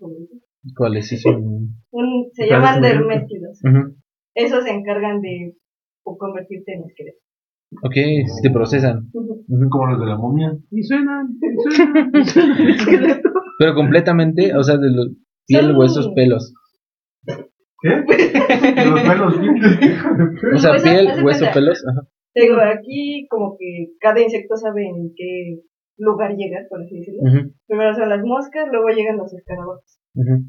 favorito. 0.00 0.34
¿Cuáles 0.76 1.06
sí 1.08 1.18
son? 1.18 1.44
Un- 1.90 2.30
se 2.32 2.48
¿Cuál 2.48 2.60
llaman 2.62 2.84
es 2.84 2.90
el 2.92 2.98
derméstidos. 2.98 3.60
Ujú. 3.64 3.96
Esos 4.34 4.64
se 4.64 4.70
encargan 4.70 5.20
de 5.20 5.54
convertirte 6.02 6.74
en 6.74 6.84
esqueleto. 6.84 7.18
Ok, 7.82 7.94
sí 7.94 8.42
te 8.42 8.50
procesan. 8.50 9.10
Como 9.70 9.86
los 9.86 10.00
de 10.00 10.06
la 10.06 10.16
momia. 10.16 10.56
Y 10.70 10.82
suenan, 10.82 11.28
y 11.40 11.74
suenan, 11.74 12.10
y 12.14 12.24
suenan. 12.24 12.68
Esqueleto. 12.68 13.30
Pero 13.58 13.74
completamente, 13.74 14.54
o 14.56 14.62
sea, 14.62 14.76
de 14.76 14.90
los 14.90 15.08
piel, 15.46 15.76
huesos, 15.76 16.10
pelos. 16.14 16.54
¿Qué? 17.26 17.88
De 17.88 18.84
los 18.86 19.00
pelos, 19.00 19.34
O 20.54 20.58
sea, 20.58 20.70
Pues, 20.72 20.82
piel, 20.82 21.24
hueso, 21.24 21.46
pelos. 21.52 21.84
Ajá. 21.88 22.06
Te 22.34 22.42
digo, 22.42 22.56
aquí 22.60 23.26
como 23.30 23.56
que 23.58 23.92
cada 24.00 24.20
insecto 24.20 24.56
sabe 24.56 24.84
en 24.86 25.12
qué 25.16 25.60
lugar 25.98 26.34
llega, 26.36 26.60
por 26.68 26.82
así 26.82 26.98
decirlo. 26.98 27.22
Primero 27.66 27.94
son 27.94 28.08
las 28.08 28.22
moscas, 28.24 28.68
luego 28.70 28.88
llegan 28.88 29.16
los 29.18 29.32
escarabajos. 29.32 29.98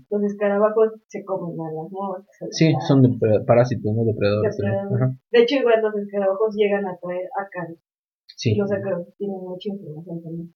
Los 0.10 0.24
escarabajos 0.24 0.94
se 1.08 1.24
comen 1.26 1.60
a 1.60 1.72
las 1.72 1.92
moscas. 1.92 2.36
a 2.42 2.46
las 2.46 2.56
Sí, 2.56 2.74
son 2.88 3.04
parásitos, 3.46 3.94
no 3.94 4.04
depredadores. 4.06 4.58
De 5.32 5.40
hecho, 5.42 5.56
igual 5.56 5.82
los 5.82 5.96
escarabajos 5.96 6.56
llegan 6.56 6.86
a 6.88 6.98
traer 6.98 7.28
ácaros. 7.38 7.78
Sí. 8.36 8.52
Y 8.52 8.56
los 8.58 8.72
ácaros 8.72 9.08
tienen 9.18 9.40
mucha 9.40 9.70
información 9.70 10.22
también. 10.24 10.54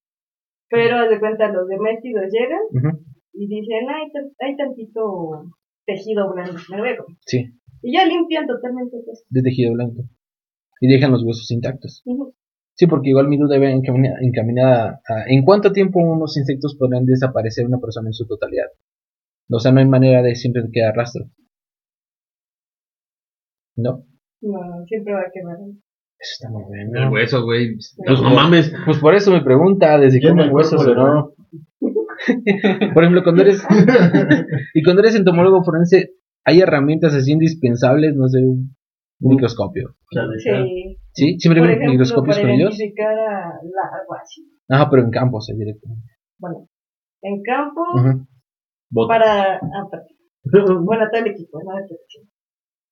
Pero, 0.68 0.96
haz 0.96 1.10
de 1.10 1.20
cuenta, 1.20 1.52
los 1.52 1.68
deméstidos 1.68 2.24
llegan 2.30 2.60
y 3.34 3.46
dicen, 3.46 3.88
hay, 3.90 4.10
hay 4.40 4.56
tantito 4.56 5.44
tejido 5.84 6.32
blando, 6.32 6.58
me 6.70 6.76
lo 6.76 6.82
voy 6.82 6.92
a 6.92 6.96
comer. 6.96 7.16
Sí, 7.26 7.44
Y 7.82 7.92
ya 7.94 8.06
limpian 8.06 8.46
totalmente 8.46 8.96
eso. 8.98 9.24
de 9.28 9.42
tejido 9.42 9.72
blanco. 9.74 10.04
Y 10.80 10.88
dejan 10.88 11.12
los 11.12 11.22
huesos 11.24 11.50
intactos. 11.50 12.02
Sí, 12.74 12.86
porque 12.86 13.10
igual 13.10 13.28
mi 13.28 13.36
duda 13.38 13.56
iba 13.56 13.68
encamina- 13.70 14.16
encaminada 14.20 15.00
a 15.06 15.24
¿en 15.28 15.44
cuánto 15.44 15.72
tiempo 15.72 16.00
unos 16.00 16.36
insectos 16.38 16.74
podrán 16.78 17.04
desaparecer 17.04 17.66
una 17.66 17.78
persona 17.78 18.08
en 18.08 18.14
su 18.14 18.26
totalidad? 18.26 18.66
O 19.50 19.58
sea, 19.58 19.72
no 19.72 19.80
hay 19.80 19.86
manera 19.86 20.22
de 20.22 20.34
siempre 20.34 20.62
quedar 20.72 20.94
rastro. 20.96 21.26
¿No? 23.76 24.04
No, 24.40 24.84
siempre 24.86 25.14
va 25.14 25.20
a 25.20 25.30
quemar. 25.32 25.56
Eso 26.18 26.32
está 26.38 26.50
muy 26.50 26.62
El 26.78 26.88
bueno. 26.88 27.10
hueso, 27.12 27.42
güey. 27.44 27.76
Pues 28.06 28.20
no 28.22 28.30
mames. 28.34 28.72
Pues 28.84 28.98
por 28.98 29.14
eso 29.14 29.30
me 29.32 29.42
pregunta, 29.42 29.98
¿desde 29.98 30.18
Llena 30.20 30.30
comen 30.30 30.46
el 30.48 30.52
huesos 30.54 30.86
o 30.86 30.94
no? 30.94 31.34
por 32.94 33.02
ejemplo, 33.02 33.22
cuando 33.24 33.42
eres 33.42 33.62
y 34.74 34.82
cuando 34.84 35.02
eres 35.02 35.16
entomólogo 35.16 35.64
forense, 35.64 36.12
hay 36.44 36.60
herramientas 36.60 37.14
así 37.14 37.32
indispensables, 37.32 38.14
no 38.14 38.28
sé, 38.28 38.38
un 38.38 38.74
microscopio. 39.30 39.94
Sí. 40.38 40.98
¿Sí? 41.12 41.38
Siempre 41.38 41.60
Por 41.62 41.70
ejemplo, 41.70 41.90
microscopios 41.90 42.36
para 42.36 42.48
con 42.48 42.54
ellos. 42.54 42.78
identificar 42.78 43.18
a 43.18 43.48
larvas. 43.62 44.34
Ajá, 44.68 44.88
pero 44.90 45.02
en 45.02 45.10
campo, 45.10 45.38
o 45.38 45.40
sea, 45.40 45.54
directamente. 45.56 46.10
Bueno, 46.38 46.68
en 47.22 47.42
campo, 47.42 47.82
para... 49.08 49.54
ah, 49.56 49.88
para- 49.90 50.04
bueno, 50.82 51.04
todo 51.10 51.20
el 51.20 51.26
equipo, 51.30 51.60
¿no? 51.62 51.76
De 51.76 51.84
protección. 51.86 52.24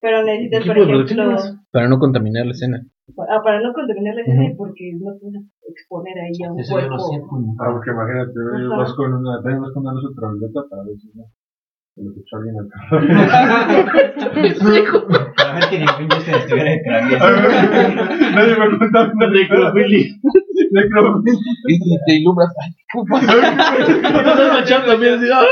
Pero 0.01 0.23
necesitas, 0.25 0.67
por 0.67 0.77
¿Equipo 0.79 0.87
de 0.87 0.93
protección 0.93 1.33
ejemplo? 1.33 1.61
Para 1.73 1.89
no 1.89 1.99
contaminar 1.99 2.47
la 2.47 2.53
escena. 2.53 2.87
ah, 3.29 3.41
para 3.43 3.61
no 3.61 3.73
contaminar 3.73 4.15
la 4.15 4.21
escena 4.23 4.45
Ujú. 4.47 4.57
porque 4.57 4.93
no 4.99 5.19
puedes 5.21 5.43
exponer 5.69 6.17
ahí 6.19 6.33
a 6.47 6.53
un 6.53 6.61
Eso 6.61 6.79
yo 6.81 6.89
no 6.89 6.97
cuerpo. 6.97 7.11
sé. 7.11 7.21
Ah, 7.61 7.71
porque 7.73 7.91
imagínate, 7.91 8.39
Ajá. 8.55 8.77
vas 8.77 8.95
con 8.95 9.13
una, 9.13 9.43
también 9.43 9.61
vas 9.63 9.73
con 9.75 9.83
una 9.83 9.93
luz 9.95 10.05
ultravioleta 10.05 10.61
para 10.71 10.83
ver 10.85 10.97
si 10.97 11.11
no. 11.15 11.25
Se 11.93 12.03
lo 12.05 12.13
echó 12.13 12.37
alguien 12.37 12.55
acá. 12.61 12.79
Ver 15.55 15.69
que 15.69 15.77
estuviera 16.37 16.73
en. 16.73 16.81
Nadie 18.35 18.57
me 18.59 18.79
contaba 18.79 19.13
una 19.15 19.27
Necrofilia. 19.29 20.07
necrofilia. 20.71 21.39
Y, 21.69 21.79
te 22.07 22.15
ilumbras. 22.17 22.53
Estás 22.93 24.53
manchando 24.53 24.87
también 24.93 25.15
así. 25.15 25.27
¡ah! 25.33 25.45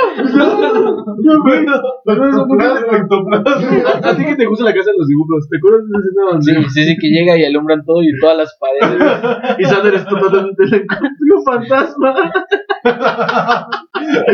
A 4.04 4.16
ti 4.16 4.24
que 4.24 4.36
te 4.36 4.46
gusta 4.46 4.64
la 4.64 4.74
casa 4.74 4.90
de 4.90 4.98
los 4.98 5.06
dibujos, 5.08 5.48
¿te 5.48 5.56
acuerdas 5.58 5.82
de 5.88 5.98
ese 5.98 6.08
escena 6.08 6.40
Sí, 6.40 6.52
donde 6.52 6.70
sí, 6.70 6.84
sí, 6.84 6.96
que 7.00 7.08
llega 7.08 7.36
y 7.38 7.44
alumbran 7.44 7.84
todo 7.84 8.02
y 8.02 8.10
todas 8.20 8.38
las 8.38 8.58
paredes. 8.58 9.58
y 9.58 9.64
Sander 9.64 9.94
es 9.94 10.06
totalmente 10.06 10.62
el 10.64 10.86
un 11.32 11.44
fantasma? 11.44 12.32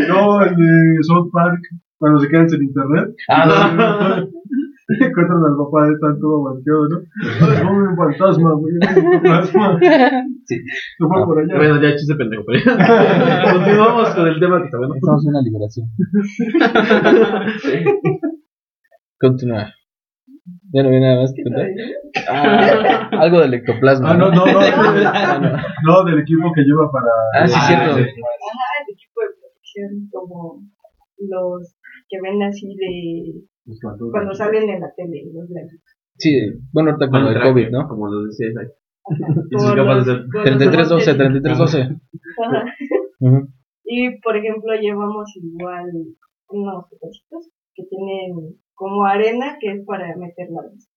No, 0.09 0.43
el 0.43 0.55
de 0.57 1.03
South 1.03 1.31
Park, 1.33 1.61
cuando 1.99 2.21
se 2.21 2.29
quedan 2.29 2.49
sin 2.49 2.63
internet. 2.63 3.09
Ah, 3.29 4.23
Encuentran 5.01 5.41
al 5.45 5.57
papá 5.57 5.87
de 5.89 5.99
tan 5.99 6.21
todo 6.21 6.45
banqueado, 6.45 6.89
¿no? 6.89 6.99
No, 7.65 7.91
un 7.91 7.97
fantasma, 7.97 8.53
güey, 8.55 8.75
un 8.75 9.23
fantasma. 9.23 9.79
Sí. 10.47 10.57
Se 10.61 11.05
fue 11.09 11.25
por 11.25 11.39
allá. 11.41 11.57
Bueno, 11.57 11.81
ya 11.81 11.97
chiste 11.97 12.15
pendejo, 12.17 12.43
pero 12.47 12.59
ya. 12.63 12.75
Continuamos 13.55 14.11
con 14.11 14.29
el 14.29 14.39
tema 14.39 14.59
que 14.59 14.65
está 14.67 14.77
bueno. 14.77 14.95
Estamos 14.95 15.25
en 15.25 15.31
una 15.31 15.41
liberación. 15.41 15.87
Continúa. 19.19 19.73
Ya 20.73 20.83
no 20.83 20.91
viene 20.91 21.07
nada 21.07 21.21
más 21.23 21.33
que 21.35 21.43
contar. 21.45 21.67
Ah, 22.29 23.09
algo 23.23 23.41
del 23.41 23.55
ectoplasma. 23.55 24.11
Ah, 24.13 24.17
no, 24.19 24.31
no, 24.31 24.45
no. 24.45 24.59
Ah, 24.61 25.39
no. 25.41 25.51
No, 25.87 26.05
del 26.05 26.19
equipo 26.21 26.53
que 26.55 26.61
lleva 26.63 26.91
para. 26.93 27.45
Ah, 27.45 27.47
sí, 27.49 27.55
Ah, 27.57 27.67
cierto. 27.67 27.95
sí. 27.97 28.03
Ajá, 28.03 28.69
el 28.85 28.93
equipo 28.93 29.21
de 29.23 29.29
protección, 29.41 30.09
como 30.13 30.61
los 31.19 31.75
que 32.11 32.21
ven 32.21 32.43
así 32.43 32.67
de 32.77 33.47
cuando 34.13 34.35
salen 34.35 34.69
en 34.71 34.81
la 34.81 34.93
tele, 34.95 35.25
los 35.33 35.49
blancos. 35.49 35.81
Sí, 36.17 36.39
bueno, 36.73 36.91
ahorita 36.93 37.11
con 37.11 37.27
el 37.27 37.43
COVID, 37.43 37.71
¿no? 37.71 37.89
Como 37.89 38.09
lo 38.09 38.25
decías 38.27 38.55
ahí. 38.57 38.67
Y 39.51 39.57
como 39.57 39.75
gafas 39.75 39.97
los- 39.97 40.07
de- 40.07 40.23
los 40.23 40.45
3312, 40.45 41.15
guantes. 41.15 41.43
3312. 41.43 41.81
Ajá. 42.45 42.65
Ujú. 43.21 43.49
Y 43.85 44.21
por 44.21 44.37
ejemplo 44.37 44.73
llevamos 44.81 45.31
igual 45.37 45.91
unos 46.49 46.85
pedacitos 46.89 47.51
que 47.75 47.85
tienen 47.85 48.57
como 48.75 49.05
arena 49.05 49.57
que 49.61 49.73
es 49.73 49.85
para 49.85 50.17
meter 50.17 50.49
larvas. 50.51 50.89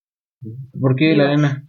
¿Por 0.80 0.94
qué 0.96 1.14
la 1.16 1.24
arena? 1.30 1.64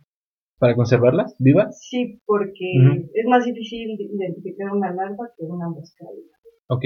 ¿Para 0.59 0.75
conservarlas 0.75 1.35
vivas? 1.39 1.79
Sí, 1.89 2.21
porque 2.25 2.73
es 3.13 3.25
más 3.27 3.45
difícil 3.45 3.97
identificar 3.99 4.71
una 4.71 4.93
larva 4.93 5.29
que 5.37 5.45
una 5.45 5.67
mosca. 5.69 6.05
Ok. 6.67 6.83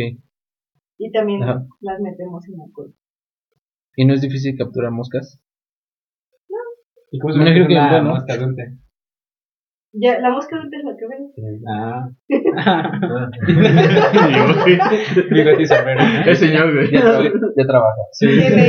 Y 1.00 1.12
también 1.12 1.44
Ajá. 1.44 1.66
las 1.82 2.00
metemos 2.02 2.48
en 2.48 2.62
alcohol. 2.62 2.94
¿Y 3.96 4.06
no 4.06 4.14
es 4.14 4.22
difícil 4.22 4.58
capturar 4.58 4.92
moscas? 4.92 5.40
¿Y 7.12 7.20
cómo 7.20 7.34
se 7.34 7.40
que, 7.44 7.62
una 7.62 7.90
bueno. 7.92 8.10
mosca 8.10 8.34
adulta? 8.34 8.64
Ya, 9.96 10.20
la 10.20 10.32
mosca 10.32 10.56
adulta 10.56 10.78
es 10.78 10.84
la 10.84 10.96
que 10.98 11.06
ven. 11.08 11.30
Ah. 11.70 12.10
Bigote 15.30 15.62
y 15.62 15.66
sombrero. 15.68 16.02
El 16.26 16.36
señor, 16.36 16.74
güey. 16.74 16.92
Ya, 16.92 17.02
tra- 17.02 17.32
ya 17.56 17.66
trabaja. 17.68 18.02
Tiene 18.20 18.68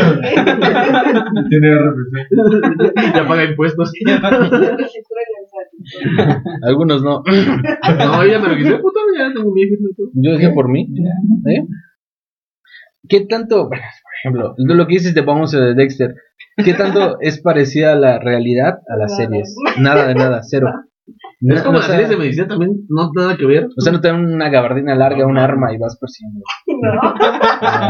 Tiene 1.48 1.74
RPC. 1.78 2.12
Ya 3.14 3.26
paga 3.26 3.44
impuestos. 3.44 3.90
Algunos 6.62 7.02
no. 7.02 7.22
No, 7.24 8.22
ella 8.22 8.38
me 8.40 8.48
lo 8.48 8.56
quise, 8.56 8.76
puta, 8.76 9.00
ya 9.18 9.32
tengo 9.32 9.50
mi 9.50 9.62
hijo. 9.62 9.76
Yo 10.12 10.32
decía 10.32 10.52
por 10.52 10.68
mí. 10.70 10.86
¿Eh? 11.46 11.64
¿Qué 13.08 13.26
tanto, 13.26 13.68
por 13.68 13.78
ejemplo, 13.78 14.54
lo 14.56 14.86
que 14.86 14.94
dices 14.94 15.14
de 15.14 15.20
Bones 15.20 15.52
de 15.52 15.74
Dexter, 15.74 16.14
qué 16.64 16.74
tanto 16.74 17.16
es 17.20 17.40
parecida 17.40 17.92
a 17.92 17.96
la 17.96 18.18
realidad 18.18 18.78
a 18.88 18.96
las 18.96 19.12
Nada. 19.12 19.24
series? 19.24 19.56
Nada 19.78 20.06
de 20.06 20.14
nada, 20.14 20.40
cero. 20.42 20.68
Es 21.40 21.62
como 21.62 21.76
las 21.78 21.86
sea, 21.86 21.96
series 21.96 22.10
de 22.10 22.16
medicina 22.16 22.48
también, 22.48 22.86
no 22.88 23.10
nada 23.14 23.36
que 23.36 23.44
ver. 23.44 23.66
O 23.66 23.80
sea, 23.80 23.92
no 23.92 24.00
te 24.00 24.08
dan 24.08 24.24
una 24.24 24.48
gabardina 24.48 24.94
larga, 24.94 25.26
un 25.26 25.36
arma 25.36 25.72
y 25.74 25.78
vas 25.78 25.98
persiguiendo. 26.00 26.40
No, 26.66 27.14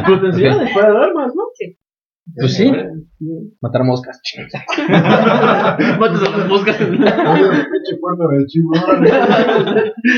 Pues 0.07 0.21
te 0.21 0.27
enseñan 0.27 0.61
a 0.61 0.65
disparar 0.65 0.97
armas, 0.97 1.33
¿no? 1.37 1.43
Sí. 1.55 1.79
Pues 2.37 2.55
sí. 2.55 2.73
Matar 3.61 3.85
moscas. 3.85 4.21
Matas 6.01 6.23
a 6.23 6.39
las 6.39 6.49
moscas 6.49 6.77
pinche 6.77 6.97
chivo, 8.47 8.73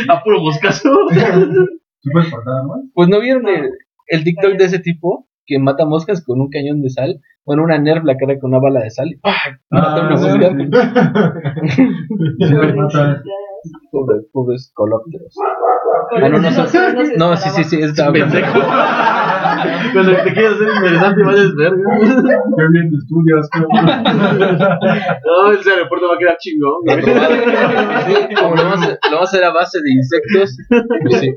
a 0.08 0.22
puro 0.22 0.40
moscazo. 0.40 0.90
¿Sí 1.10 2.10
puedes 2.12 2.30
matar 2.30 2.64
más? 2.68 2.80
Pues 2.94 3.08
no 3.08 3.20
vieron 3.20 3.48
el, 3.48 3.70
el 4.08 4.24
TikTok 4.24 4.54
de 4.58 4.64
ese 4.64 4.78
tipo 4.78 5.28
que 5.46 5.58
mata 5.58 5.84
moscas 5.86 6.24
con 6.24 6.40
un 6.40 6.48
cañón 6.50 6.82
de 6.82 6.90
sal. 6.90 7.20
Bueno, 7.44 7.62
una 7.62 7.78
nerf 7.78 8.02
la 8.04 8.16
cara 8.16 8.38
con 8.40 8.50
una 8.50 8.58
bala 8.60 8.80
de 8.80 8.90
sal. 8.90 9.06
y 9.08 9.16
¡pah! 9.18 9.34
Mata 9.70 10.06
una 10.06 10.16
sí, 10.16 10.24
mosca. 12.74 13.22
Pobres, 13.90 14.24
pobres 14.32 14.70
colópteros. 14.74 15.34
Ah, 16.22 16.28
no, 16.28 16.38
no, 16.38 16.50
son- 16.50 16.66
no, 17.18 17.36
sí, 17.36 17.48
sí, 17.50 17.64
sí, 17.64 17.80
es 17.80 17.92
Pendejo. 18.00 18.60
Cuando 19.92 20.12
te 20.16 20.32
quieres 20.32 20.52
hacer 20.52 20.68
interesante, 20.76 21.22
vayas 21.24 21.54
verga. 21.56 21.82
Qué 22.00 22.64
bien 22.72 22.90
estudias, 22.94 23.48
cabrón. 23.50 23.86
No, 25.26 25.52
ese 25.52 25.70
aeropuerto 25.70 26.08
va 26.08 26.14
a 26.14 26.18
quedar 26.18 26.36
chingón. 26.38 26.82
güey. 26.84 27.02
Sí, 27.02 28.34
como 28.34 28.54
lo 28.56 28.62
vamos, 28.64 28.82
a, 28.86 28.88
lo 28.88 29.16
vamos 29.16 29.20
a 29.20 29.22
hacer 29.36 29.44
a 29.44 29.52
base 29.52 29.78
de 29.82 29.90
insectos. 29.92 30.56
pues 31.02 31.20
sí. 31.20 31.34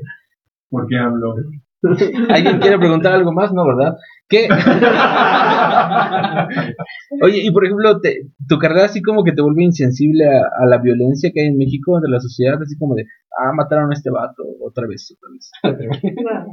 ¿Por 0.70 0.86
qué 0.88 0.98
hablo? 0.98 1.34
¿Alguien 2.28 2.58
quiere 2.60 2.78
preguntar 2.78 3.12
algo 3.14 3.32
más? 3.32 3.52
No, 3.52 3.64
¿verdad? 3.66 3.96
¿Qué? 4.28 4.46
Oye, 7.22 7.40
y 7.42 7.50
por 7.50 7.64
ejemplo, 7.64 8.00
te- 8.00 8.28
tu 8.48 8.58
carrera 8.58 8.84
así 8.84 9.02
como 9.02 9.24
que 9.24 9.32
te 9.32 9.42
vuelve 9.42 9.64
insensible 9.64 10.24
a, 10.28 10.42
a 10.62 10.66
la 10.66 10.78
violencia 10.78 11.30
que 11.34 11.40
hay 11.42 11.48
en 11.48 11.56
México, 11.58 12.00
de 12.00 12.08
la 12.10 12.20
sociedad, 12.20 12.60
así 12.62 12.78
como 12.78 12.94
de, 12.94 13.04
ah, 13.38 13.52
mataron 13.54 13.90
a 13.90 13.94
este 13.94 14.10
vato, 14.10 14.44
otra 14.64 14.86
vez, 14.86 15.16
otra 15.62 15.76
vez. 15.76 15.88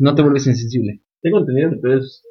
No, 0.00 0.12
te 0.16 0.22
vuelves 0.22 0.44
insensible. 0.48 1.02
Tengo 1.22 1.38
entendido 1.38 1.70
que 1.70 1.76
tú 1.76 1.86
eres 1.86 2.24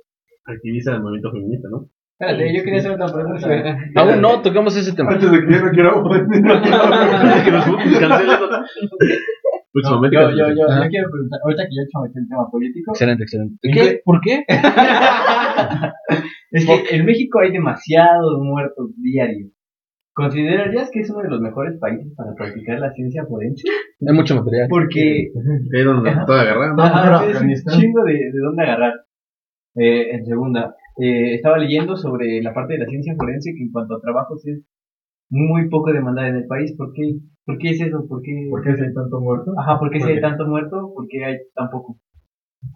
activista 0.45 0.91
del 0.91 1.01
movimiento 1.01 1.32
feminista, 1.32 1.70
¿no? 1.72 1.88
Espérate, 2.20 2.58
yo 2.58 2.62
quería 2.64 2.80
hacer 2.80 2.91
otra 2.91 3.08
pregunta. 3.08 3.78
Aún 3.95 4.22
no 4.22 4.41
tocamos 4.41 4.76
ese 4.76 4.91
tema. 4.93 5.14
Antes 5.14 5.32
de 5.32 5.45
que 5.45 5.54
yo 5.54 5.62
no 5.62 5.72
quiera 5.72 5.93
que 7.45 7.51
nos 7.51 7.66
cancelen. 7.66 8.38
Próximamente. 9.74 10.15
Yo, 10.15 10.30
yo, 10.30 10.47
yo, 10.49 10.67
yo 10.69 10.89
quiero 10.89 11.09
preguntar, 11.09 11.39
ahorita 11.43 11.63
que 11.63 11.76
yo 11.76 11.82
he 11.82 11.86
hecho 11.86 12.05
el 12.05 12.13
tema 12.30 12.47
político, 12.49 12.91
Excelente, 12.91 13.24
excelente. 13.24 13.57
¿En 13.63 13.74
¿Qué? 13.74 14.01
¿Por 14.05 14.21
qué? 14.21 14.45
es 16.51 16.65
que 16.65 16.95
en 16.95 17.05
México 17.05 17.39
hay 17.39 17.51
demasiados 17.51 18.39
muertos 18.39 18.91
diarios. 19.01 19.51
¿Considerarías 20.13 20.91
que 20.91 20.99
es 20.99 21.09
uno 21.09 21.24
de 21.24 21.30
los 21.30 21.41
mejores 21.41 21.80
países 21.80 22.13
para 22.15 22.36
practicar 22.36 22.80
la 22.80 22.93
ciencia 22.93 23.26
forense? 23.26 23.67
Hay 24.07 24.15
mucho 24.15 24.36
material. 24.36 24.67
Porque 24.69 25.32
Ahí 25.76 25.84
donde 25.84 26.11
todo 26.28 26.38
agarrado. 26.38 26.80
Ajá, 26.80 27.26
es 27.28 27.41
un 27.41 27.51
chingo 27.74 28.03
de, 28.03 28.13
de 28.13 28.39
dónde 28.39 28.63
agarrar. 28.63 28.93
Eh, 29.76 30.11
en 30.11 30.24
segunda, 30.26 30.76
eh, 30.97 31.34
estaba 31.34 31.57
leyendo 31.57 31.97
sobre 31.97 32.43
la 32.43 32.53
parte 32.53 32.74
de 32.74 32.80
la 32.80 32.86
ciencia 32.86 33.15
forense 33.17 33.55
que 33.57 33.63
en 33.63 33.71
cuanto 33.71 33.95
a 33.95 34.01
trabajos 34.01 34.45
es 34.45 34.61
muy 35.32 35.67
poco 35.69 35.91
demandada 35.91 36.28
en 36.28 36.36
el 36.36 36.45
país. 36.45 36.76
¿Por 36.78 36.93
qué, 36.93 37.15
¿Por 37.45 37.57
qué 37.57 37.71
es 37.71 37.81
eso? 37.81 38.05
¿Por 38.07 38.21
qué, 38.21 38.47
¿Por 38.49 38.63
qué 38.63 38.75
si 38.75 38.83
hay 38.83 38.93
tanto 38.93 39.19
muerto? 39.19 39.51
Ajá, 39.57 39.79
¿por 39.79 39.89
qué 39.91 39.99
si 39.99 40.05
¿Por 40.05 40.13
hay 40.13 40.21
tanto 40.21 40.47
muerto? 40.47 40.93
¿Por 40.95 41.07
qué 41.07 41.25
hay 41.25 41.37
tan 41.53 41.69
poco? 41.69 41.97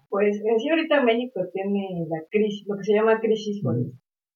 Pues 0.10 0.42
en 0.44 0.60
sí 0.60 0.70
ahorita 0.70 1.04
México 1.04 1.42
tiene 1.54 2.06
la 2.10 2.20
crisis, 2.30 2.68
lo 2.68 2.76
que 2.78 2.84
se 2.84 2.94
llama 2.94 3.20
crisis. 3.20 3.64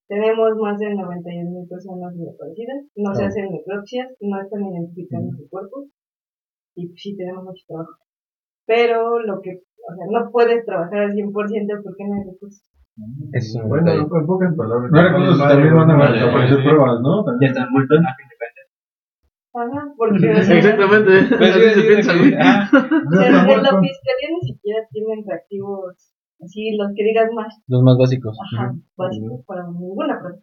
Tenemos 0.08 0.58
más 0.58 0.78
de 0.80 0.94
91 0.94 1.52
mil 1.52 1.68
personas 1.68 2.18
desaparecidas, 2.18 2.84
no 2.96 3.16
se 3.16 3.26
hacen 3.26 3.52
necropsias, 3.52 4.10
no 4.20 4.42
están 4.42 4.64
identificando 4.66 5.32
sus 5.36 5.50
cuerpos 5.50 5.88
y 6.76 6.88
pues, 6.88 7.02
sí 7.02 7.16
tenemos 7.16 7.44
mucho 7.44 7.64
trabajo. 7.68 7.96
Pero 8.66 9.20
lo 9.20 9.42
que, 9.42 9.52
o 9.60 9.96
sea, 9.96 10.06
no 10.12 10.32
puedes 10.32 10.66
trabajar 10.66 11.00
al 11.00 11.12
100% 11.12 11.32
porque 11.84 12.04
no 12.08 12.16
hay 12.16 12.24
recursos. 12.32 12.64
Es 13.34 13.58
Bueno, 13.68 13.86
detalle. 13.86 14.04
en 14.04 14.26
pocas 14.28 14.56
palabras. 14.56 14.92
No 14.92 15.02
recuerdo 15.02 15.34
si 15.34 15.40
también 15.40 15.76
van 15.76 15.90
a 15.90 15.96
aparecer 15.96 16.58
vale. 16.58 16.70
pruebas, 16.70 17.02
¿no? 17.02 17.24
También. 17.24 17.54
Ya 17.54 17.60
están 17.60 17.72
muertos. 17.72 18.00
Ajá, 19.54 19.94
porque 19.98 20.32
o 20.32 20.44
sea, 20.44 20.58
Exactamente. 20.58 21.12
Pues 21.38 21.56
Así 21.56 21.82
se 21.82 21.88
piensa, 21.88 22.18
güey. 22.18 22.34
o 22.34 23.12
sea, 23.12 23.28
en 23.28 23.64
la 23.64 23.74
fiscalía 23.82 24.30
ni 24.32 24.48
siquiera 24.48 24.80
tienen 24.92 25.26
reactivos 25.28 26.14
así, 26.40 26.76
los 26.78 26.92
que 26.96 27.04
digas 27.04 27.30
más 27.36 27.54
Los 27.68 27.84
más 27.84 27.98
básicos. 27.98 28.38
Ajá, 28.40 28.74
básicos 28.96 29.46
para 29.46 29.64
ninguna 29.68 30.20
prueba. 30.20 30.40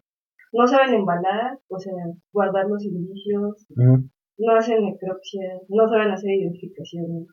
No 0.53 0.67
saben 0.67 0.95
embalar, 0.95 1.59
o 1.69 1.79
sea, 1.79 1.93
guardar 2.33 2.67
los 2.69 2.83
indicios, 2.85 3.67
no 3.77 4.57
hacen 4.57 4.85
necropsias, 4.85 5.63
no 5.69 5.89
saben 5.89 6.11
hacer 6.11 6.31
identificaciones. 6.31 7.27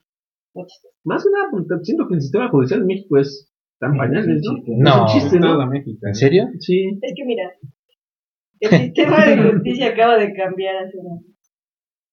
Más 1.04 1.24
que 1.24 1.30
nada, 1.32 1.50
porque 1.52 1.84
siento 1.84 2.08
que 2.08 2.16
el 2.16 2.22
sistema 2.22 2.50
judicial 2.50 2.82
en 2.82 2.88
México 2.88 3.18
es 3.18 3.52
tan 3.80 3.98
pañales, 3.98 4.42
¿no? 4.44 4.54
No. 4.68 4.90
Es 4.90 5.02
un 5.02 5.08
chiste, 5.08 5.40
¿no? 5.40 5.68
México. 5.68 6.00
¿En 6.08 6.16
serio? 6.16 6.48
Sí. 6.60 6.98
Es 7.02 7.14
que 7.16 7.26
mira, 7.26 7.52
el 8.60 8.70
sistema 8.70 9.26
de 9.26 9.38
justicia 9.52 9.90
acaba 9.90 10.18
de 10.18 10.34
cambiar 10.34 10.78
hace 10.78 10.98
unos 10.98 11.20
años. 11.20 11.35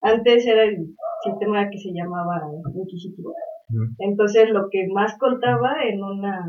Antes 0.03 0.47
era 0.47 0.65
el 0.65 0.95
sistema 1.23 1.71
que 1.71 1.79
se 1.79 1.93
llamaba 1.93 2.43
inquisitivo. 2.75 3.33
Entonces 3.99 4.51
lo 4.51 4.69
que 4.71 4.87
más 4.93 5.17
contaba 5.19 5.75
en 5.89 6.03
una 6.03 6.45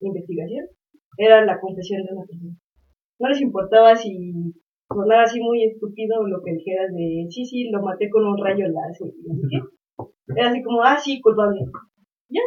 investigación 0.00 0.66
era 1.18 1.44
la 1.44 1.60
confesión 1.60 2.04
de 2.04 2.12
una 2.12 2.26
persona. 2.26 2.56
No 3.18 3.28
les 3.28 3.40
importaba 3.40 3.94
si 3.94 4.54
sonaba 4.88 5.22
así 5.22 5.40
muy 5.40 5.64
estúpido 5.64 6.26
lo 6.26 6.42
que 6.42 6.52
dijeras 6.52 6.92
de 6.92 7.26
sí, 7.30 7.44
sí, 7.44 7.70
lo 7.70 7.82
maté 7.82 8.08
con 8.08 8.26
un 8.26 8.42
rayo 8.42 8.66
láser. 8.68 9.12
Era 10.34 10.50
así 10.50 10.62
como, 10.62 10.82
ah, 10.82 10.98
sí, 10.98 11.20
culpable. 11.20 11.60
Ya. 12.28 12.42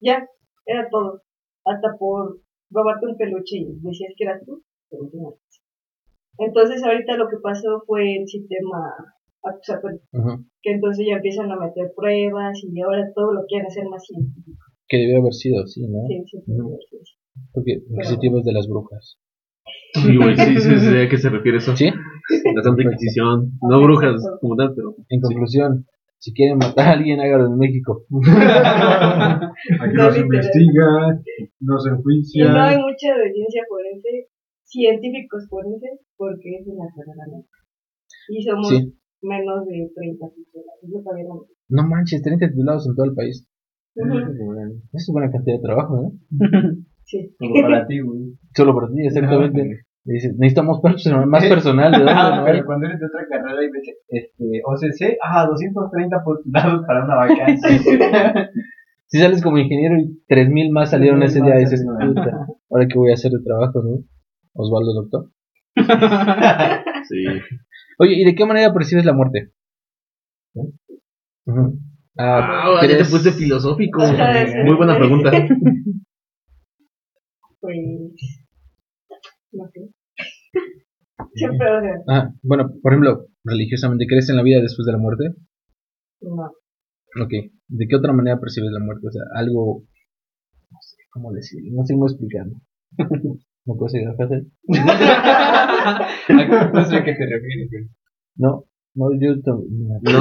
Ya. 0.00 0.26
Era 0.66 0.88
todo. 0.90 1.22
Hasta 1.64 1.96
por 1.98 2.40
robarte 2.70 3.06
un 3.06 3.16
peluche 3.16 3.58
y 3.58 3.78
decías 3.80 4.12
que 4.16 4.24
eras 4.24 4.42
tú. 4.44 4.62
Entonces 6.38 6.82
ahorita 6.82 7.16
lo 7.16 7.28
que 7.28 7.36
pasó 7.42 7.82
fue 7.86 8.16
el 8.16 8.26
sistema 8.26 8.94
que 10.62 10.70
entonces 10.72 11.06
ya 11.08 11.16
empiezan 11.16 11.50
a 11.50 11.56
meter 11.56 11.92
pruebas 11.96 12.58
y 12.62 12.80
ahora 12.80 13.10
todo 13.14 13.32
lo 13.32 13.44
quieren 13.46 13.66
hacer 13.66 13.84
más 13.88 14.04
científico. 14.04 14.64
Que 14.88 14.96
debió 14.98 15.18
haber 15.20 15.34
sido 15.34 15.62
así, 15.62 15.86
¿no? 15.86 16.06
Sí, 16.08 16.22
sí, 16.26 16.38
sí. 16.44 16.52
Porque 17.52 17.72
inquisitivos 17.88 18.44
de 18.44 18.52
las 18.52 18.66
brujas. 18.68 19.18
Sí, 19.94 20.16
güey, 20.16 20.36
sí, 20.36 20.56
sí, 20.60 20.80
sí, 20.80 20.96
¿a 20.96 21.08
qué 21.10 21.16
se 21.18 21.28
refiere 21.30 21.58
eso? 21.58 21.76
¿Sí? 21.76 21.90
La 22.54 22.62
Santa 22.62 22.82
Inquisición. 22.82 23.52
No 23.62 23.80
brujas 23.82 24.20
como 24.40 24.56
tal, 24.56 24.74
pero. 24.74 24.94
En 25.08 25.20
conclusión, 25.20 25.86
si 26.18 26.32
quieren 26.32 26.58
matar 26.58 26.88
a 26.88 26.92
alguien, 26.92 27.20
hágalo 27.20 27.46
en 27.46 27.58
México. 27.58 28.04
Aquí 29.80 29.94
No, 29.94 30.04
no 30.04 30.12
se 30.12 30.20
investiga, 30.20 31.20
no 31.60 31.78
se 31.78 31.90
Y 31.90 31.92
no 32.42 32.60
hay 32.60 32.74
enjuicia. 32.74 32.78
mucha 32.78 33.16
de 33.16 33.32
ciencia 33.32 33.62
forense, 33.68 34.28
científicos 34.64 35.46
forenses, 35.48 36.00
porque 36.16 36.56
es 36.60 36.66
una 36.66 36.86
carrera. 36.94 37.44
Y 38.28 38.42
somos 38.42 38.68
Sí. 38.68 38.94
Menos 39.22 39.66
de 39.66 39.90
30 39.94 40.26
personas. 40.26 40.74
Es 40.82 40.90
lo 40.90 41.02
que 41.02 41.10
había 41.12 41.24
nomás. 41.28 41.46
No 41.68 41.86
manches, 41.86 42.22
30 42.22 42.48
titulados 42.48 42.86
en 42.88 42.94
todo 42.94 43.06
el 43.06 43.14
país. 43.14 43.46
Ujú. 43.96 44.16
Es 44.92 45.08
una 45.08 45.20
buena 45.20 45.32
cantidad 45.32 45.56
de 45.56 45.62
trabajo, 45.62 45.96
¿no? 45.96 46.12
Sí. 47.04 47.34
Como 47.38 47.54
para 47.62 47.86
ti, 47.86 48.00
güey. 48.00 48.34
Solo 48.54 48.74
para 48.74 48.88
ti, 48.88 49.06
exactamente. 49.06 49.80
Y 50.04 50.12
dices, 50.12 50.36
necesitamos 50.38 50.80
personal- 50.82 51.26
más 51.26 51.42
personal. 51.46 51.90
¿De 51.90 51.98
dónde 51.98 52.12
Ah, 52.14 52.36
no 52.36 52.44
hay? 52.44 52.52
pero 52.52 52.66
cuando 52.66 52.86
eres 52.86 53.00
de 53.00 53.06
otra 53.06 53.26
carrera 53.30 53.64
y 53.64 53.70
ves 53.70 53.82
este, 54.08 54.60
OCC, 54.64 55.16
ah, 55.24 55.46
230 55.46 56.22
postulados 56.22 56.84
para 56.86 57.04
una 57.04 57.14
vacante. 57.16 57.60
Si 59.10 59.18
sales 59.18 59.42
como 59.42 59.56
ingeniero 59.56 59.96
y 59.96 60.22
3000 60.28 60.70
más 60.70 60.90
salieron 60.90 61.22
ese 61.22 61.40
día, 61.40 61.54
dices, 61.56 61.82
puta, 61.82 62.46
ahora 62.68 62.86
qué 62.86 62.98
voy 62.98 63.10
a 63.10 63.14
hacer 63.14 63.30
de 63.32 63.42
trabajo, 63.42 63.82
¿no? 63.82 64.04
Osvaldo, 64.52 64.92
doctor. 64.92 65.30
Sí. 67.08 67.24
Oye, 67.98 68.14
¿y 68.16 68.24
de 68.24 68.34
qué 68.34 68.44
manera 68.46 68.72
percibes 68.72 69.04
la 69.04 69.12
muerte? 69.12 69.52
Ah, 71.46 71.70
Ah, 72.20 72.74
ya 72.82 72.88
te 72.88 72.94
¿crees- 72.94 73.10
puse 73.10 73.32
filosófico. 73.32 74.00
Muy 74.64 74.74
buena 74.76 74.96
pregunta. 74.98 75.30
Pues. 77.60 77.76
No 79.52 79.68
sé. 79.72 79.80
Siempre, 81.34 81.66
o 81.68 81.80
sea, 81.80 81.94
Ah, 82.08 82.30
bueno, 82.42 82.70
por 82.82 82.92
ejemplo, 82.92 83.26
religiosamente, 83.44 84.06
¿crees 84.06 84.28
en 84.30 84.36
la 84.36 84.42
vida 84.42 84.60
después 84.60 84.86
de 84.86 84.92
la 84.92 84.98
muerte? 84.98 85.34
no. 86.20 86.50
Ok. 87.22 87.32
¿De 87.68 87.86
qué 87.88 87.96
otra 87.96 88.12
manera 88.12 88.38
percibes 88.40 88.70
la 88.70 88.80
muerte? 88.80 89.08
O 89.08 89.10
sea, 89.10 89.22
algo... 89.34 89.82
No 90.70 90.78
sé 90.80 90.96
cómo 91.10 91.32
decirlo, 91.32 91.70
no 91.76 91.84
sé 91.84 91.94
cómo 91.94 92.06
explicarlo. 92.06 92.54
¿No 93.68 93.76
puedo 93.76 93.88
seguir 93.90 94.08
no 94.08 94.16
sé 96.84 96.96
a 96.96 97.04
qué 97.04 97.12
te 97.14 97.26
refieres, 97.26 97.68
güey. 97.70 97.84
No, 98.36 98.64
no, 98.94 99.10
yo... 99.20 99.34
No. 99.44 99.60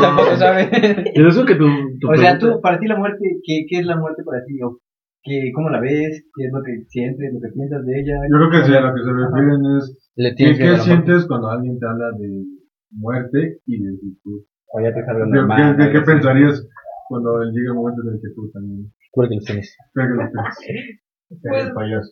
Tampoco 0.02 0.36
sabes. 0.36 0.68
Pero 1.16 1.30
eso 1.30 1.46
que 1.46 1.56
tu 1.56 1.66
O 1.66 2.16
sea, 2.18 2.38
tú, 2.38 2.60
para 2.62 2.78
ti 2.80 2.88
la 2.88 2.98
muerte, 2.98 3.40
¿qué, 3.44 3.66
qué 3.70 3.80
es 3.80 3.86
la 3.86 3.96
muerte 3.98 4.24
para 4.24 4.44
ti? 4.46 4.62
¿O 4.62 4.80
qué, 5.24 5.52
¿Cómo 5.54 5.70
la 5.70 5.80
ves? 5.80 6.26
¿Qué 6.36 6.46
es 6.46 6.52
lo 6.52 6.62
que 6.64 6.84
sientes, 6.90 7.34
lo 7.34 7.40
que 7.40 7.48
piensas 7.54 7.86
de 7.86 8.00
ella? 8.00 8.16
Yo 8.30 8.38
creo 8.38 8.50
que 8.52 8.64
sí, 8.68 8.74
a 8.76 8.82
lo 8.82 8.94
que 8.94 9.02
se 9.04 9.12
refieren 9.14 9.66
es 9.78 10.12
Le 10.16 10.30
¿qué, 10.32 10.36
tienes 10.36 10.58
qué 10.60 10.78
sientes 10.80 11.26
cuando 11.28 11.50
alguien 11.50 11.80
te 11.80 11.86
habla 11.88 12.12
de 12.20 12.44
muerte 12.92 13.60
y 13.66 13.82
de 13.82 13.98
futuro? 13.98 14.44
O 14.74 14.82
ya 14.82 14.94
te 14.94 15.00
¿Qué, 15.00 15.14
normal. 15.14 15.78
qué- 15.92 16.02
pensarías 16.02 16.68
cuando 17.08 17.42
llegue 17.46 17.68
el 17.70 17.74
momento 17.76 18.02
en 18.04 18.10
el 18.16 18.20
que 18.22 18.30
tú 18.36 18.52
también 18.52 18.92
Recuerda 19.08 19.30
que 19.30 19.36
los 19.36 19.46
tenis. 19.46 19.78
pegues 19.94 20.16
los 20.18 20.30
tenis? 20.60 21.00
Pues- 21.42 21.72
payaso. 21.72 22.12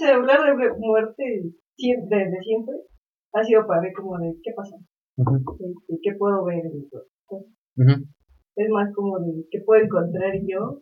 Sé, 0.00 0.08
hablar 0.08 0.56
de 0.56 0.72
muerte 0.78 1.52
siempre, 1.76 2.24
desde 2.24 2.40
siempre 2.40 2.74
ha 3.34 3.44
sido 3.44 3.66
para 3.66 3.82
mí 3.82 3.92
como 3.92 4.16
de 4.18 4.34
qué 4.42 4.52
pasa, 4.56 4.76
Este, 5.18 5.98
qué 6.02 6.14
puedo 6.18 6.42
ver 6.46 6.64
en. 6.64 6.88
Es 8.56 8.70
más 8.70 8.94
como 8.94 9.18
de 9.18 9.44
qué 9.50 9.60
puedo 9.60 9.84
encontrar 9.84 10.32
yo. 10.46 10.80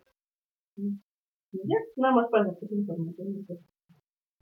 Y 0.76 1.58
ya, 1.64 1.78
nada 1.96 2.14
más 2.14 2.26
para 2.30 2.44
sacar 2.44 2.68
información. 2.70 3.44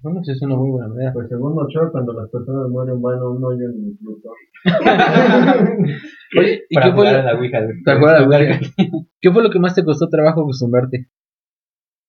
Bueno, 0.00 0.22
sí, 0.22 0.32
es 0.32 0.42
una 0.42 0.56
muy 0.56 0.70
buena 0.70 0.88
manera. 0.88 1.12
Pues 1.14 1.28
según 1.30 1.58
Ochoa, 1.58 1.90
cuando 1.90 2.12
las 2.12 2.28
personas 2.28 2.68
mueren 2.68 3.00
van 3.00 3.18
a 3.18 3.30
un 3.30 3.42
hoyo 3.42 3.70
en 3.70 3.82
el 3.82 3.96
Pluto. 3.96 4.28
Oye, 6.38 6.64
¿y 6.68 6.74
Para 6.74 6.86
qué 6.86 6.92
fue, 6.92 7.06
jugar 7.06 7.14
a 7.14 7.22
la 7.22 7.38
Ouija. 7.38 7.60
¿te 7.82 7.90
acuerdas, 7.90 8.26
güey? 8.26 8.46
¿Qué 9.22 9.32
fue 9.32 9.42
lo 9.42 9.48
que 9.48 9.58
más 9.58 9.74
te 9.74 9.84
costó 9.84 10.10
trabajo 10.10 10.42
acostumbrarte 10.42 11.08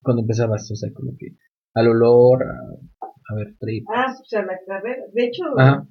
cuando 0.03 0.23
empezabas? 0.23 0.69
O 0.69 0.75
sea, 0.75 0.91
como 0.93 1.13
que 1.17 1.37
al 1.73 1.87
olor, 1.89 2.43
a, 2.43 3.05
a 3.05 3.35
ver, 3.35 3.55
trip. 3.59 3.85
Ah, 3.93 4.13
pues 4.17 4.33
a 4.33 4.45
la 4.45 4.57
carrera. 4.65 5.03
De 5.13 5.25
hecho, 5.25 5.43
Ajá, 5.57 5.85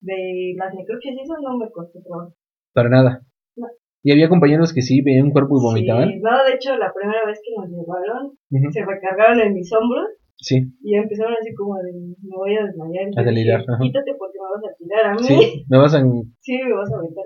de 0.00 0.54
las 0.56 0.74
necropsias 0.74 1.14
y 1.14 1.20
eso 1.22 1.34
no 1.42 1.58
me 1.58 1.70
costó 1.70 2.00
trabajo. 2.02 2.34
para 2.74 2.88
nada. 2.88 3.22
No. 3.56 3.66
Y 4.02 4.10
había 4.12 4.28
compañeros 4.28 4.72
que 4.74 4.82
sí 4.82 5.00
veían 5.02 5.26
un 5.26 5.32
cuerpo 5.32 5.58
y 5.58 5.62
vomitaban. 5.62 6.08
Sí, 6.08 6.20
no, 6.20 6.44
de 6.44 6.54
hecho, 6.54 6.76
la 6.76 6.92
primera 6.92 7.24
vez 7.24 7.38
que 7.44 7.54
nos 7.54 7.70
llevaron, 7.70 8.36
se 8.72 8.84
recargaron 8.84 9.40
en 9.40 9.54
mis 9.54 9.72
hombros 9.72 10.06
Sí, 10.42 10.58
y 10.82 10.96
empezaron 10.96 11.34
así 11.40 11.54
como 11.54 11.76
de, 11.76 11.92
me 11.92 12.34
voy 12.36 12.56
a 12.56 12.64
desmayar. 12.64 13.06
A 13.16 13.22
delirar. 13.22 13.60
Quítate 13.80 14.12
porque 14.18 14.38
me 14.42 14.48
vas 14.50 14.64
a 14.66 14.76
tirar 14.76 15.04
a 15.06 15.14
mí. 15.14 15.22
sí. 15.22 15.64
Me 15.68 15.78
vas 15.78 15.94
a... 15.94 16.00
Sí, 16.40 16.58
me 16.58 16.74
vas 16.74 16.92
a 16.92 16.96
aventar. 16.98 17.24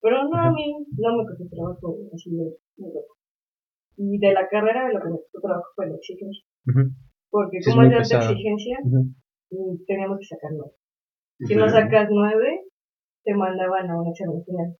Pero 0.00 0.24
no, 0.24 0.36
a 0.40 0.50
mí 0.50 0.86
no 0.96 1.16
me 1.18 1.26
costó 1.26 1.44
trabajo 1.50 1.96
así 2.14 2.30
de. 2.34 2.56
Y 3.98 4.18
de 4.18 4.32
la 4.32 4.48
carrera 4.48 4.90
lo 4.90 5.00
que 5.00 5.08
me 5.10 5.16
costó 5.16 5.40
trabajo 5.42 5.66
fue 5.76 5.90
la 5.90 5.96
Porque 7.30 7.58
como 7.64 7.82
es 7.82 7.90
de 7.90 7.96
alta 7.96 8.30
exigencia, 8.30 8.78
mm, 8.84 9.84
teníamos 9.86 10.18
que 10.18 10.26
sacar 10.26 10.50
nueve. 10.52 10.72
Si 11.46 11.54
no 11.54 11.68
sacas 11.68 12.08
nueve, 12.10 12.64
te 13.24 13.34
mandaban 13.34 13.90
a 13.90 14.00
un 14.00 14.08
examen 14.08 14.42
final. 14.44 14.76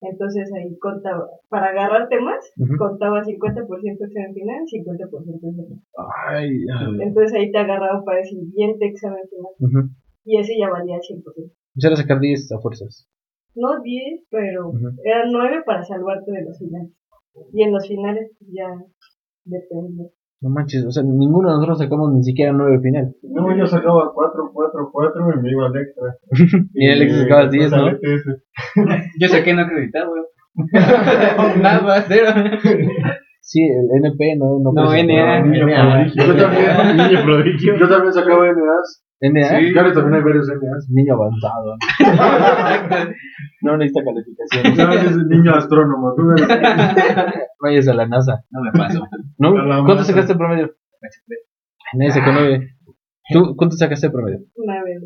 Entonces 0.00 0.52
ahí 0.52 0.76
contaba, 0.78 1.26
para 1.48 1.68
agarrarte 1.68 2.20
más, 2.20 2.44
Ujú. 2.58 2.76
contaba 2.76 3.24
50% 3.24 4.04
examen 4.04 4.34
final, 4.34 4.62
50% 4.66 5.48
examen. 5.48 5.82
Ay, 6.28 6.50
ay. 6.78 6.86
Entonces 7.00 7.32
ahí 7.34 7.50
te 7.50 7.58
agarraban 7.58 8.04
para 8.04 8.20
el 8.20 8.26
siguiente 8.26 8.86
examen 8.86 9.22
final. 9.30 9.88
Y 10.24 10.38
ese 10.38 10.54
ya 10.58 10.68
valía 10.68 10.98
100%. 11.00 11.22
Pues 11.24 11.84
era 11.84 11.96
sacar 11.96 12.20
10 12.20 12.52
a 12.52 12.60
fuerzas. 12.60 13.08
No 13.54 13.80
10, 13.80 14.24
pero 14.30 14.72
eran 15.04 15.30
9 15.32 15.62
para 15.64 15.82
salvarte 15.84 16.30
de 16.32 16.44
los 16.44 16.58
finales. 16.58 16.92
Y 17.52 17.62
en 17.62 17.72
los 17.72 17.86
finales 17.88 18.30
ya 18.40 18.68
depende. 19.44 20.10
No 20.40 20.50
manches, 20.50 20.84
o 20.84 20.90
sea, 20.90 21.02
ninguno 21.02 21.48
de 21.48 21.54
nosotros 21.54 21.78
sacamos 21.78 22.12
ni 22.12 22.22
siquiera 22.22 22.52
9 22.52 22.80
final. 22.82 23.14
No, 23.22 23.56
yo 23.56 23.66
sacaba 23.66 24.12
4, 24.12 24.50
4, 24.52 24.90
4 24.92 25.22
y 25.36 25.42
me 25.42 25.50
iba 25.50 25.66
al 25.66 25.76
extra. 25.76 26.16
Y 26.74 26.88
el 26.88 27.02
extra 27.02 27.22
sacabas 27.22 27.50
10, 27.50 27.70
¿no? 27.70 27.86
al. 27.86 27.98
Yo 29.20 29.28
saqué 29.28 29.54
no 29.54 29.62
acreditado, 29.62 30.10
güey. 30.10 30.22
Nada, 31.62 32.04
cero. 32.06 32.30
Sí, 33.40 33.60
el 33.62 34.04
NP 34.04 34.36
no, 34.38 34.58
no, 34.60 34.72
No. 34.72 34.92
NA. 34.92 35.42
Niño 35.42 37.24
prodigio. 37.24 37.76
Yo 37.76 37.88
también 37.88 38.12
sacaba 38.12 38.46
NAs. 38.46 39.04
NA, 39.32 39.60
Sí, 39.60 39.72
claro, 39.72 39.92
también 39.92 40.14
hay 40.14 40.22
varios 40.22 40.48
NAs. 40.48 40.88
niño 40.90 41.14
avanzado. 41.14 41.76
no 43.62 43.76
necesita 43.76 44.02
calificación. 44.04 44.76
¿Sabes? 44.76 45.04
Ese 45.10 45.24
niño 45.28 45.54
astrónomo. 45.54 46.14
Tú 46.16 46.30
eres 46.32 46.48
Vayas 47.62 47.88
a 47.88 47.94
la 47.94 48.06
NASA. 48.06 48.44
No 48.50 48.62
me 48.62 48.72
pasó. 48.72 49.00
¿No? 49.38 49.52
¿Cuánto 49.52 49.94
NASA. 49.94 50.04
sacaste 50.12 50.32
el 50.32 50.38
promedio? 50.38 50.70
Nadie 51.94 52.10
sacó 52.12 52.32
9. 52.32 52.68
¿Tú 53.32 53.54
cuánto 53.56 53.76
sacaste 53.76 54.06
el 54.06 54.12
promedio? 54.12 54.38
9. 54.56 55.00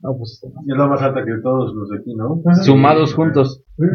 No, 0.00 0.16
pues 0.16 0.40
mal. 0.54 0.64
es 0.66 0.76
la 0.76 0.86
más 0.88 1.02
alta 1.02 1.24
que 1.24 1.30
todos 1.42 1.72
los 1.74 1.88
de 1.90 1.98
aquí, 1.98 2.14
¿no? 2.16 2.40
Sumados 2.64 3.14
juntos. 3.14 3.62
Creo 3.76 3.92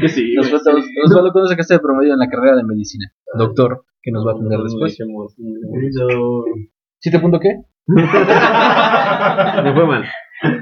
que 0.00 0.08
sí. 0.08 0.34
Nos 0.34 0.50
falta- 0.50 0.72
¿cuánto 1.32 1.46
sacaste 1.46 1.74
de 1.74 1.80
promedio 1.80 2.14
en 2.14 2.18
la 2.18 2.28
carrera 2.28 2.56
de 2.56 2.64
medicina? 2.64 3.06
Doctor, 3.36 3.84
que 4.02 4.10
nos 4.12 4.26
va 4.26 4.32
a 4.32 4.34
atender 4.34 4.60
después. 4.60 4.96
¿Siete 7.00 7.18
punto 7.20 7.38
qué? 7.40 7.50
No 7.86 9.74
fue 9.74 9.86
mal. 9.86 10.04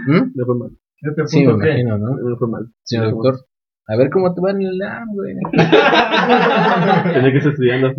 ¿Mm? 0.07 0.33
No 0.35 0.47
fue 0.47 0.55
mal. 0.59 0.71
Este 1.01 1.27
Sí, 1.27 1.41
me 1.41 1.53
punto, 1.53 1.63
¿qué? 1.65 1.69
imagino, 1.71 1.99
¿no? 1.99 2.17
No 2.17 2.37
fue 2.39 2.49
mal. 2.49 2.67
Señor 2.83 3.11
doctor. 3.11 3.37
A 3.89 3.97
ver 3.97 4.11
cómo 4.11 4.35
te 4.35 4.41
va 4.41 4.51
en 4.51 4.63
el 4.63 4.79
LAM, 4.79 5.07
güey. 5.15 5.35
Tenía 5.53 7.31
que 7.31 7.39
estar 7.39 7.53
estudiando. 7.53 7.93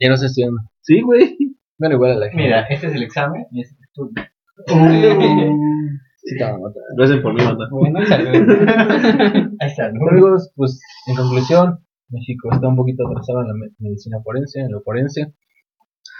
Ya 0.00 0.08
no 0.08 0.14
estoy 0.14 0.26
estudiando. 0.28 0.60
Sí, 0.80 1.02
güey. 1.02 1.36
Bueno, 1.78 1.96
igual 1.96 2.12
a 2.12 2.16
la 2.16 2.26
gente. 2.28 2.42
Mira, 2.44 2.62
este 2.70 2.86
es 2.86 2.94
el 2.94 3.02
examen 3.02 3.44
y 3.50 3.60
este 3.60 3.74
es 3.82 3.92
tu. 3.92 4.10
Sí, 6.16 6.36
te 6.38 6.44
van 6.44 6.54
a 6.54 6.58
matar. 6.58 6.82
Lo 6.96 7.04
hacen 7.04 7.20
por 7.20 7.34
mí, 7.34 7.42
manda. 7.44 7.68
Bueno, 7.70 8.06
salud. 8.06 8.28
Ahí 9.60 9.68
está, 9.68 9.90
¿no? 9.92 10.08
Amigos, 10.10 10.50
pues 10.56 10.80
en 11.08 11.16
conclusión, 11.16 11.78
México 12.08 12.48
está 12.52 12.68
un 12.68 12.76
poquito 12.76 13.06
atrasado 13.06 13.42
en 13.42 13.48
la 13.48 13.54
me- 13.54 13.70
medicina 13.78 14.18
forense, 14.22 14.60
en 14.60 14.72
lo 14.72 14.80
forense. 14.82 15.34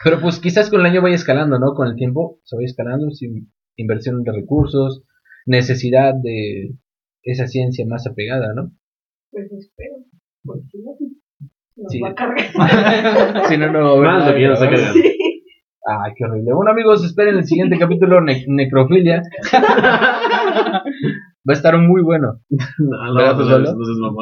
Pero 0.03 0.21
pues 0.21 0.39
quizás 0.41 0.71
con 0.71 0.81
el 0.81 0.87
año 0.87 1.03
vaya 1.03 1.15
escalando, 1.15 1.59
¿no? 1.59 1.75
Con 1.75 1.87
el 1.89 1.95
tiempo 1.97 2.41
se 2.45 2.57
vaya 2.57 2.67
escalando, 2.67 3.11
sin 3.11 3.53
inversión 3.77 4.23
de 4.23 4.33
recursos, 4.33 5.03
necesidad 5.47 6.15
de 6.15 6.75
esa 7.23 7.47
ciencia 7.47 7.85
más 7.87 8.07
apegada, 8.07 8.53
¿no? 8.55 8.71
Pues 9.31 9.51
espero. 9.53 9.97
Porque 10.43 10.63
si 10.71 10.79
no, 10.79 10.91
nos 11.77 11.93
Sí. 11.93 12.01
va 12.01 12.11
a 12.11 12.15
cargar. 12.15 12.45
si 13.49 13.57
no, 13.59 13.73
no 13.73 13.97
Más 13.97 14.19
nada 14.21 14.31
lo 14.31 14.37
que 14.37 14.43
ya 14.43 14.49
nos 14.49 14.59
que 14.61 14.65
ha 14.67 14.69
grabar. 14.71 14.87
cargado. 14.87 15.03
Sí. 15.03 15.19
Ay, 15.87 16.13
qué 16.17 16.25
horrible. 16.25 16.53
Bueno, 16.55 16.71
amigos, 16.71 17.05
esperen 17.05 17.37
el 17.37 17.45
siguiente 17.45 17.79
capítulo, 17.79 18.21
ne- 18.23 18.45
Necrofilia. 18.49 19.21
Va 21.47 21.53
a 21.53 21.53
estar 21.53 21.77
muy 21.79 22.03
bueno. 22.03 22.41
No, 22.79 23.05
no, 23.07 23.15
¿Verdad, 23.15 23.37
no, 23.37 23.59
no, 23.59 24.13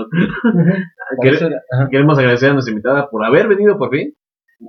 Queremos 1.90 2.18
agradecer 2.18 2.50
a 2.50 2.52
nuestra 2.54 2.72
invitada 2.72 3.08
por 3.10 3.24
haber 3.24 3.48
venido 3.48 3.78
por 3.78 3.90
fin. 3.90 4.14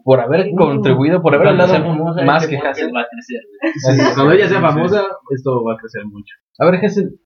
por 0.04 0.20
haber 0.20 0.50
contribuido, 0.58 1.22
por 1.22 1.36
haber 1.36 1.50
hablado 1.50 1.74
famosa, 1.74 2.24
más 2.24 2.48
que 2.48 2.58
Hassel. 2.58 2.92
va 2.96 3.02
a 3.02 3.08
crecer. 3.10 4.14
Cuando 4.16 4.32
ella 4.34 4.48
sea 4.48 4.60
famosa, 4.62 5.04
esto 5.30 5.64
va 5.64 5.74
a 5.74 5.78
crecer 5.78 6.04
mucho. 6.06 6.36
A 6.60 6.66
ver, 6.66 6.84
Hassel, 6.84 7.20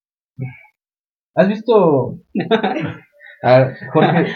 ¿has 1.36 1.47
visto 1.47 2.15
a 3.43 3.72
Jorge? 3.93 4.36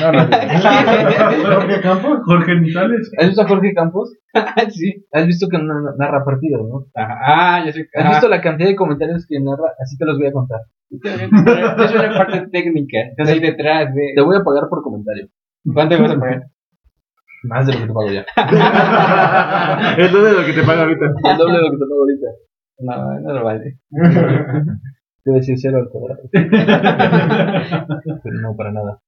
No, 0.00 0.12
no, 0.12 0.26
no. 0.26 1.54
Jorge 1.56 1.80
Campos, 1.80 2.18
Jorge 2.26 2.60
Nizales. 2.60 3.10
¿Has 3.18 3.26
visto 3.28 3.42
a 3.42 3.48
Jorge 3.48 3.72
Campos? 3.74 4.12
sí. 4.70 5.06
¿Has 5.12 5.26
visto 5.26 5.48
que 5.48 5.58
na- 5.58 5.94
narra 5.98 6.24
partidos, 6.24 6.68
no? 6.68 6.86
Ah, 6.94 7.62
yo 7.64 7.72
soy. 7.72 7.86
¿Has 7.94 8.08
visto 8.10 8.28
la 8.28 8.40
cantidad 8.42 8.68
de 8.68 8.76
comentarios 8.76 9.26
que 9.26 9.40
narra? 9.40 9.72
Así 9.82 9.96
te 9.96 10.04
los 10.04 10.18
voy 10.18 10.26
a 10.26 10.32
contar. 10.32 10.60
Soy 10.90 11.98
la 11.98 12.14
parte 12.18 12.46
técnica. 12.52 12.98
Estás 13.10 13.28
ahí 13.30 13.40
detrás 13.40 13.94
de. 13.94 14.12
Te 14.14 14.20
voy 14.20 14.36
a 14.36 14.44
pagar 14.44 14.68
por 14.68 14.82
comentario. 14.82 15.28
¿Cuánto 15.72 15.96
me 15.96 16.02
vas 16.02 16.16
a 16.16 16.20
pagar? 16.20 16.42
Más 17.44 17.66
de 17.66 17.72
lo 17.74 17.78
que 17.80 17.86
te 17.86 17.92
pago 17.92 18.10
ya. 18.10 18.24
Entonces 19.98 20.32
lo 20.38 20.44
que 20.46 20.52
te 20.52 20.62
paga 20.66 20.82
ahorita. 20.82 21.06
El 21.30 21.36
doble 21.38 21.56
de 21.56 21.62
lo 21.62 21.70
que 21.70 21.76
te 21.76 21.84
pago 21.84 22.00
ahorita. 22.00 22.26
No, 22.78 23.20
no 23.20 23.32
lo 23.34 23.44
vale. 23.44 23.78
Debe 25.24 25.38
decir 25.38 25.58
cero 25.58 25.78
al 25.78 25.88
cuadrado. 25.88 26.20
Pero 28.22 28.40
no, 28.40 28.56
para 28.56 28.72
nada. 28.72 29.00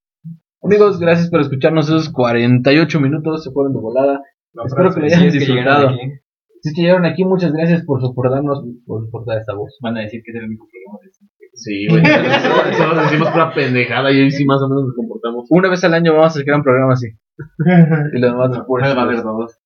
Amigos, 0.63 0.99
gracias 0.99 1.31
por 1.31 1.41
escucharnos 1.41 1.87
esos 1.87 2.11
48 2.11 3.01
minutos. 3.01 3.45
Se 3.45 3.51
fueron 3.51 3.73
de 3.73 3.81
volada. 3.81 4.21
Espero 4.65 4.93
que 4.93 5.01
lo 5.01 5.07
hayan 5.07 5.21
Si 5.21 5.27
es 5.27 5.33
que 5.33 5.39
disfrutado. 5.39 5.91
Si 5.91 6.69
es 6.71 6.75
que 6.75 6.83
llegaron 6.83 7.05
aquí, 7.05 7.25
muchas 7.25 7.53
gracias 7.53 7.85
por 7.85 8.01
soportarnos, 8.01 8.65
por 8.87 9.05
soportar 9.05 9.39
esta 9.39 9.55
voz. 9.55 9.77
Van 9.83 9.97
a 9.97 10.01
decir 10.01 10.23
que 10.25 10.33
es 10.33 10.37
el 10.37 10.45
único 10.45 10.67
programa 10.71 10.99
de. 11.03 11.11
Sí, 11.53 11.87
güey. 11.89 12.05
Solo 12.05 12.77
solo 12.77 13.03
decimos 13.03 13.31
pura 13.31 13.55
pendejada 13.55 14.13
y 14.13 14.21
hoy 14.21 14.31
sí 14.31 14.45
más 14.45 14.61
o 14.63 14.69
menos 14.69 14.85
nos 14.85 14.95
comportamos. 14.95 15.47
Una 15.51 15.71
vez 15.71 15.83
al 15.85 15.95
año 15.95 16.13
vamos 16.13 16.37
a 16.37 16.39
sacar 16.39 16.57
un 16.57 16.63
programa 16.63 16.93
así. 16.93 17.09
Y 18.15 18.19
lo 18.19 18.27
demás 18.29 18.51
Va 18.51 19.03
a 19.03 19.03
haber 19.03 19.23
dos. 19.23 19.59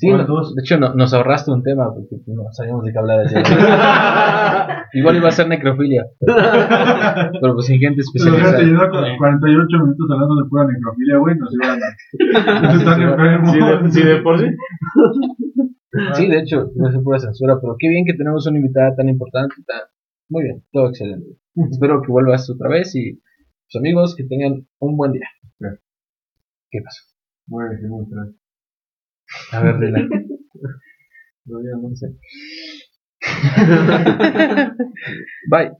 Sí, 0.00 0.08
de 0.08 0.62
hecho 0.62 0.78
no- 0.78 0.94
nos 0.94 1.12
ahorraste 1.12 1.50
un 1.50 1.62
tema 1.62 1.92
porque 1.92 2.16
pues, 2.24 2.34
no 2.36 2.44
sabíamos 2.52 2.84
de 2.84 2.92
qué 2.92 2.98
hablar 2.98 3.20
ayer. 3.20 3.42
Igual 4.94 5.16
iba 5.16 5.28
a 5.28 5.32
ser 5.32 5.46
necrofilia. 5.48 6.04
Pero 6.20 7.54
pues 7.54 7.66
sin 7.66 7.78
gente 7.78 8.00
Pero 8.14 8.34
fíjate, 8.34 8.62
especializada. 8.62 8.62
lleva 8.62 8.90
cu- 8.90 9.18
48 9.18 9.66
minutos 9.78 10.06
hablando 10.10 10.34
de 10.42 10.48
pura 10.48 10.64
necrofilia, 10.66 11.18
güey. 11.18 11.36
Nos 11.36 11.52
iban 11.54 11.80
a. 11.82 12.62
Nos 12.62 12.74
están 12.80 13.02
enfermos. 13.02 13.50
Sí, 13.52 13.58
de, 13.60 13.90
sí, 13.92 14.02
de 14.02 14.16
por 14.22 14.38
sí. 14.38 14.46
Sí, 16.14 16.28
de 16.28 16.38
hecho, 16.38 16.70
no 16.76 16.90
se 16.92 17.00
pura 17.00 17.18
censura, 17.18 17.58
pero 17.60 17.74
qué 17.78 17.88
bien 17.88 18.04
que 18.06 18.14
tenemos 18.14 18.46
una 18.46 18.58
invitada 18.58 18.94
tan 18.94 19.08
importante. 19.08 19.56
tan- 19.66 19.88
Muy 20.28 20.44
bien, 20.44 20.62
todo 20.72 20.88
excelente. 20.88 21.26
Espero 21.70 22.00
que 22.00 22.12
vuelvas 22.12 22.48
otra 22.48 22.68
vez 22.70 22.94
y 22.94 23.14
pues 23.16 23.76
amigos, 23.76 24.14
que 24.16 24.24
tengan 24.24 24.66
un 24.78 24.96
buen 24.96 25.12
día. 25.12 25.26
¿Qué 26.70 26.80
pasó? 26.82 27.02
Muy 27.48 27.64
bien, 27.76 27.88
muy 27.90 28.06
bien. 28.06 28.39
A 29.52 29.60
ver, 29.60 29.76
Rila. 29.78 30.08
No, 31.46 31.60
ya 31.62 31.76
no 31.80 31.94
sé. 31.96 32.08
Bye. 35.50 35.70